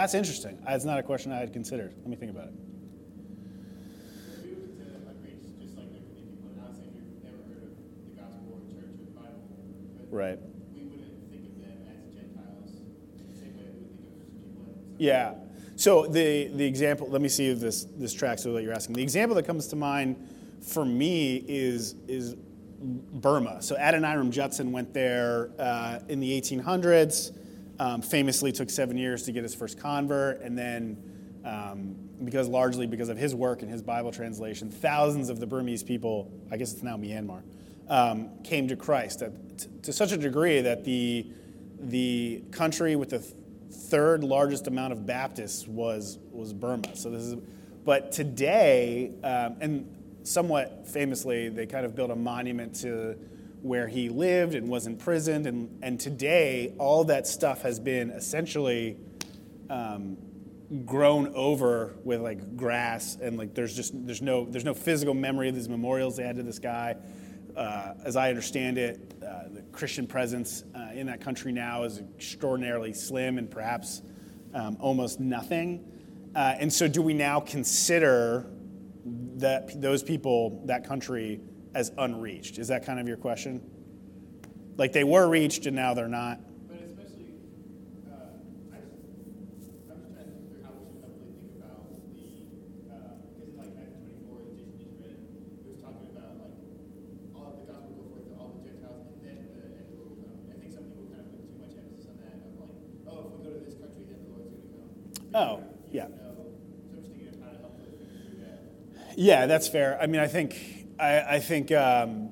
That's 0.00 0.14
interesting. 0.14 0.58
That's 0.66 0.86
not 0.86 0.98
a 0.98 1.02
question 1.02 1.30
I 1.30 1.36
had 1.36 1.52
considered. 1.52 1.92
Let 1.98 2.08
me 2.08 2.16
think 2.16 2.30
about 2.30 2.46
it. 2.46 2.54
Right. 10.10 10.38
we 10.74 10.84
wouldn't 10.84 11.30
think 11.30 11.44
of 11.44 11.60
them 11.60 11.86
as 11.86 12.14
Gentiles 12.14 12.70
the 13.28 13.40
same 13.40 13.58
way 13.58 13.64
we 13.76 13.84
think 13.94 14.94
of 14.94 14.98
Yeah. 14.98 15.34
So 15.76 16.06
the 16.06 16.48
the 16.48 16.64
example, 16.64 17.06
let 17.10 17.20
me 17.20 17.28
see 17.28 17.50
if 17.50 17.60
this 17.60 17.84
this 17.84 18.14
tracks 18.14 18.46
with 18.46 18.54
what 18.54 18.62
you're 18.62 18.72
asking. 18.72 18.96
The 18.96 19.02
example 19.02 19.34
that 19.34 19.44
comes 19.44 19.66
to 19.66 19.76
mind 19.76 20.16
for 20.62 20.86
me 20.86 21.44
is 21.46 21.94
is 22.08 22.36
Burma. 22.80 23.60
So 23.60 23.76
Adoniram 23.76 24.30
Judson 24.30 24.72
went 24.72 24.94
there 24.94 25.50
uh, 25.58 25.98
in 26.08 26.20
the 26.20 26.40
1800s. 26.40 27.32
Um, 27.80 28.02
famously, 28.02 28.52
took 28.52 28.68
seven 28.68 28.98
years 28.98 29.22
to 29.22 29.32
get 29.32 29.42
his 29.42 29.54
first 29.54 29.80
convert, 29.80 30.42
and 30.42 30.56
then 30.56 31.02
um, 31.46 31.96
because 32.26 32.46
largely 32.46 32.86
because 32.86 33.08
of 33.08 33.16
his 33.16 33.34
work 33.34 33.62
and 33.62 33.70
his 33.70 33.80
Bible 33.80 34.12
translation, 34.12 34.70
thousands 34.70 35.30
of 35.30 35.40
the 35.40 35.46
Burmese 35.46 35.82
people, 35.82 36.30
I 36.52 36.58
guess 36.58 36.74
it's 36.74 36.82
now 36.82 36.98
Myanmar, 36.98 37.40
um, 37.88 38.28
came 38.44 38.68
to 38.68 38.76
Christ 38.76 39.22
at, 39.22 39.82
to 39.82 39.94
such 39.94 40.12
a 40.12 40.18
degree 40.18 40.60
that 40.60 40.84
the 40.84 41.26
the 41.80 42.42
country 42.50 42.96
with 42.96 43.08
the 43.08 43.20
th- 43.20 43.32
third 43.70 44.24
largest 44.24 44.66
amount 44.66 44.92
of 44.92 45.06
Baptists 45.06 45.66
was 45.66 46.18
was 46.32 46.52
Burma. 46.52 46.94
So 46.94 47.08
this 47.08 47.22
is, 47.22 47.36
but 47.86 48.12
today, 48.12 49.12
um, 49.24 49.56
and 49.62 49.96
somewhat 50.22 50.86
famously, 50.86 51.48
they 51.48 51.64
kind 51.64 51.86
of 51.86 51.94
built 51.94 52.10
a 52.10 52.16
monument 52.16 52.74
to 52.82 53.16
where 53.62 53.88
he 53.88 54.08
lived 54.08 54.54
and 54.54 54.68
was 54.68 54.86
imprisoned, 54.86 55.46
and 55.46 55.78
and 55.82 56.00
today 56.00 56.74
all 56.78 57.04
that 57.04 57.26
stuff 57.26 57.62
has 57.62 57.78
been 57.80 58.10
essentially 58.10 58.96
um, 59.68 60.16
grown 60.84 61.32
over 61.34 61.96
with 62.04 62.20
like 62.20 62.56
grass 62.56 63.16
and 63.20 63.36
like 63.36 63.54
there's 63.54 63.74
just 63.74 63.92
there's 64.06 64.22
no 64.22 64.44
there's 64.44 64.64
no 64.64 64.74
physical 64.74 65.14
memory 65.14 65.48
of 65.48 65.54
these 65.54 65.68
memorials 65.68 66.16
they 66.16 66.24
had 66.24 66.36
to 66.36 66.42
this 66.42 66.58
guy. 66.58 66.96
Uh, 67.56 67.94
as 68.04 68.14
I 68.14 68.28
understand 68.28 68.78
it, 68.78 69.14
uh, 69.22 69.48
the 69.52 69.62
Christian 69.72 70.06
presence 70.06 70.62
uh, 70.74 70.92
in 70.94 71.06
that 71.08 71.20
country 71.20 71.50
now 71.50 71.82
is 71.82 71.98
extraordinarily 71.98 72.92
slim 72.92 73.38
and 73.38 73.50
perhaps 73.50 74.02
um, 74.54 74.76
almost 74.80 75.18
nothing. 75.18 75.84
Uh, 76.34 76.54
and 76.58 76.72
so, 76.72 76.86
do 76.86 77.02
we 77.02 77.12
now 77.12 77.40
consider 77.40 78.46
that 79.36 79.80
those 79.80 80.02
people, 80.02 80.62
that 80.66 80.86
country, 80.86 81.40
as 81.74 81.92
unreached? 81.98 82.58
Is 82.58 82.68
that 82.68 82.84
kind 82.84 82.98
of 83.00 83.06
your 83.08 83.16
question? 83.16 83.62
Like 84.76 84.92
they 84.92 85.04
were 85.04 85.28
reached 85.28 85.66
and 85.66 85.76
now 85.76 85.94
they're 85.94 86.08
not. 86.08 86.40
But 86.68 86.80
especially, 86.82 87.34
uh, 88.08 88.14
I 88.72 88.80
just, 88.80 89.04
I'm 89.90 90.00
just 90.00 90.14
trying 90.14 90.26
to 90.26 90.32
think 90.32 90.48
through 90.50 90.62
how 90.64 90.72
we 90.80 90.88
should 90.88 91.04
think 91.20 91.52
about 91.60 91.84
the, 92.16 92.26
uh, 92.88 93.20
because 93.36 93.54
like 93.60 93.72
Matthew 93.76 94.18
24 94.24 94.40
that 94.40 94.56
Jason 94.56 95.36
just 95.44 95.68
was 95.68 95.78
talking 95.84 96.08
about 96.16 96.32
like 96.40 96.56
all 97.36 97.54
of 97.54 97.56
the 97.60 97.66
gospel 97.70 98.08
go 98.08 98.18
to 98.24 98.32
all 98.40 98.56
the 98.56 98.62
Gentiles 98.66 99.04
and 99.14 99.20
then 99.20 99.36
the 99.36 99.60
end 99.60 99.74
of 99.78 99.84
the 99.84 99.94
world 100.00 100.16
will 100.16 100.24
come. 100.26 100.38
I 100.48 100.56
think 100.58 100.72
some 100.72 100.86
people 100.88 101.06
kind 101.12 101.22
of 101.22 101.28
put 101.28 101.44
too 101.44 101.58
much 101.60 101.74
emphasis 101.76 102.08
on 102.08 102.16
that 102.24 102.40
of 102.40 102.56
like, 102.56 102.80
oh, 103.04 103.20
if 103.20 103.30
we 103.36 103.38
go 103.46 103.50
to 103.52 103.62
this 103.62 103.76
country, 103.76 104.08
then 104.08 104.18
the 104.24 104.32
Lord's 104.32 104.48
going 104.48 104.64
to 104.64 104.72
come. 104.80 105.36
Oh, 105.36 105.54
yeah. 105.92 106.08
don't 106.08 106.24
know. 106.24 106.40
So 106.40 106.88
I'm 106.88 107.04
just 107.04 107.12
thinking 107.12 107.36
of 107.36 107.36
how 107.44 107.52
to 107.52 107.60
help 107.60 107.76
us 107.84 107.92
think 108.00 108.16
through 108.16 108.48
that. 108.48 108.64
Yeah, 109.20 109.44
that's 109.44 109.68
fair. 109.68 110.00
I 110.00 110.08
mean, 110.08 110.24
I 110.24 110.30
think, 110.30 110.56
I, 111.00 111.36
I 111.36 111.40
think, 111.40 111.72
um, 111.72 112.30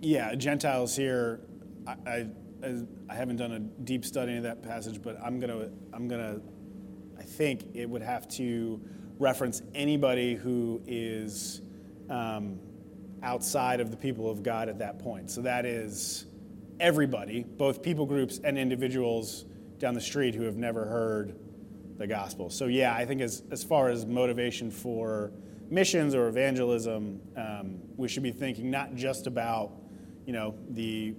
yeah, 0.00 0.34
Gentiles 0.34 0.96
here. 0.96 1.40
I, 1.86 2.26
I, 2.62 2.82
I 3.10 3.14
haven't 3.14 3.36
done 3.36 3.52
a 3.52 3.60
deep 3.60 4.04
study 4.04 4.36
of 4.38 4.44
that 4.44 4.62
passage, 4.62 5.02
but 5.02 5.18
I'm 5.22 5.38
gonna, 5.38 5.68
I'm 5.92 6.08
gonna, 6.08 6.40
I 7.18 7.22
think 7.22 7.74
it 7.74 7.88
would 7.88 8.02
have 8.02 8.26
to 8.30 8.80
reference 9.18 9.62
anybody 9.74 10.34
who 10.34 10.80
is 10.86 11.60
um, 12.08 12.58
outside 13.22 13.80
of 13.80 13.90
the 13.90 13.96
people 13.96 14.30
of 14.30 14.42
God 14.42 14.68
at 14.68 14.78
that 14.78 14.98
point. 14.98 15.30
So 15.30 15.42
that 15.42 15.66
is 15.66 16.26
everybody, 16.80 17.44
both 17.44 17.82
people 17.82 18.06
groups 18.06 18.40
and 18.42 18.58
individuals 18.58 19.44
down 19.78 19.94
the 19.94 20.00
street 20.00 20.34
who 20.34 20.44
have 20.44 20.56
never 20.56 20.86
heard 20.86 21.36
the 21.98 22.06
gospel. 22.06 22.48
So 22.48 22.66
yeah, 22.66 22.94
I 22.94 23.04
think 23.04 23.20
as 23.20 23.42
as 23.50 23.62
far 23.62 23.88
as 23.88 24.06
motivation 24.06 24.70
for 24.70 25.32
missions 25.70 26.14
or 26.14 26.28
evangelism, 26.28 27.20
um, 27.36 27.78
we 27.96 28.08
should 28.08 28.22
be 28.22 28.32
thinking 28.32 28.70
not 28.70 28.94
just 28.94 29.26
about 29.26 29.72
you 30.24 30.32
know 30.32 30.54
the 30.70 31.14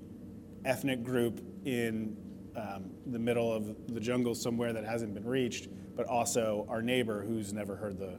ethnic 0.66 1.04
group 1.04 1.42
in 1.66 2.16
um, 2.56 2.92
the 3.08 3.20
middle 3.20 3.54
of 3.54 3.94
the 3.94 4.00
jungle 4.00 4.36
somewhere 4.36 4.74
that 4.74 4.84
hasn't 4.84 5.14
been 5.14 5.26
reached, 5.26 5.70
but 5.96 6.06
also 6.08 6.66
our 6.70 6.82
neighbor 6.82 7.24
who's 7.24 7.54
never 7.54 7.76
heard 7.76 7.98
the 8.00 8.18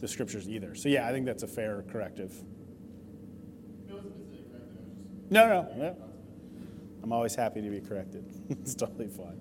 the 0.00 0.08
scriptures 0.08 0.48
either. 0.48 0.74
So 0.74 0.88
yeah, 0.88 1.08
I 1.08 1.12
think 1.12 1.26
that's 1.26 1.42
a 1.42 1.48
fair 1.48 1.84
corrective. 1.90 2.32
It 3.88 3.94
wasn't 3.94 4.18
necessarily 4.18 4.44
correct, 4.50 4.72
I 4.76 4.82
was 4.84 4.96
just. 4.96 5.30
No, 5.30 5.48
no, 5.48 5.68
no. 5.76 5.96
I'm 7.02 7.12
always 7.12 7.34
happy 7.34 7.60
to 7.62 7.70
be 7.70 7.80
corrected. 7.80 8.24
it's 8.48 8.74
totally 8.74 9.08
fine. 9.08 9.40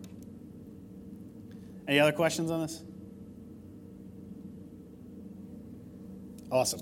Any 1.87 1.99
other 1.99 2.11
questions 2.11 2.51
on 2.51 2.61
this? 2.61 2.83
Awesome. 6.53 6.81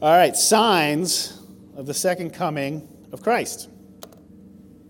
All 0.00 0.10
right, 0.10 0.34
signs 0.34 1.40
of 1.76 1.86
the 1.86 1.94
second 1.94 2.34
coming 2.34 2.88
of 3.12 3.22
Christ. 3.22 3.70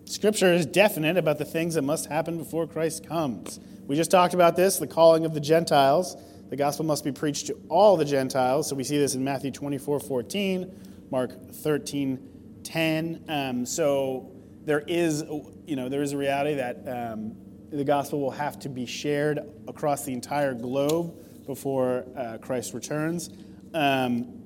Scripture 0.06 0.54
is 0.54 0.64
definite 0.64 1.18
about 1.18 1.36
the 1.36 1.44
things 1.44 1.74
that 1.74 1.82
must 1.82 2.06
happen 2.06 2.38
before 2.38 2.66
Christ 2.66 3.06
comes. 3.06 3.60
We 3.86 3.94
just 3.94 4.10
talked 4.10 4.32
about 4.32 4.56
this 4.56 4.78
the 4.78 4.86
calling 4.86 5.26
of 5.26 5.34
the 5.34 5.40
Gentiles. 5.40 6.16
The 6.48 6.56
gospel 6.56 6.86
must 6.86 7.04
be 7.04 7.12
preached 7.12 7.48
to 7.48 7.60
all 7.68 7.98
the 7.98 8.06
Gentiles. 8.06 8.70
So 8.70 8.74
we 8.74 8.84
see 8.84 8.96
this 8.96 9.14
in 9.14 9.22
Matthew 9.22 9.50
24 9.50 10.00
14, 10.00 11.06
Mark 11.10 11.52
13 11.52 12.62
10. 12.64 13.24
Um, 13.28 13.66
so 13.66 14.32
there 14.64 14.82
is, 14.86 15.22
you 15.66 15.76
know, 15.76 15.90
there 15.90 16.00
is 16.00 16.12
a 16.12 16.16
reality 16.16 16.54
that 16.54 16.88
um, 16.88 17.36
the 17.68 17.84
gospel 17.84 18.18
will 18.18 18.30
have 18.30 18.58
to 18.60 18.70
be 18.70 18.86
shared 18.86 19.40
across 19.68 20.06
the 20.06 20.14
entire 20.14 20.54
globe 20.54 21.21
before 21.46 22.04
uh, 22.16 22.38
Christ 22.38 22.74
returns. 22.74 23.30
Um, 23.74 24.42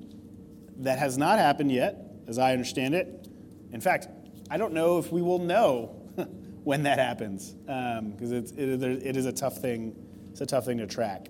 that 0.79 0.99
has 0.99 1.17
not 1.17 1.39
happened 1.39 1.71
yet, 1.71 1.97
as 2.27 2.37
I 2.37 2.53
understand 2.53 2.95
it. 2.95 3.27
In 3.71 3.81
fact, 3.81 4.07
I 4.49 4.57
don't 4.57 4.73
know 4.73 4.99
if 4.99 5.11
we 5.11 5.21
will 5.21 5.39
know 5.39 5.95
when 6.63 6.83
that 6.83 6.99
happens 6.99 7.51
because 7.51 8.31
it's 8.31 8.51
it, 8.51 8.81
it 8.83 9.17
is 9.17 9.25
a 9.25 9.31
tough 9.31 9.57
thing. 9.57 9.95
It's 10.31 10.41
a 10.41 10.45
tough 10.45 10.65
thing 10.65 10.77
to 10.77 10.87
track. 10.87 11.27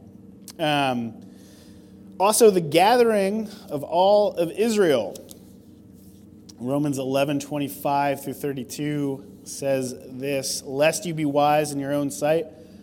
Um, 0.60 1.14
also, 2.20 2.50
the 2.50 2.62
gathering 2.62 3.50
of 3.70 3.84
all 3.84 4.34
of 4.34 4.52
Israel. 4.52 5.16
Romans 6.60 6.98
11, 6.98 7.40
25 7.40 8.24
through 8.24 8.34
32 8.34 9.40
says 9.44 9.96
this 10.08 10.64
Lest 10.64 11.06
you 11.06 11.14
be 11.14 11.26
wise 11.26 11.72
in 11.72 11.80
your 11.80 11.94
own 11.94 12.10
sight, 12.10 12.48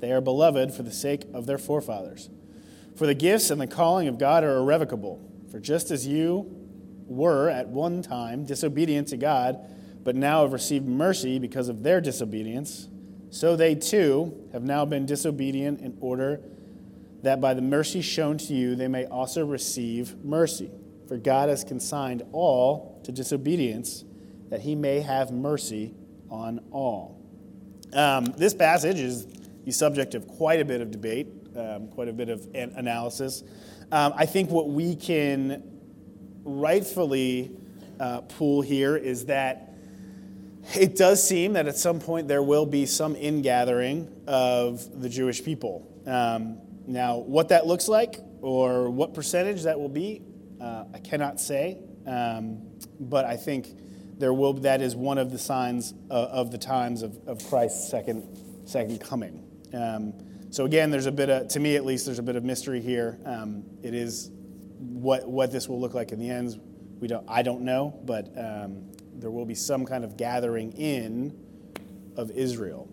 they 0.00 0.12
are 0.12 0.20
beloved 0.20 0.72
for 0.72 0.82
the 0.82 0.92
sake 0.92 1.24
of 1.32 1.46
their 1.46 1.58
forefathers. 1.58 2.30
For 2.96 3.06
the 3.06 3.14
gifts 3.14 3.50
and 3.50 3.60
the 3.60 3.66
calling 3.66 4.08
of 4.08 4.18
God 4.18 4.44
are 4.44 4.56
irrevocable. 4.56 5.20
For 5.50 5.58
just 5.58 5.90
as 5.90 6.06
you 6.06 6.46
were 7.06 7.48
at 7.48 7.68
one 7.68 8.02
time 8.02 8.44
disobedient 8.44 9.08
to 9.08 9.16
God, 9.16 9.58
but 10.02 10.14
now 10.14 10.42
have 10.42 10.52
received 10.52 10.86
mercy 10.86 11.38
because 11.38 11.68
of 11.68 11.82
their 11.82 12.00
disobedience, 12.00 12.88
so 13.30 13.56
they 13.56 13.74
too 13.74 14.48
have 14.52 14.62
now 14.62 14.84
been 14.84 15.06
disobedient 15.06 15.80
in 15.80 15.96
order 16.00 16.40
that 17.22 17.40
by 17.40 17.54
the 17.54 17.62
mercy 17.62 18.02
shown 18.02 18.38
to 18.38 18.54
you 18.54 18.76
they 18.76 18.86
may 18.86 19.06
also 19.06 19.44
receive 19.44 20.22
mercy. 20.24 20.70
For 21.08 21.16
God 21.16 21.48
has 21.48 21.64
consigned 21.64 22.22
all 22.32 23.00
to 23.04 23.12
disobedience, 23.12 24.04
that 24.50 24.60
he 24.60 24.74
may 24.74 25.00
have 25.00 25.32
mercy 25.32 25.94
on 26.30 26.60
all. 26.70 27.20
Um, 27.92 28.26
this 28.36 28.54
passage 28.54 28.98
is 28.98 29.26
the 29.64 29.72
subject 29.72 30.14
of 30.14 30.26
quite 30.28 30.60
a 30.60 30.64
bit 30.64 30.80
of 30.80 30.90
debate, 30.90 31.28
um, 31.56 31.88
quite 31.88 32.08
a 32.08 32.12
bit 32.12 32.28
of 32.28 32.46
an- 32.54 32.72
analysis. 32.76 33.42
Um, 33.92 34.12
I 34.16 34.26
think 34.26 34.50
what 34.50 34.68
we 34.68 34.96
can 34.96 35.62
rightfully 36.44 37.56
uh, 38.00 38.22
pull 38.22 38.60
here 38.62 38.96
is 38.96 39.26
that 39.26 39.74
it 40.74 40.96
does 40.96 41.26
seem 41.26 41.54
that 41.54 41.66
at 41.66 41.76
some 41.76 42.00
point 42.00 42.28
there 42.28 42.42
will 42.42 42.66
be 42.66 42.86
some 42.86 43.16
ingathering 43.16 44.10
of 44.26 45.00
the 45.00 45.08
Jewish 45.08 45.44
people. 45.44 45.90
Um, 46.06 46.58
now, 46.86 47.18
what 47.18 47.48
that 47.48 47.66
looks 47.66 47.88
like 47.88 48.16
or 48.40 48.90
what 48.90 49.14
percentage 49.14 49.62
that 49.62 49.78
will 49.78 49.88
be, 49.88 50.22
uh, 50.60 50.84
I 50.92 50.98
cannot 50.98 51.40
say. 51.40 51.78
Um, 52.06 52.62
but 53.00 53.24
I 53.24 53.36
think 53.36 53.68
there 54.18 54.32
will. 54.32 54.52
That 54.54 54.82
is 54.82 54.94
one 54.94 55.18
of 55.18 55.30
the 55.30 55.38
signs 55.38 55.92
of, 56.10 56.28
of 56.28 56.50
the 56.50 56.58
times 56.58 57.02
of, 57.02 57.18
of 57.26 57.46
Christ's 57.48 57.90
second 57.90 58.26
second 58.66 59.00
coming. 59.00 59.42
Um, 59.74 60.14
so 60.50 60.64
again, 60.64 60.90
there's 60.90 61.06
a 61.06 61.12
bit 61.12 61.30
of, 61.30 61.48
to 61.48 61.60
me 61.60 61.76
at 61.76 61.84
least, 61.84 62.06
there's 62.06 62.18
a 62.18 62.22
bit 62.22 62.36
of 62.36 62.44
mystery 62.44 62.80
here. 62.80 63.18
Um, 63.24 63.64
it 63.82 63.94
is 63.94 64.30
what 64.78 65.28
what 65.28 65.50
this 65.50 65.68
will 65.68 65.80
look 65.80 65.94
like 65.94 66.12
in 66.12 66.18
the 66.18 66.30
end. 66.30 66.60
We 67.00 67.08
don't. 67.08 67.24
I 67.28 67.42
don't 67.42 67.62
know, 67.62 67.98
but 68.04 68.26
um, 68.38 68.90
there 69.14 69.30
will 69.30 69.44
be 69.44 69.54
some 69.54 69.84
kind 69.84 70.04
of 70.04 70.16
gathering 70.16 70.72
in 70.72 71.36
of 72.16 72.30
Israel. 72.30 72.88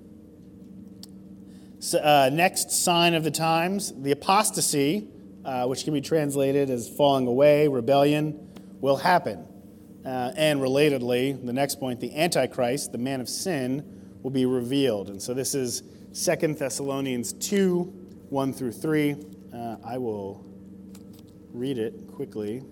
So, 1.79 1.99
uh, 1.99 2.29
next 2.31 2.71
sign 2.71 3.13
of 3.13 3.23
the 3.23 3.31
times, 3.31 3.93
the 3.95 4.11
apostasy, 4.11 5.07
uh, 5.43 5.65
which 5.65 5.83
can 5.83 5.93
be 5.93 6.01
translated 6.01 6.69
as 6.69 6.89
falling 6.89 7.27
away, 7.27 7.67
rebellion, 7.67 8.49
will 8.79 8.97
happen. 8.97 9.47
Uh, 10.05 10.31
and 10.35 10.59
relatedly, 10.59 11.43
the 11.45 11.53
next 11.53 11.79
point, 11.79 11.99
the 11.99 12.15
Antichrist, 12.15 12.91
the 12.91 12.97
man 12.97 13.21
of 13.21 13.29
sin, 13.29 14.17
will 14.23 14.31
be 14.31 14.45
revealed. 14.45 15.09
And 15.09 15.21
so 15.21 15.33
this 15.33 15.53
is 15.55 15.83
2 16.13 16.53
Thessalonians 16.55 17.33
2 17.33 17.83
1 18.29 18.53
through 18.53 18.71
3. 18.71 19.15
Uh, 19.53 19.75
I 19.83 19.97
will 19.97 20.45
read 21.53 21.77
it 21.77 22.07
quickly. 22.13 22.63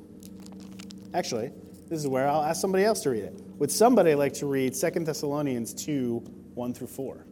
Actually, 1.13 1.51
this 1.87 1.99
is 1.99 2.07
where 2.07 2.27
I'll 2.27 2.43
ask 2.43 2.61
somebody 2.61 2.83
else 2.83 3.01
to 3.01 3.09
read 3.09 3.23
it. 3.23 3.33
Would 3.57 3.71
somebody 3.71 4.15
like 4.15 4.33
to 4.35 4.45
read 4.45 4.73
2 4.73 4.89
Thessalonians 5.03 5.73
2 5.73 6.19
1 6.53 6.73
through 6.73 6.87
4? 6.87 7.25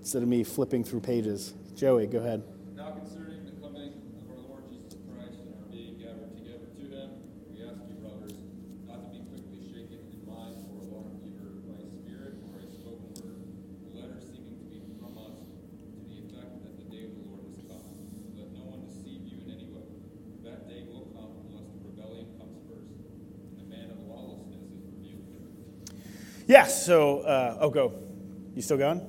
Instead 0.00 0.22
of 0.22 0.28
me 0.28 0.44
flipping 0.44 0.84
through 0.84 1.00
pages. 1.00 1.54
Joey, 1.74 2.06
go 2.06 2.18
ahead. 2.18 2.42
Now 2.76 2.92
concerning 2.92 3.44
the 3.46 3.52
coming 3.60 3.90
of 4.20 4.30
our 4.30 4.36
Lord 4.46 4.62
Jesus 4.70 4.94
Christ 5.10 5.40
and 5.40 5.56
our 5.58 5.66
being 5.72 5.96
gathered 5.98 6.36
together 6.36 6.68
to 6.70 6.84
him, 6.86 7.08
we 7.50 7.64
ask 7.64 7.80
you, 7.88 7.96
brothers, 8.04 8.36
not 8.86 9.00
to 9.00 9.08
be 9.10 9.24
quickly 9.32 9.64
shaken 9.74 10.04
in 10.06 10.20
mind 10.28 10.60
or 10.70 10.86
alarmed 10.86 11.18
either 11.24 11.56
by 11.66 11.80
a 11.82 11.88
spirit 11.88 12.36
or 12.46 12.62
a 12.62 12.68
spoken 12.68 13.10
word, 13.16 13.42
a 13.42 13.90
letter 13.96 14.20
seeming 14.22 14.54
to 14.60 14.66
be 14.70 14.84
from 15.00 15.18
us, 15.18 15.34
to 15.40 16.00
the 16.06 16.16
effect 16.20 16.52
that 16.62 16.74
the 16.78 16.86
day 16.94 17.08
of 17.08 17.12
the 17.16 17.24
Lord 17.24 17.48
is 17.50 17.58
come. 17.66 17.88
Let 18.38 18.52
no 18.54 18.70
one 18.70 18.84
deceive 18.86 19.24
you 19.24 19.40
in 19.40 19.48
any 19.50 19.66
way. 19.72 19.88
That 20.46 20.68
day 20.68 20.84
will 20.84 21.08
come 21.16 21.32
unless 21.48 21.64
the 21.74 21.80
rebellion 21.80 22.28
comes 22.38 22.60
first, 22.68 22.92
and 22.92 23.56
the 23.56 23.66
man 23.72 23.88
of 23.88 23.98
lawlessness 24.04 24.68
is 25.00 25.16
revealed. 25.16 25.48
Yes, 26.44 26.73
so, 26.84 27.20
uh, 27.20 27.58
oh, 27.60 27.70
go. 27.70 27.94
You 28.54 28.62
still 28.62 28.76
going? 28.76 29.00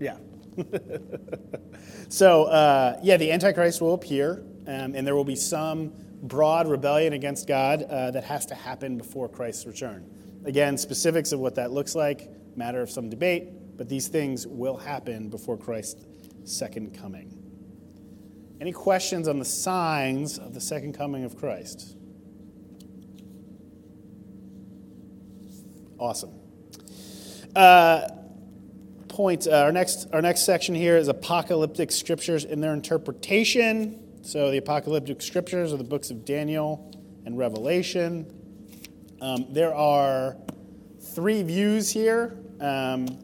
Yeah. 0.00 0.16
so, 2.08 2.44
uh, 2.44 2.98
yeah, 3.02 3.16
the 3.16 3.30
Antichrist 3.30 3.80
will 3.80 3.94
appear, 3.94 4.44
um, 4.66 4.94
and 4.94 5.06
there 5.06 5.14
will 5.14 5.24
be 5.24 5.36
some 5.36 5.92
broad 6.22 6.66
rebellion 6.68 7.12
against 7.12 7.46
God 7.46 7.84
uh, 7.84 8.10
that 8.10 8.24
has 8.24 8.44
to 8.46 8.54
happen 8.54 8.98
before 8.98 9.28
Christ's 9.28 9.66
return. 9.66 10.10
Again, 10.44 10.76
specifics 10.76 11.32
of 11.32 11.40
what 11.40 11.54
that 11.54 11.70
looks 11.70 11.94
like, 11.94 12.28
matter 12.56 12.82
of 12.82 12.90
some 12.90 13.08
debate, 13.08 13.76
but 13.76 13.88
these 13.88 14.08
things 14.08 14.46
will 14.46 14.76
happen 14.76 15.28
before 15.28 15.56
Christ's 15.56 16.04
second 16.44 16.98
coming. 16.98 17.36
Any 18.60 18.72
questions 18.72 19.28
on 19.28 19.38
the 19.38 19.44
signs 19.44 20.38
of 20.38 20.54
the 20.54 20.60
second 20.60 20.94
coming 20.94 21.24
of 21.24 21.36
Christ? 21.36 21.96
Awesome. 26.00 26.30
Uh, 27.54 28.08
point, 29.08 29.46
uh, 29.46 29.64
our, 29.64 29.70
next, 29.70 30.08
our 30.14 30.22
next 30.22 30.46
section 30.46 30.74
here 30.74 30.96
is 30.96 31.08
apocalyptic 31.08 31.92
scriptures 31.92 32.46
and 32.46 32.62
their 32.62 32.72
interpretation. 32.72 34.02
So, 34.22 34.50
the 34.50 34.56
apocalyptic 34.56 35.20
scriptures 35.20 35.74
are 35.74 35.76
the 35.76 35.84
books 35.84 36.10
of 36.10 36.24
Daniel 36.24 36.90
and 37.26 37.36
Revelation. 37.36 38.26
Um, 39.20 39.46
there 39.50 39.74
are 39.74 40.38
three 41.14 41.42
views 41.42 41.90
here, 41.90 42.38
um, 42.60 43.18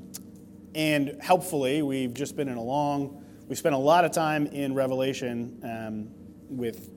and 0.74 1.16
helpfully, 1.22 1.80
we've 1.80 2.12
just 2.12 2.36
been 2.36 2.48
in 2.48 2.58
a 2.58 2.62
long, 2.62 3.24
we 3.48 3.54
spent 3.54 3.74
a 3.74 3.78
lot 3.78 4.04
of 4.04 4.12
time 4.12 4.46
in 4.48 4.74
Revelation 4.74 5.58
um, 5.62 6.10
with 6.54 6.90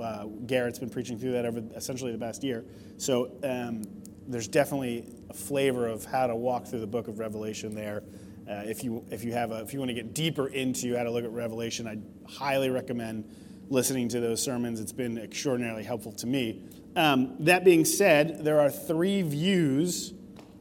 uh, 0.00 0.24
Garrett's 0.46 0.78
been 0.78 0.88
preaching 0.88 1.18
through 1.18 1.32
that 1.32 1.44
over 1.44 1.62
essentially 1.76 2.12
the 2.12 2.18
past 2.18 2.42
year. 2.42 2.64
So, 2.96 3.32
um, 3.44 3.84
there's 4.26 4.48
definitely 4.48 5.06
a 5.28 5.34
flavor 5.34 5.86
of 5.86 6.04
how 6.04 6.26
to 6.26 6.36
walk 6.36 6.66
through 6.66 6.80
the 6.80 6.86
book 6.86 7.08
of 7.08 7.18
Revelation 7.18 7.74
there. 7.74 8.02
Uh, 8.48 8.62
if 8.66 8.82
you 8.82 9.04
if 9.10 9.22
you 9.22 9.32
have 9.32 9.52
a, 9.52 9.60
if 9.60 9.72
you 9.72 9.78
want 9.78 9.90
to 9.90 9.94
get 9.94 10.12
deeper 10.14 10.48
into 10.48 10.96
how 10.96 11.04
to 11.04 11.10
look 11.10 11.24
at 11.24 11.30
Revelation, 11.30 11.86
I 11.86 11.98
highly 12.30 12.70
recommend 12.70 13.24
listening 13.68 14.08
to 14.08 14.20
those 14.20 14.42
sermons. 14.42 14.80
It's 14.80 14.92
been 14.92 15.18
extraordinarily 15.18 15.84
helpful 15.84 16.12
to 16.12 16.26
me. 16.26 16.64
Um, 16.96 17.36
that 17.40 17.64
being 17.64 17.84
said, 17.84 18.44
there 18.44 18.60
are 18.60 18.70
three 18.70 19.22
views 19.22 20.12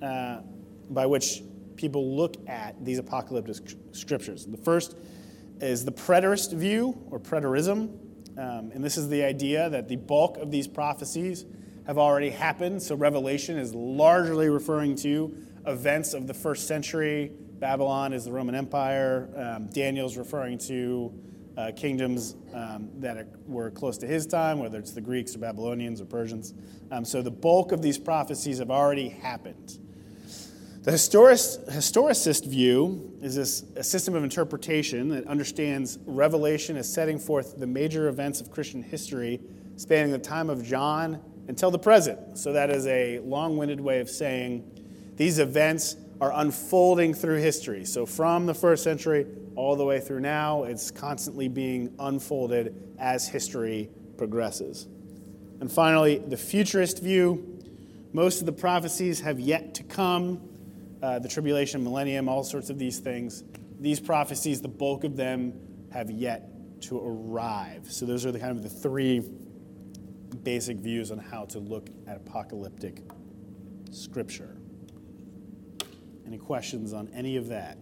uh, 0.01 0.41
by 0.89 1.07
which 1.07 1.41
people 1.76 2.16
look 2.16 2.36
at 2.47 2.84
these 2.86 2.99
apocalyptic 2.99 3.55
scriptures. 3.91 4.45
The 4.45 4.57
first 4.57 4.95
is 5.60 5.84
the 5.84 5.91
preterist 5.91 6.53
view 6.53 6.97
or 7.10 7.20
preterism, 7.20 7.97
um, 8.38 8.72
and 8.72 8.84
this 8.84 8.97
is 8.97 9.10
the 9.10 9.24
idea 9.24 9.70
that 9.70 9.88
the 9.88 9.95
bulk 9.95 10.38
of 10.38 10.51
these 10.51 10.68
prophecies 10.68 11.45
have 11.89 11.97
already 11.97 12.29
happened. 12.29 12.79
So 12.79 12.93
Revelation 12.93 13.57
is 13.57 13.73
largely 13.73 14.47
referring 14.47 14.95
to 14.97 15.35
events 15.65 16.13
of 16.13 16.27
the 16.27 16.35
first 16.35 16.67
century. 16.67 17.31
Babylon 17.57 18.13
is 18.13 18.25
the 18.25 18.31
Roman 18.31 18.53
Empire. 18.53 19.27
Um, 19.35 19.69
Daniel's 19.69 20.15
referring 20.15 20.59
to 20.59 21.11
uh, 21.57 21.71
kingdoms 21.75 22.35
um, 22.53 22.91
that 22.99 23.25
were 23.47 23.71
close 23.71 23.97
to 23.97 24.05
his 24.05 24.27
time, 24.27 24.59
whether 24.59 24.77
it's 24.77 24.91
the 24.91 25.01
Greeks 25.01 25.35
or 25.35 25.39
Babylonians 25.39 25.99
or 25.99 26.05
Persians. 26.05 26.53
Um, 26.91 27.03
so 27.03 27.23
the 27.23 27.31
bulk 27.31 27.71
of 27.71 27.81
these 27.81 27.97
prophecies 27.97 28.59
have 28.59 28.69
already 28.69 29.09
happened. 29.09 29.79
The 30.83 30.91
historic, 30.91 31.39
historicist 31.39 32.45
view 32.45 33.17
is 33.19 33.35
this, 33.35 33.63
a 33.75 33.83
system 33.83 34.13
of 34.13 34.23
interpretation 34.23 35.09
that 35.09 35.25
understands 35.25 35.97
Revelation 36.05 36.77
as 36.77 36.93
setting 36.93 37.17
forth 37.17 37.57
the 37.57 37.65
major 37.65 38.09
events 38.09 38.41
of 38.41 38.51
Christian 38.51 38.83
history 38.83 39.41
spanning 39.75 40.11
the 40.11 40.19
time 40.19 40.51
of 40.51 40.63
John 40.63 41.19
until 41.49 41.71
the 41.71 41.79
present. 41.79 42.37
So 42.37 42.53
that 42.53 42.69
is 42.69 42.85
a 42.85 43.19
long 43.19 43.57
winded 43.57 43.81
way 43.81 43.99
of 43.99 44.09
saying 44.09 44.63
these 45.15 45.39
events 45.39 45.97
are 46.21 46.31
unfolding 46.33 47.13
through 47.15 47.39
history. 47.39 47.85
So 47.85 48.05
from 48.05 48.45
the 48.45 48.53
first 48.53 48.83
century 48.83 49.25
all 49.55 49.75
the 49.75 49.83
way 49.83 49.99
through 49.99 50.19
now, 50.19 50.63
it's 50.63 50.91
constantly 50.91 51.47
being 51.47 51.93
unfolded 51.97 52.93
as 52.99 53.27
history 53.27 53.89
progresses. 54.15 54.87
And 55.59 55.71
finally, 55.71 56.19
the 56.19 56.37
futurist 56.37 57.01
view 57.01 57.59
most 58.13 58.41
of 58.41 58.45
the 58.45 58.51
prophecies 58.51 59.19
have 59.21 59.39
yet 59.39 59.73
to 59.75 59.83
come. 59.83 60.41
Uh, 61.01 61.17
the 61.17 61.29
tribulation, 61.29 61.83
millennium, 61.83 62.29
all 62.29 62.43
sorts 62.43 62.69
of 62.69 62.77
these 62.77 62.99
things. 62.99 63.43
These 63.79 63.99
prophecies, 63.99 64.61
the 64.61 64.67
bulk 64.67 65.03
of 65.03 65.15
them, 65.15 65.53
have 65.91 66.11
yet 66.11 66.81
to 66.81 66.99
arrive. 66.99 67.91
So 67.91 68.05
those 68.05 68.25
are 68.25 68.31
the 68.31 68.39
kind 68.39 68.51
of 68.51 68.61
the 68.61 68.69
three 68.69 69.23
basic 70.38 70.77
views 70.77 71.11
on 71.11 71.17
how 71.19 71.45
to 71.45 71.59
look 71.59 71.89
at 72.07 72.17
apocalyptic 72.17 73.03
scripture. 73.91 74.57
Any 76.25 76.38
questions 76.38 76.93
on 76.93 77.09
any 77.13 77.38
of 77.38 77.47
that? 77.49 77.77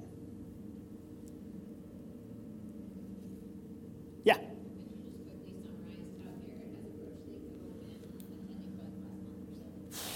Yeah. 4.24 4.38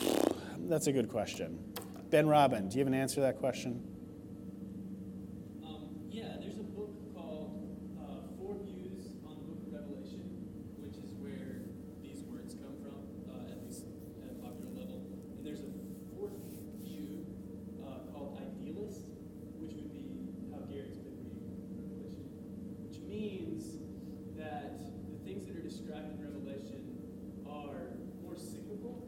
That's 0.70 0.88
a 0.88 0.92
good 0.94 1.10
question. 1.10 1.60
Ben 2.10 2.28
Robin, 2.28 2.68
do 2.68 2.76
you 2.76 2.80
have 2.80 2.88
an 2.88 2.94
answer 2.94 3.16
to 3.16 3.22
that 3.22 3.38
question? 3.40 3.82
Um, 5.66 5.90
yeah, 6.10 6.36
there's 6.40 6.60
a 6.60 6.64
book 6.64 6.92
called 7.16 7.64
uh, 8.00 8.28
Four 8.38 8.56
Views 8.66 9.16
on 9.26 9.36
the 9.40 9.44
Book 9.48 9.64
of 9.68 9.74
Revelation, 9.74 10.28
which 10.80 10.98
is 10.98 11.12
where 11.20 11.64
these 12.04 12.24
words 12.24 12.54
come 12.56 12.76
from, 12.84 13.00
uh, 13.32 13.52
at 13.52 13.64
least 13.64 13.86
at 14.24 14.32
a 14.32 14.36
popular 14.44 14.72
level. 14.76 15.00
And 15.38 15.46
there's 15.46 15.64
a 15.64 15.72
fourth 16.12 16.36
view 16.84 17.26
uh, 17.80 18.12
called 18.12 18.40
Idealist, 18.44 19.08
which 19.60 19.72
would 19.76 19.92
be 19.96 20.36
how 20.52 20.60
Garrett's 20.68 21.00
been 21.00 21.16
reading 21.16 21.56
Revelation, 21.72 22.20
which 22.92 23.00
means 23.08 23.80
that 24.36 24.84
the 25.08 25.16
things 25.24 25.48
that 25.48 25.56
are 25.56 25.64
described 25.64 26.12
in 26.12 26.20
Revelation 26.20 26.84
are 27.48 27.96
more 28.20 28.36
cyclical, 28.36 29.08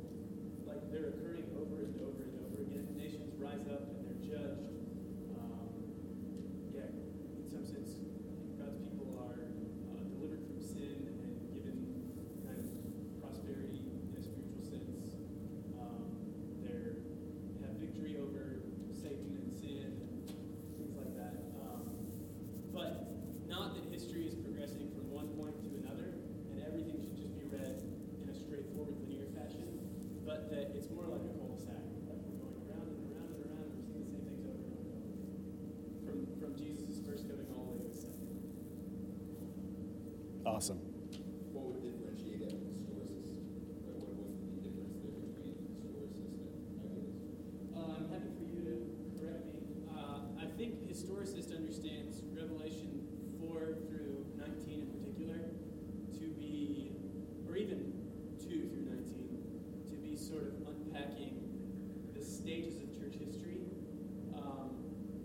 like 0.65 0.79
they're 0.91 1.11
occurring 1.11 1.51
over 1.59 1.83
and 1.83 1.95
over 2.01 2.23
and 2.23 2.35
over 2.47 2.61
again. 2.61 2.87
Nations 2.95 3.33
rise 3.39 3.67
up 3.71 3.87
and 3.89 4.03
they're 4.05 4.23
judged, 4.23 4.73
Awesome. 40.53 40.77
What 41.49 41.73
would 41.73 41.81
differentiate 41.81 42.45
it 42.45 42.53
from 42.53 42.61
historicist? 42.77 43.41
Like, 43.73 43.89
what, 43.97 44.05
what's 44.21 44.37
the 44.37 44.53
difference 44.61 45.01
there 45.01 45.17
between 45.33 45.65
historicist 45.65 46.29
and 46.29 46.77
idealist? 46.77 47.17
Uh, 47.73 47.97
I'm 47.97 48.05
happy 48.13 48.29
for 48.37 48.45
you 48.45 48.61
to 48.61 48.85
correct 49.17 49.49
me. 49.49 49.65
Uh, 49.89 50.29
I 50.37 50.45
think 50.53 50.85
historicist 50.85 51.57
understands 51.57 52.21
Revelation 52.29 53.01
4 53.41 53.81
through 53.89 54.29
19 54.37 54.53
in 54.77 54.93
particular 54.93 55.41
to 56.21 56.25
be, 56.37 57.01
or 57.49 57.57
even 57.57 57.89
2 58.37 58.69
through 58.69 58.93
19, 58.93 59.89
to 59.89 59.97
be 59.97 60.13
sort 60.13 60.53
of 60.53 60.69
unpacking 60.69 61.49
the 62.13 62.21
stages 62.21 62.77
of 62.77 62.93
church 62.93 63.17
history. 63.17 63.65
Um, 64.37 64.69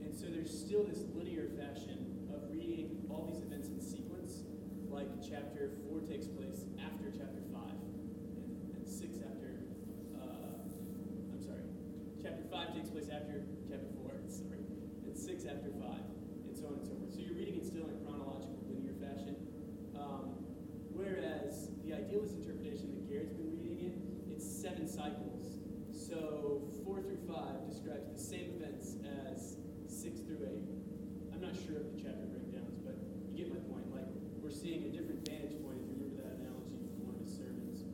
and 0.01 0.09
so 0.09 0.33
there's 0.33 0.49
still 0.49 0.89
this 0.89 1.05
linear 1.12 1.53
fashion 1.53 2.33
of 2.33 2.49
reading 2.49 3.05
all 3.12 3.29
these 3.29 3.45
events 3.45 3.68
in 3.68 3.76
sequence, 3.85 4.49
like 4.91 5.09
chapter 5.22 5.70
4 5.87 6.01
takes 6.09 6.26
place 6.26 6.64
after 6.81 7.12
chapter 7.12 7.45
5, 7.53 7.61
and, 7.61 8.74
and 8.74 8.89
6 8.89 9.20
after. 9.31 9.62
Uh, 10.16 10.64
I'm 11.31 11.43
sorry. 11.45 11.62
Chapter 12.18 12.43
5 12.51 12.74
takes 12.74 12.91
place 12.91 13.09
after 13.12 13.45
chapter 13.68 13.87
4, 14.01 14.11
sorry, 14.26 14.64
and 15.05 15.14
6 15.14 15.45
after 15.45 15.70
5, 15.70 15.87
and 16.49 16.57
so 16.57 16.66
on 16.72 16.81
and 16.81 16.87
so 16.89 16.97
forth. 16.97 17.12
So 17.12 17.20
you're 17.20 17.37
reading 17.37 17.57
it 17.61 17.66
still 17.66 17.85
in 17.85 17.95
a 17.95 18.01
chronological, 18.03 18.59
linear 18.66 18.97
fashion. 18.97 19.37
Um, 19.95 20.41
whereas 20.91 21.70
the 21.85 21.93
idealist 21.95 22.35
interpretation 22.35 22.91
that 22.97 23.07
Garrett's 23.07 23.37
been 23.37 23.55
reading 23.55 23.93
it, 23.93 23.95
it's 24.35 24.43
seven 24.43 24.89
cycles. 24.89 25.62
So 26.09 26.62
4 26.86 27.02
through 27.02 27.20
5 27.28 27.68
describes 27.68 28.09
the 28.09 28.18
same 28.18 28.56
events 28.56 28.96
as 29.28 29.56
6 29.88 30.20
through 30.20 30.40
8. 30.40 30.56
I'm 31.34 31.42
not 31.42 31.52
sure 31.66 31.84
of 31.84 31.92
the 31.92 32.00
chapter 32.00 32.24
breakdowns, 32.24 32.80
but 32.80 32.96
you 33.28 33.44
get 33.44 33.52
my 33.52 33.61
point. 33.68 33.84
Like, 33.92 34.09
we're 34.40 34.48
seeing 34.48 34.84
a 34.84 34.88
different 34.88 35.28
vantage 35.28 35.61
point, 35.61 35.84
if 35.84 35.92
you 35.92 36.00
remember 36.00 36.24
that 36.24 36.40
analogy 36.40 36.80
from 36.96 37.12
one 37.12 37.14
of 37.14 37.20
his 37.20 37.36
sermons, 37.36 37.84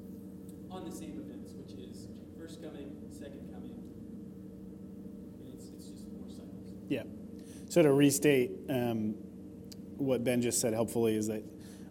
on 0.70 0.86
the 0.86 0.94
same 0.94 1.18
events, 1.18 1.58
which 1.58 1.74
is 1.74 2.06
first 2.38 2.62
coming, 2.62 2.94
second 3.10 3.50
coming, 3.50 3.82
and 5.42 5.50
it's, 5.50 5.74
it's 5.74 5.90
just 5.90 6.06
more 6.14 6.30
cycles. 6.30 6.70
Yeah. 6.86 7.02
So 7.68 7.82
to 7.82 7.90
restate 7.90 8.52
um, 8.70 9.18
what 9.98 10.22
Ben 10.22 10.40
just 10.40 10.60
said 10.60 10.72
helpfully 10.72 11.16
is 11.16 11.26
that 11.26 11.42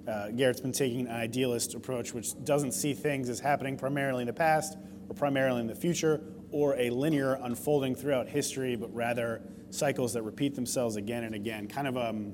uh, 0.08 0.30
Garrett's 0.30 0.62
been 0.62 0.72
taking 0.72 1.08
an 1.08 1.12
idealist 1.12 1.76
approach, 1.76 2.14
which 2.14 2.32
doesn't 2.46 2.72
see 2.72 2.94
things 2.94 3.28
as 3.28 3.42
happening 3.42 3.76
primarily 3.76 4.22
in 4.22 4.28
the 4.28 4.34
past 4.34 4.78
or 5.10 5.16
primarily 5.16 5.62
in 5.62 5.68
the 5.68 5.76
future 5.76 6.22
or 6.52 6.76
a 6.78 6.90
linear 6.90 7.34
unfolding 7.42 7.96
throughout 7.96 8.28
history, 8.28 8.76
but 8.76 8.94
rather 8.94 9.42
cycles 9.70 10.14
that 10.14 10.22
repeat 10.22 10.56
themselves 10.56 10.96
again 10.96 11.24
and 11.24 11.36
again. 11.36 11.68
Kind 11.68 11.88
of, 11.88 11.98
um, 11.98 12.34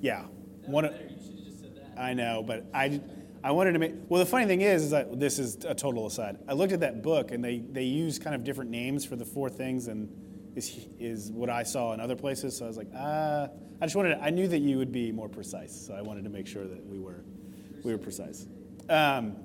yeah. 0.00 0.24
One, 0.66 0.84
better. 0.84 0.96
You 0.96 1.08
should 1.08 1.34
have 1.34 1.44
just 1.44 1.60
said 1.60 1.76
that. 1.76 2.00
I 2.00 2.14
know, 2.14 2.44
but 2.46 2.66
I, 2.72 3.00
I 3.42 3.52
wanted 3.52 3.72
to 3.72 3.78
make. 3.78 3.94
Well, 4.08 4.20
the 4.20 4.26
funny 4.26 4.46
thing 4.46 4.60
is, 4.60 4.84
is 4.84 4.90
that 4.90 5.18
this 5.18 5.38
is 5.38 5.64
a 5.64 5.74
total 5.74 6.06
aside. 6.06 6.38
I 6.46 6.52
looked 6.52 6.72
at 6.72 6.80
that 6.80 7.02
book, 7.02 7.30
and 7.30 7.42
they 7.42 7.58
they 7.58 7.84
use 7.84 8.18
kind 8.18 8.36
of 8.36 8.44
different 8.44 8.70
names 8.70 9.04
for 9.04 9.16
the 9.16 9.24
four 9.24 9.48
things, 9.48 9.88
and 9.88 10.08
is 10.54 10.86
is 10.98 11.32
what 11.32 11.48
I 11.48 11.62
saw 11.62 11.92
in 11.94 12.00
other 12.00 12.16
places. 12.16 12.56
So 12.56 12.66
I 12.66 12.68
was 12.68 12.76
like, 12.76 12.90
ah, 12.94 13.48
I 13.80 13.86
just 13.86 13.96
wanted. 13.96 14.16
To, 14.16 14.22
I 14.22 14.28
knew 14.30 14.46
that 14.46 14.58
you 14.58 14.76
would 14.76 14.92
be 14.92 15.10
more 15.10 15.28
precise, 15.28 15.86
so 15.86 15.94
I 15.94 16.02
wanted 16.02 16.24
to 16.24 16.30
make 16.30 16.46
sure 16.46 16.66
that 16.66 16.84
we 16.86 16.98
were, 16.98 17.24
we 17.82 17.92
were 17.92 17.98
precise. 17.98 18.46
Um, 18.90 19.36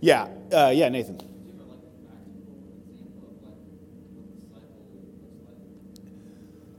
yeah, 0.00 0.28
uh, 0.50 0.72
yeah, 0.74 0.88
Nathan. 0.88 1.18
Do 1.18 1.24
you 1.26 1.52
have 1.58 1.60
a, 1.60 1.74
like 1.74 1.82
a 1.84 1.90
practical 2.02 2.48
example 2.88 3.28
of 3.28 3.42
like 3.44 3.60
what 4.14 4.24
the 4.32 4.40
cycle 4.48 4.88
looks 4.96 5.44
like? 5.44 5.58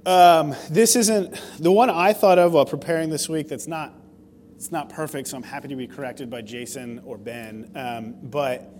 Um, 0.05 0.55
this 0.69 0.95
isn't 0.95 1.41
the 1.59 1.71
one 1.71 1.89
I 1.89 2.13
thought 2.13 2.37
of 2.37 2.53
while 2.53 2.65
preparing 2.65 3.09
this 3.09 3.27
week. 3.27 3.47
That's 3.47 3.67
not 3.67 3.93
it's 4.55 4.71
not 4.71 4.89
perfect, 4.89 5.27
so 5.27 5.37
I'm 5.37 5.43
happy 5.43 5.67
to 5.67 5.75
be 5.75 5.87
corrected 5.87 6.29
by 6.29 6.41
Jason 6.41 7.01
or 7.05 7.17
Ben. 7.17 7.71
Um, 7.75 8.15
but 8.21 8.71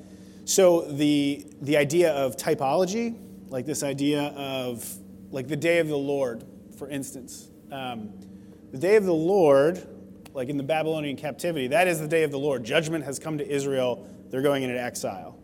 so 0.45 0.81
the 0.81 1.45
the 1.61 1.77
idea 1.77 2.13
of 2.13 2.37
typology, 2.37 3.17
like 3.49 3.65
this 3.65 3.81
idea 3.81 4.33
of 4.37 4.87
like 5.31 5.47
the 5.47 5.55
day 5.55 5.79
of 5.79 5.87
the 5.87 5.97
Lord, 5.97 6.43
for 6.77 6.87
instance, 6.89 7.49
um, 7.71 8.13
the 8.71 8.77
day 8.77 8.95
of 8.95 9.05
the 9.05 9.13
Lord, 9.13 9.85
like 10.35 10.49
in 10.49 10.57
the 10.57 10.63
Babylonian 10.63 11.17
captivity, 11.17 11.67
that 11.69 11.87
is 11.87 11.99
the 11.99 12.07
day 12.07 12.21
of 12.21 12.29
the 12.29 12.39
Lord. 12.39 12.63
Judgment 12.63 13.03
has 13.03 13.17
come 13.17 13.39
to 13.39 13.47
Israel; 13.47 14.07
they're 14.29 14.43
going 14.43 14.61
into 14.61 14.79
exile. 14.79 15.39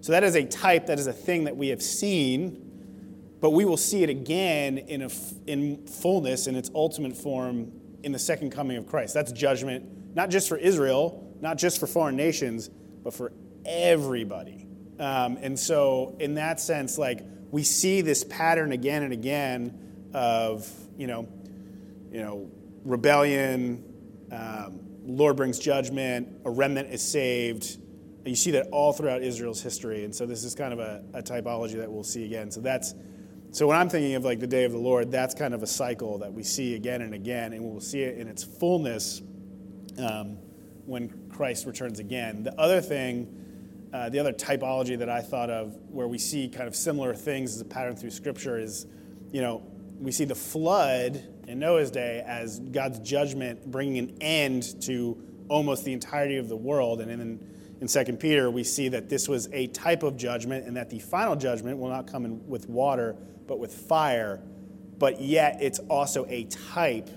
So 0.00 0.12
that 0.12 0.24
is 0.24 0.36
a 0.36 0.44
type, 0.44 0.86
that 0.86 0.98
is 0.98 1.06
a 1.06 1.12
thing 1.12 1.44
that 1.44 1.56
we 1.56 1.68
have 1.68 1.82
seen 1.82 2.67
but 3.40 3.50
we 3.50 3.64
will 3.64 3.76
see 3.76 4.02
it 4.02 4.10
again 4.10 4.78
in, 4.78 5.02
a 5.02 5.10
in 5.46 5.86
fullness 5.86 6.46
in 6.46 6.56
its 6.56 6.70
ultimate 6.74 7.16
form 7.16 7.72
in 8.02 8.12
the 8.12 8.18
second 8.18 8.50
coming 8.50 8.76
of 8.76 8.86
Christ. 8.86 9.14
That's 9.14 9.32
judgment, 9.32 10.14
not 10.14 10.30
just 10.30 10.48
for 10.48 10.56
Israel, 10.56 11.36
not 11.40 11.58
just 11.58 11.78
for 11.78 11.86
foreign 11.86 12.16
nations, 12.16 12.68
but 13.02 13.14
for 13.14 13.32
everybody. 13.64 14.66
Um, 14.98 15.38
and 15.40 15.58
so, 15.58 16.16
in 16.18 16.34
that 16.34 16.60
sense, 16.60 16.98
like 16.98 17.20
we 17.50 17.62
see 17.62 18.00
this 18.00 18.24
pattern 18.24 18.72
again 18.72 19.02
and 19.04 19.12
again 19.12 20.10
of 20.12 20.68
you 20.96 21.06
know, 21.06 21.28
you 22.10 22.20
know, 22.20 22.50
rebellion. 22.84 23.84
Um, 24.32 24.80
Lord 25.04 25.36
brings 25.36 25.58
judgment. 25.58 26.28
A 26.44 26.50
remnant 26.50 26.92
is 26.92 27.02
saved. 27.02 27.78
You 28.24 28.36
see 28.36 28.50
that 28.50 28.68
all 28.72 28.92
throughout 28.92 29.22
Israel's 29.22 29.62
history, 29.62 30.04
and 30.04 30.14
so 30.14 30.26
this 30.26 30.44
is 30.44 30.54
kind 30.54 30.74
of 30.74 30.80
a, 30.80 31.02
a 31.14 31.22
typology 31.22 31.76
that 31.76 31.90
we'll 31.90 32.04
see 32.04 32.26
again. 32.26 32.50
So 32.50 32.60
that's 32.60 32.92
so 33.50 33.66
when 33.66 33.76
I'm 33.78 33.88
thinking 33.88 34.14
of 34.14 34.24
like 34.24 34.40
the 34.40 34.46
day 34.46 34.64
of 34.64 34.72
the 34.72 34.78
Lord, 34.78 35.10
that's 35.10 35.34
kind 35.34 35.54
of 35.54 35.62
a 35.62 35.66
cycle 35.66 36.18
that 36.18 36.32
we 36.32 36.42
see 36.42 36.74
again 36.74 37.00
and 37.00 37.14
again, 37.14 37.52
and 37.52 37.64
we'll 37.64 37.80
see 37.80 38.02
it 38.02 38.18
in 38.18 38.28
its 38.28 38.44
fullness 38.44 39.22
um, 39.98 40.38
when 40.84 41.28
Christ 41.30 41.66
returns 41.66 41.98
again. 41.98 42.42
The 42.42 42.58
other 42.60 42.80
thing, 42.80 43.88
uh, 43.92 44.10
the 44.10 44.18
other 44.18 44.32
typology 44.32 44.98
that 44.98 45.08
I 45.08 45.22
thought 45.22 45.50
of 45.50 45.76
where 45.88 46.06
we 46.06 46.18
see 46.18 46.48
kind 46.48 46.68
of 46.68 46.76
similar 46.76 47.14
things 47.14 47.54
as 47.54 47.60
a 47.60 47.64
pattern 47.64 47.96
through 47.96 48.10
Scripture 48.10 48.58
is, 48.58 48.86
you 49.32 49.40
know, 49.40 49.62
we 49.98 50.12
see 50.12 50.24
the 50.24 50.34
flood 50.34 51.22
in 51.48 51.58
Noah's 51.58 51.90
day 51.90 52.22
as 52.26 52.60
God's 52.60 52.98
judgment 53.00 53.68
bringing 53.70 53.98
an 53.98 54.18
end 54.20 54.82
to 54.82 55.20
almost 55.48 55.84
the 55.86 55.94
entirety 55.94 56.36
of 56.36 56.48
the 56.48 56.56
world, 56.56 57.00
and 57.00 57.10
in 57.10 57.40
in 57.80 57.86
2 57.86 58.16
Peter, 58.16 58.50
we 58.50 58.64
see 58.64 58.88
that 58.88 59.08
this 59.08 59.28
was 59.28 59.48
a 59.52 59.68
type 59.68 60.02
of 60.02 60.16
judgment 60.16 60.66
and 60.66 60.76
that 60.76 60.90
the 60.90 60.98
final 60.98 61.36
judgment 61.36 61.78
will 61.78 61.88
not 61.88 62.10
come 62.10 62.24
in 62.24 62.46
with 62.48 62.68
water, 62.68 63.16
but 63.48 63.58
with 63.58 63.74
fire. 63.74 64.40
But 64.98 65.20
yet, 65.20 65.58
it's 65.60 65.80
also 65.80 66.24
a 66.28 66.44
type, 66.44 67.08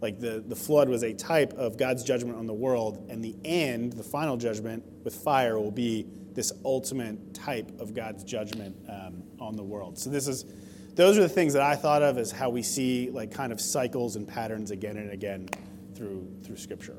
like 0.00 0.18
the, 0.20 0.42
the 0.46 0.56
flood 0.56 0.88
was 0.88 1.02
a 1.02 1.12
type 1.12 1.52
of 1.54 1.76
God's 1.76 2.04
judgment 2.04 2.38
on 2.38 2.46
the 2.46 2.54
world. 2.54 3.06
And 3.10 3.22
the 3.22 3.36
end, 3.44 3.92
the 3.92 4.02
final 4.02 4.38
judgment 4.38 4.84
with 5.04 5.14
fire, 5.14 5.58
will 5.58 5.70
be 5.70 6.06
this 6.32 6.52
ultimate 6.64 7.34
type 7.34 7.70
of 7.78 7.92
God's 7.94 8.24
judgment 8.24 8.76
um, 8.88 9.22
on 9.38 9.56
the 9.56 9.62
world. 9.62 9.98
So, 9.98 10.08
this 10.08 10.26
is. 10.28 10.46
Those 10.94 11.16
are 11.16 11.22
the 11.22 11.28
things 11.28 11.54
that 11.54 11.62
I 11.62 11.74
thought 11.74 12.02
of 12.02 12.18
as 12.18 12.30
how 12.30 12.50
we 12.50 12.62
see 12.62 13.08
like 13.10 13.32
kind 13.32 13.50
of 13.50 13.62
cycles 13.62 14.16
and 14.16 14.28
patterns 14.28 14.70
again 14.70 14.98
and 14.98 15.10
again 15.10 15.48
through 15.94 16.28
through 16.44 16.58
Scripture. 16.58 16.96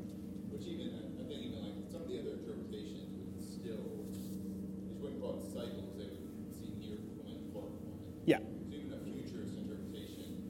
Which 0.50 0.66
even, 0.66 0.98
I 0.98 1.22
I 1.22 1.28
think 1.30 1.46
even 1.46 1.62
like 1.62 1.78
some 1.86 2.02
of 2.02 2.08
the 2.10 2.18
other 2.18 2.34
interpretations 2.42 3.06
would 3.14 3.38
still, 3.38 3.86
these 4.10 4.34
wouldn't 4.98 5.22
call 5.22 5.38
it 5.38 5.46
cycles, 5.46 5.94
they 5.94 6.10
would 6.10 6.50
see 6.58 6.74
near 6.82 6.98
fulfillment, 7.06 7.54
far 7.54 7.70
fulfillment. 7.70 8.26
Yeah. 8.26 8.42
So 8.42 8.74
even 8.74 8.98
a 8.98 9.00
futurist 9.06 9.54
interpretation 9.62 10.42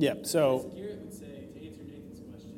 yeah. 0.00 0.14
So 0.24 0.64
As 0.64 0.72
Garrett 0.72 1.04
would 1.04 1.12
say, 1.12 1.52
to 1.52 1.58
answer 1.60 1.84
Nathan's 1.84 2.24
question, 2.24 2.56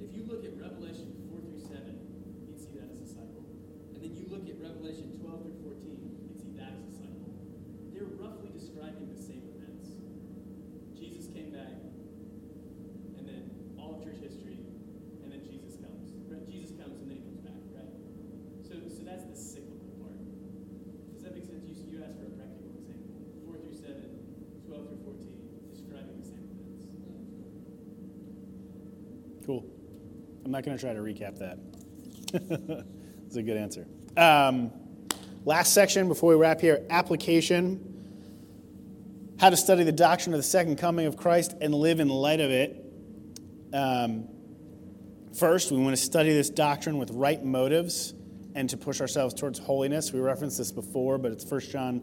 if 0.00 0.16
you 0.16 0.24
look 0.24 0.40
at 0.40 0.56
Revelation 0.56 1.12
4 1.28 1.44
through 1.44 1.60
7, 1.60 2.00
you'd 2.48 2.56
see 2.56 2.72
that 2.80 2.88
as 2.88 3.04
a 3.04 3.08
cycle. 3.12 3.44
And 3.92 4.00
then 4.00 4.16
you 4.16 4.24
look 4.32 4.48
at 4.48 4.56
Revelation 4.56 5.12
12 5.20 5.44
through 5.44 5.60
14, 5.84 6.00
you'd 6.24 6.40
see 6.40 6.56
that 6.56 6.72
as 6.80 6.88
a 6.88 6.92
cycle. 6.96 7.28
They're 7.92 8.08
roughly 8.16 8.48
describing 8.56 9.12
the 9.12 9.20
same 9.20 9.44
events. 9.52 10.00
Jesus 10.96 11.28
came 11.28 11.52
back, 11.52 11.76
and 13.20 13.28
then 13.28 13.52
all 13.76 14.00
of 14.00 14.04
church 14.04 14.24
history, 14.24 14.56
and 15.20 15.28
then 15.28 15.44
Jesus 15.44 15.76
comes. 15.76 16.16
Right? 16.24 16.40
Jesus 16.48 16.72
comes 16.72 17.04
and 17.04 17.12
then 17.12 17.20
he 17.20 17.24
comes 17.28 17.44
back, 17.44 17.60
right? 17.76 17.92
So, 18.64 18.80
so 18.88 19.04
that's 19.04 19.28
the 19.28 19.36
cyclical 19.36 19.92
part. 20.00 20.16
Does 21.12 21.28
that 21.28 21.36
make 21.36 21.44
sense? 21.44 21.68
You, 21.68 21.76
you 21.84 22.00
asked 22.00 22.16
for 22.16 22.32
a 22.32 22.34
practical 22.34 22.72
example. 22.80 23.28
4 23.44 23.60
through 23.60 23.76
7, 23.76 23.92
12 24.64 24.88
through 24.88 25.04
14, 25.04 25.76
describing 25.76 26.16
the 26.16 26.26
same 26.26 26.48
events. 26.48 26.66
Cool. 29.46 29.64
I'm 30.46 30.52
not 30.52 30.62
going 30.62 30.78
to 30.78 30.80
try 30.80 30.94
to 30.94 31.00
recap 31.00 31.40
that. 31.40 31.58
That's 33.24 33.34
a 33.34 33.42
good 33.42 33.56
answer. 33.56 33.84
Um, 34.16 34.70
last 35.44 35.74
section 35.74 36.06
before 36.06 36.30
we 36.30 36.36
wrap 36.36 36.60
here 36.60 36.86
application. 36.88 37.82
How 39.40 39.50
to 39.50 39.56
study 39.56 39.82
the 39.82 39.90
doctrine 39.90 40.32
of 40.34 40.38
the 40.38 40.44
second 40.44 40.76
coming 40.76 41.06
of 41.06 41.16
Christ 41.16 41.56
and 41.60 41.74
live 41.74 41.98
in 41.98 42.08
light 42.08 42.38
of 42.38 42.52
it. 42.52 42.80
Um, 43.74 44.28
first, 45.36 45.72
we 45.72 45.78
want 45.78 45.96
to 45.96 46.00
study 46.00 46.32
this 46.32 46.48
doctrine 46.48 46.96
with 46.96 47.10
right 47.10 47.44
motives 47.44 48.14
and 48.54 48.70
to 48.70 48.76
push 48.76 49.00
ourselves 49.00 49.34
towards 49.34 49.58
holiness. 49.58 50.12
We 50.12 50.20
referenced 50.20 50.58
this 50.58 50.70
before, 50.70 51.18
but 51.18 51.32
it's 51.32 51.44
1 51.44 51.60
John 51.62 52.02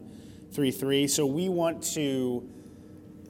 3 0.52 0.70
3. 0.70 1.06
So 1.06 1.24
we 1.24 1.48
want 1.48 1.82
to 1.94 2.46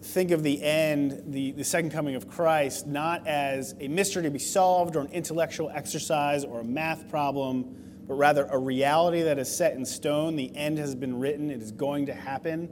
think 0.04 0.30
of 0.32 0.42
the 0.42 0.62
end, 0.62 1.22
the, 1.28 1.52
the 1.52 1.64
second 1.64 1.90
coming 1.90 2.14
of 2.14 2.28
Christ, 2.28 2.86
not 2.86 3.26
as 3.26 3.74
a 3.80 3.88
mystery 3.88 4.22
to 4.24 4.30
be 4.30 4.38
solved 4.38 4.96
or 4.96 5.00
an 5.00 5.08
intellectual 5.12 5.70
exercise 5.70 6.44
or 6.44 6.60
a 6.60 6.64
math 6.64 7.08
problem, 7.08 8.04
but 8.06 8.14
rather 8.14 8.44
a 8.50 8.58
reality 8.58 9.22
that 9.22 9.38
is 9.38 9.54
set 9.54 9.74
in 9.74 9.84
stone. 9.84 10.36
The 10.36 10.54
end 10.54 10.76
has 10.78 10.94
been 10.94 11.18
written, 11.18 11.50
it 11.50 11.62
is 11.62 11.72
going 11.72 12.06
to 12.06 12.14
happen. 12.14 12.70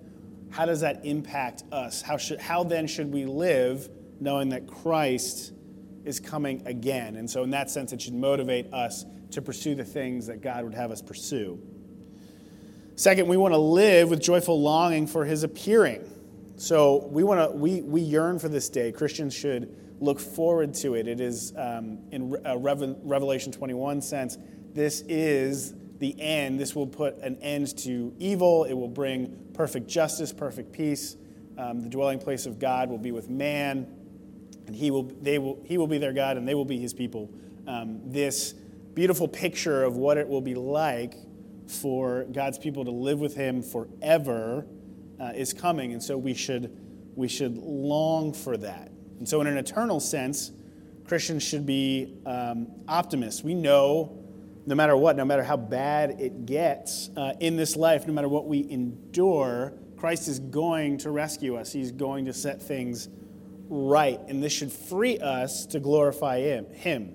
How 0.51 0.67
does 0.67 0.83
that 0.83 1.07
impact 1.07 1.65
us? 1.73 2.03
How, 2.03 2.19
should, 2.19 2.39
how 2.39 2.65
then 2.65 2.87
should 2.87 3.11
we 3.11 3.25
live 3.25 3.89
knowing 4.21 4.51
that 4.51 4.67
Christ 4.67 5.53
is 6.05 6.21
coming 6.21 6.63
again? 6.67 7.17
And 7.17 7.29
so, 7.29 7.43
in 7.43 7.51
that 7.51 7.71
sense, 7.71 7.95
it 7.95 8.03
should 8.03 8.15
motivate 8.15 8.73
us 8.75 9.07
to 9.31 9.41
pursue 9.41 9.75
the 9.75 9.85
things 9.85 10.27
that 10.27 10.43
God 10.43 10.65
would 10.65 10.75
have 10.75 10.91
us 10.91 11.01
pursue. 11.01 11.59
Second, 12.95 13.27
we 13.27 13.39
want 13.39 13.55
to 13.55 13.59
live 13.59 14.11
with 14.11 14.21
joyful 14.21 14.61
longing 14.61 15.07
for 15.07 15.25
his 15.25 15.45
appearing. 15.45 16.07
So 16.63 17.09
we 17.11 17.25
want 17.25 17.41
to 17.41 17.57
we 17.57 17.83
we 17.83 18.01
yearn 18.01 18.39
for 18.39 18.49
this 18.49 18.69
day. 18.69 18.93
Christians 18.93 19.35
should 19.35 19.75
look 19.99 20.21
forward 20.21 20.75
to 20.75 20.95
it. 20.95 21.09
It 21.09 21.21
is 21.21 21.53
um, 21.57 21.99
in 22.13 22.37
a 22.45 22.57
Revelation 22.57 23.51
21 23.51 24.01
sense. 24.01 24.39
This 24.73 25.01
is 25.09 25.75
the 25.99 26.15
end. 26.21 26.61
This 26.61 26.77
will 26.77 26.87
put 26.87 27.19
an 27.19 27.37
end 27.43 27.77
to 27.79 28.15
evil. 28.21 28.63
It 28.63 28.75
will 28.75 28.87
bring 28.87 29.37
perfect 29.55 29.89
justice, 29.89 30.33
perfect 30.33 30.71
peace. 30.71 31.17
Um, 31.59 31.81
the 31.81 31.89
dwelling 31.89 32.21
place 32.21 32.47
of 32.47 32.61
God 32.61 32.91
will 32.91 32.97
be 32.97 33.11
with 33.11 33.29
man, 33.29 33.93
and 34.69 34.77
he 34.77 34.93
will 34.93 35.11
they 35.21 35.41
will 35.41 35.61
he 35.65 35.79
will 35.79 35.89
be 35.89 35.99
their 35.99 36.13
God, 36.13 36.37
and 36.37 36.47
they 36.47 36.55
will 36.55 36.65
be 36.65 36.79
his 36.79 36.95
people. 36.95 37.29
Um, 37.67 38.03
this 38.05 38.53
beautiful 38.95 39.27
picture 39.27 39.83
of 39.83 39.97
what 39.97 40.17
it 40.17 40.29
will 40.29 40.41
be 40.41 40.55
like 40.55 41.15
for 41.67 42.23
God's 42.31 42.59
people 42.59 42.85
to 42.85 42.93
live 42.93 43.19
with 43.19 43.35
Him 43.35 43.63
forever 43.63 44.65
uh, 45.23 45.33
is 45.35 45.53
coming, 45.53 45.93
and 45.93 46.03
so 46.03 46.19
we 46.19 46.35
should 46.35 46.77
we 47.15 47.29
should 47.29 47.57
long 47.57 48.33
for 48.33 48.57
that. 48.57 48.91
And 49.19 49.29
so, 49.29 49.41
in 49.41 49.47
an 49.47 49.57
eternal 49.57 50.01
sense, 50.01 50.51
Christians 51.07 51.43
should 51.43 51.65
be 51.65 52.19
um, 52.27 52.69
optimists. 52.89 53.45
We 53.45 53.55
know 53.55 54.19
no 54.67 54.75
matter 54.75 54.97
what, 54.97 55.17
no 55.17 55.25
matter 55.25 55.43
how 55.43 55.57
bad 55.57 56.21
it 56.21 56.47
gets 56.47 57.11
uh, 57.17 57.35
in 57.41 57.57
this 57.57 57.77
life, 57.77 58.07
no 58.07 58.13
matter 58.13 58.29
what 58.29 58.47
we 58.47 58.69
endure, 58.71 59.75
Christ 59.97 60.29
is 60.29 60.39
going 60.39 60.99
to 60.99 61.11
rescue 61.11 61.57
us. 61.57 61.73
He's 61.73 61.93
going 61.93 62.25
to 62.27 62.33
set 62.33 62.63
things 62.63 63.09
right. 63.69 64.21
And 64.29 64.43
this 64.43 64.53
should 64.53 64.73
free 64.73 65.19
us 65.19 65.67
to 65.67 65.81
glorify 65.81 66.41
Him. 66.41 66.67
him. 66.67 67.15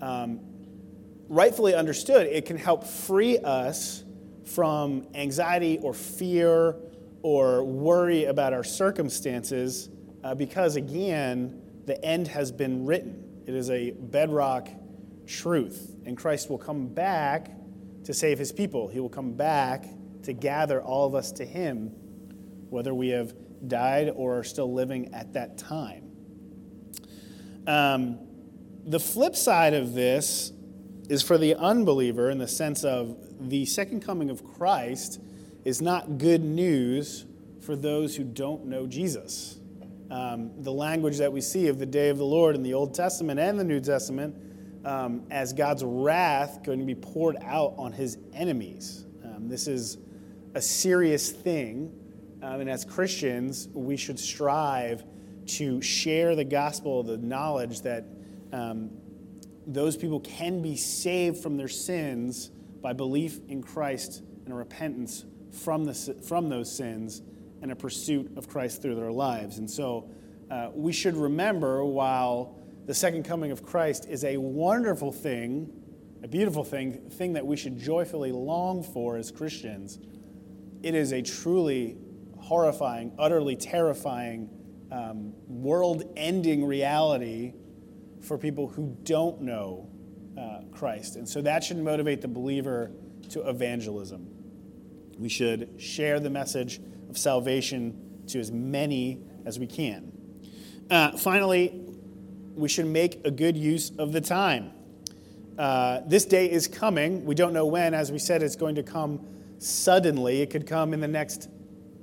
Um, 0.00 0.40
rightfully 1.28 1.74
understood, 1.74 2.26
it 2.26 2.46
can 2.46 2.56
help 2.56 2.84
free 2.84 3.38
us 3.38 4.04
from 4.44 5.06
anxiety 5.14 5.78
or 5.82 5.92
fear 5.92 6.76
or 7.22 7.64
worry 7.64 8.24
about 8.24 8.52
our 8.52 8.64
circumstances 8.64 9.88
uh, 10.22 10.34
because, 10.34 10.76
again, 10.76 11.62
the 11.86 12.02
end 12.04 12.28
has 12.28 12.50
been 12.52 12.84
written. 12.84 13.42
It 13.46 13.54
is 13.54 13.70
a 13.70 13.92
bedrock 13.92 14.68
truth. 15.26 15.96
And 16.04 16.16
Christ 16.16 16.50
will 16.50 16.58
come 16.58 16.88
back 16.88 17.50
to 18.04 18.14
save 18.14 18.38
his 18.38 18.52
people. 18.52 18.88
He 18.88 19.00
will 19.00 19.08
come 19.08 19.32
back 19.32 19.86
to 20.22 20.32
gather 20.32 20.80
all 20.82 21.06
of 21.06 21.14
us 21.14 21.32
to 21.32 21.44
him, 21.44 21.88
whether 22.70 22.94
we 22.94 23.08
have 23.08 23.34
died 23.68 24.12
or 24.14 24.38
are 24.38 24.44
still 24.44 24.72
living 24.72 25.12
at 25.14 25.32
that 25.34 25.58
time. 25.58 26.10
Um, 27.66 28.18
the 28.84 29.00
flip 29.00 29.34
side 29.34 29.74
of 29.74 29.94
this 29.94 30.52
is 31.08 31.22
for 31.22 31.38
the 31.38 31.54
unbeliever 31.54 32.30
in 32.30 32.38
the 32.38 32.48
sense 32.48 32.84
of 32.84 33.16
the 33.48 33.64
second 33.64 34.00
coming 34.00 34.30
of 34.30 34.44
Christ 34.44 35.20
is 35.66 35.82
not 35.82 36.16
good 36.16 36.44
news 36.44 37.26
for 37.60 37.74
those 37.74 38.14
who 38.14 38.22
don't 38.22 38.66
know 38.66 38.86
Jesus. 38.86 39.58
Um, 40.12 40.62
the 40.62 40.70
language 40.70 41.18
that 41.18 41.32
we 41.32 41.40
see 41.40 41.66
of 41.66 41.80
the 41.80 41.86
day 41.86 42.08
of 42.08 42.18
the 42.18 42.24
Lord 42.24 42.54
in 42.54 42.62
the 42.62 42.72
Old 42.72 42.94
Testament 42.94 43.40
and 43.40 43.58
the 43.58 43.64
New 43.64 43.80
Testament 43.80 44.36
um, 44.84 45.24
as 45.28 45.52
God's 45.52 45.82
wrath 45.82 46.62
going 46.62 46.78
to 46.78 46.84
be 46.84 46.94
poured 46.94 47.36
out 47.42 47.74
on 47.78 47.92
his 47.92 48.16
enemies. 48.32 49.06
Um, 49.24 49.48
this 49.48 49.66
is 49.66 49.98
a 50.54 50.62
serious 50.62 51.32
thing. 51.32 51.92
Um, 52.44 52.60
and 52.60 52.70
as 52.70 52.84
Christians, 52.84 53.66
we 53.74 53.96
should 53.96 54.20
strive 54.20 55.02
to 55.46 55.82
share 55.82 56.36
the 56.36 56.44
gospel, 56.44 57.02
the 57.02 57.18
knowledge 57.18 57.80
that 57.80 58.04
um, 58.52 58.92
those 59.66 59.96
people 59.96 60.20
can 60.20 60.62
be 60.62 60.76
saved 60.76 61.38
from 61.38 61.56
their 61.56 61.66
sins 61.66 62.52
by 62.80 62.92
belief 62.92 63.40
in 63.48 63.64
Christ 63.64 64.22
and 64.44 64.56
repentance 64.56 65.24
from, 65.50 65.84
the, 65.84 65.94
from 66.26 66.48
those 66.48 66.74
sins 66.74 67.22
and 67.62 67.72
a 67.72 67.76
pursuit 67.76 68.36
of 68.36 68.48
Christ 68.48 68.82
through 68.82 68.94
their 68.96 69.12
lives. 69.12 69.58
And 69.58 69.70
so 69.70 70.10
uh, 70.50 70.70
we 70.74 70.92
should 70.92 71.16
remember 71.16 71.84
while 71.84 72.58
the 72.86 72.94
second 72.94 73.24
coming 73.24 73.50
of 73.50 73.64
Christ 73.64 74.06
is 74.08 74.24
a 74.24 74.36
wonderful 74.36 75.10
thing, 75.10 75.72
a 76.22 76.28
beautiful 76.28 76.64
thing, 76.64 77.10
thing 77.10 77.32
that 77.32 77.46
we 77.46 77.56
should 77.56 77.78
joyfully 77.78 78.32
long 78.32 78.82
for 78.82 79.16
as 79.16 79.30
Christians, 79.30 79.98
it 80.82 80.94
is 80.94 81.12
a 81.12 81.22
truly 81.22 81.96
horrifying, 82.38 83.12
utterly 83.18 83.56
terrifying, 83.56 84.48
um, 84.92 85.32
world 85.48 86.04
ending 86.16 86.64
reality 86.64 87.54
for 88.20 88.38
people 88.38 88.68
who 88.68 88.96
don't 89.02 89.40
know 89.40 89.88
uh, 90.38 90.60
Christ. 90.70 91.16
And 91.16 91.28
so 91.28 91.42
that 91.42 91.64
should 91.64 91.78
motivate 91.78 92.20
the 92.20 92.28
believer 92.28 92.92
to 93.30 93.48
evangelism. 93.48 94.35
We 95.18 95.28
should 95.28 95.70
share 95.78 96.20
the 96.20 96.30
message 96.30 96.80
of 97.08 97.16
salvation 97.16 98.24
to 98.28 98.38
as 98.38 98.50
many 98.50 99.20
as 99.44 99.58
we 99.58 99.66
can. 99.66 100.12
Uh, 100.90 101.16
finally, 101.16 101.80
we 102.54 102.68
should 102.68 102.86
make 102.86 103.24
a 103.24 103.30
good 103.30 103.56
use 103.56 103.90
of 103.98 104.12
the 104.12 104.20
time. 104.20 104.72
Uh, 105.58 106.00
this 106.06 106.24
day 106.24 106.50
is 106.50 106.68
coming. 106.68 107.24
We 107.24 107.34
don't 107.34 107.52
know 107.52 107.66
when. 107.66 107.94
As 107.94 108.12
we 108.12 108.18
said, 108.18 108.42
it's 108.42 108.56
going 108.56 108.74
to 108.74 108.82
come 108.82 109.26
suddenly. 109.58 110.42
It 110.42 110.50
could 110.50 110.66
come 110.66 110.92
in 110.92 111.00
the 111.00 111.08
next 111.08 111.48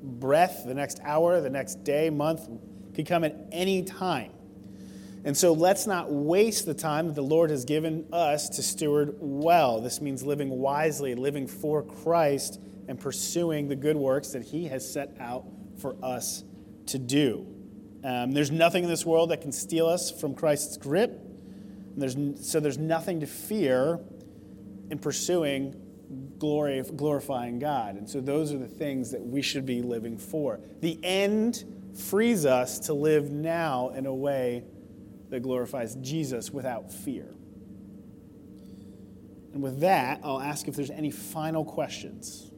breath, 0.01 0.64
the 0.66 0.74
next 0.74 0.99
hour, 1.03 1.39
the 1.39 1.49
next 1.49 1.84
day, 1.84 2.09
month. 2.09 2.49
It 2.49 2.95
could 2.95 3.07
come 3.07 3.24
at 3.24 3.36
any 3.51 3.84
time. 3.84 4.32
And 5.26 5.38
so 5.38 5.53
let's 5.53 5.88
not 5.88 6.11
waste 6.11 6.66
the 6.66 6.74
time 6.74 7.07
that 7.07 7.16
the 7.16 7.22
Lord 7.24 7.49
has 7.49 7.64
given 7.64 8.05
us 8.11 8.49
to 8.49 8.64
steward 8.64 9.16
well. 9.20 9.80
This 9.80 10.01
means 10.01 10.24
living 10.24 10.49
wisely, 10.49 11.16
living 11.16 11.47
for 11.47 11.82
Christ, 11.82 12.59
and 12.88 13.00
pursuing 13.00 13.68
the 13.68 13.76
good 13.76 13.96
works 13.96 14.30
that 14.30 14.44
He 14.44 14.66
has 14.68 14.90
set 14.90 15.16
out 15.20 15.46
for 15.80 15.96
us 16.04 16.44
to 16.88 17.00
do. 17.00 17.48
Um, 18.04 18.32
there's 18.32 18.52
nothing 18.52 18.84
in 18.84 18.90
this 18.90 19.06
world 19.06 19.32
that 19.32 19.42
can 19.42 19.52
steal 19.52 19.88
us 19.88 20.12
from 20.12 20.36
Christ's 20.36 20.78
grip. 20.78 21.20
There's, 21.96 22.18
so 22.42 22.60
there's 22.60 22.78
nothing 22.78 23.22
to 23.22 23.28
fear 23.28 24.00
in 24.90 25.00
pursuing 25.00 25.80
glory, 26.38 26.82
glorifying 26.96 27.60
God. 27.60 27.96
And 27.96 28.10
so 28.10 28.20
those 28.20 28.52
are 28.52 28.58
the 28.58 28.68
things 28.68 29.12
that 29.12 29.22
we 29.22 29.42
should 29.42 29.66
be 29.66 29.82
living 29.82 30.18
for. 30.18 30.60
The 30.82 31.00
end 31.04 31.64
frees 31.98 32.46
us 32.46 32.80
to 32.80 32.94
live 32.94 33.32
now 33.32 33.90
in 33.90 34.06
a 34.06 34.14
way 34.14 34.64
that 35.30 35.42
glorifies 35.42 35.96
Jesus 35.96 36.52
without 36.52 36.92
fear. 36.92 37.34
And 39.54 39.62
with 39.62 39.82
that, 39.82 40.20
I'll 40.24 40.42
ask 40.42 40.68
if 40.68 40.76
there's 40.76 40.90
any 40.90 41.12
final 41.12 41.64
questions 41.64 42.52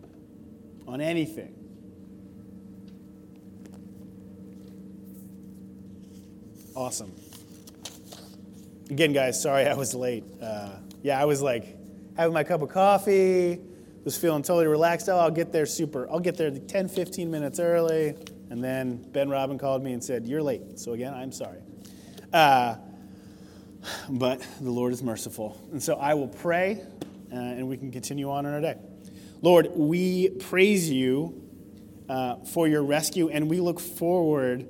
on 0.87 1.01
anything. 1.01 1.53
Awesome. 6.75 7.13
Again, 8.89 9.13
guys, 9.13 9.41
sorry 9.41 9.65
I 9.65 9.73
was 9.73 9.95
late. 9.95 10.23
Uh, 10.41 10.71
yeah, 11.01 11.19
I 11.19 11.25
was 11.25 11.41
like 11.41 11.77
having 12.17 12.33
my 12.33 12.43
cup 12.43 12.61
of 12.61 12.69
coffee, 12.69 13.59
was 14.03 14.17
feeling 14.17 14.43
totally 14.43 14.67
relaxed. 14.67 15.09
Oh, 15.09 15.17
I'll 15.17 15.31
get 15.31 15.51
there 15.51 15.65
super. 15.65 16.09
I'll 16.11 16.19
get 16.19 16.37
there 16.37 16.51
10, 16.51 16.87
15 16.89 17.31
minutes 17.31 17.59
early. 17.59 18.15
And 18.49 18.63
then 18.63 18.97
Ben 19.11 19.29
Robin 19.29 19.57
called 19.57 19.83
me 19.83 19.93
and 19.93 20.03
said, 20.03 20.25
You're 20.27 20.43
late. 20.43 20.79
So 20.79 20.93
again, 20.93 21.13
I'm 21.13 21.31
sorry. 21.31 21.59
Uh, 22.31 22.75
but 24.09 24.45
the 24.61 24.71
Lord 24.71 24.93
is 24.93 25.01
merciful. 25.01 25.59
And 25.71 25.81
so 25.81 25.95
I 25.95 26.13
will 26.13 26.27
pray, 26.27 26.81
uh, 27.31 27.35
and 27.35 27.67
we 27.67 27.77
can 27.77 27.91
continue 27.91 28.29
on 28.29 28.45
in 28.45 28.53
our 28.53 28.61
day. 28.61 28.75
Lord, 29.41 29.69
we 29.75 30.29
praise 30.29 30.89
you 30.89 31.41
uh, 32.07 32.37
for 32.45 32.67
your 32.67 32.83
rescue, 32.83 33.29
and 33.29 33.49
we 33.49 33.59
look 33.59 33.79
forward 33.79 34.67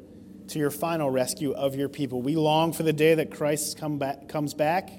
to 0.49 0.59
your 0.59 0.71
final 0.71 1.09
rescue 1.09 1.51
of 1.53 1.75
your 1.75 1.89
people. 1.89 2.21
We 2.21 2.35
long 2.35 2.73
for 2.73 2.83
the 2.83 2.93
day 2.93 3.15
that 3.15 3.31
Christ 3.31 3.77
come 3.77 3.97
back, 3.97 4.27
comes 4.27 4.53
back 4.53 4.89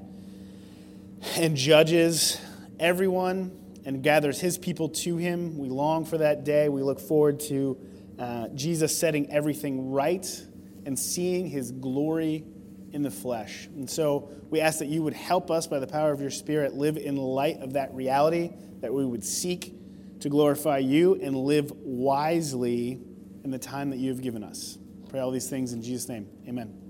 and 1.37 1.57
judges 1.57 2.41
everyone 2.79 3.57
and 3.85 4.03
gathers 4.03 4.41
his 4.41 4.59
people 4.59 4.89
to 4.89 5.17
him. 5.17 5.59
We 5.59 5.69
long 5.69 6.05
for 6.05 6.19
that 6.19 6.45
day. 6.45 6.69
We 6.69 6.83
look 6.83 7.01
forward 7.01 7.41
to 7.41 7.79
uh, 8.19 8.49
Jesus 8.49 8.97
setting 8.97 9.31
everything 9.31 9.91
right 9.91 10.27
and 10.85 10.99
seeing 10.99 11.49
his 11.49 11.71
glory 11.71 12.45
in 12.93 13.03
the 13.03 13.11
flesh. 13.11 13.66
And 13.66 13.89
so 13.89 14.30
we 14.51 14.61
ask 14.61 14.78
that 14.78 14.87
you 14.87 15.03
would 15.03 15.14
help 15.14 15.51
us 15.51 15.66
by 15.66 15.78
the 15.78 15.87
power 15.87 16.12
of 16.12 16.20
your 16.20 16.30
Spirit 16.30 16.74
live 16.74 16.97
in 16.97 17.16
light 17.16 17.61
of 17.61 17.74
that 17.74 17.93
reality, 17.95 18.53
that 18.80 18.93
we 18.93 19.05
would 19.05 19.24
seek 19.24 19.74
to 20.20 20.28
glorify 20.28 20.78
you 20.78 21.14
and 21.16 21.37
live 21.37 21.70
wisely 21.82 23.01
in 23.45 23.51
the 23.51 23.59
time 23.59 23.91
that 23.91 23.99
you 23.99 24.11
have 24.11 24.22
given 24.22 24.43
us. 24.43 24.78
Pray 25.09 25.20
all 25.20 25.30
these 25.30 25.49
things 25.49 25.72
in 25.72 25.82
Jesus' 25.82 26.09
name. 26.09 26.28
Amen. 26.49 26.86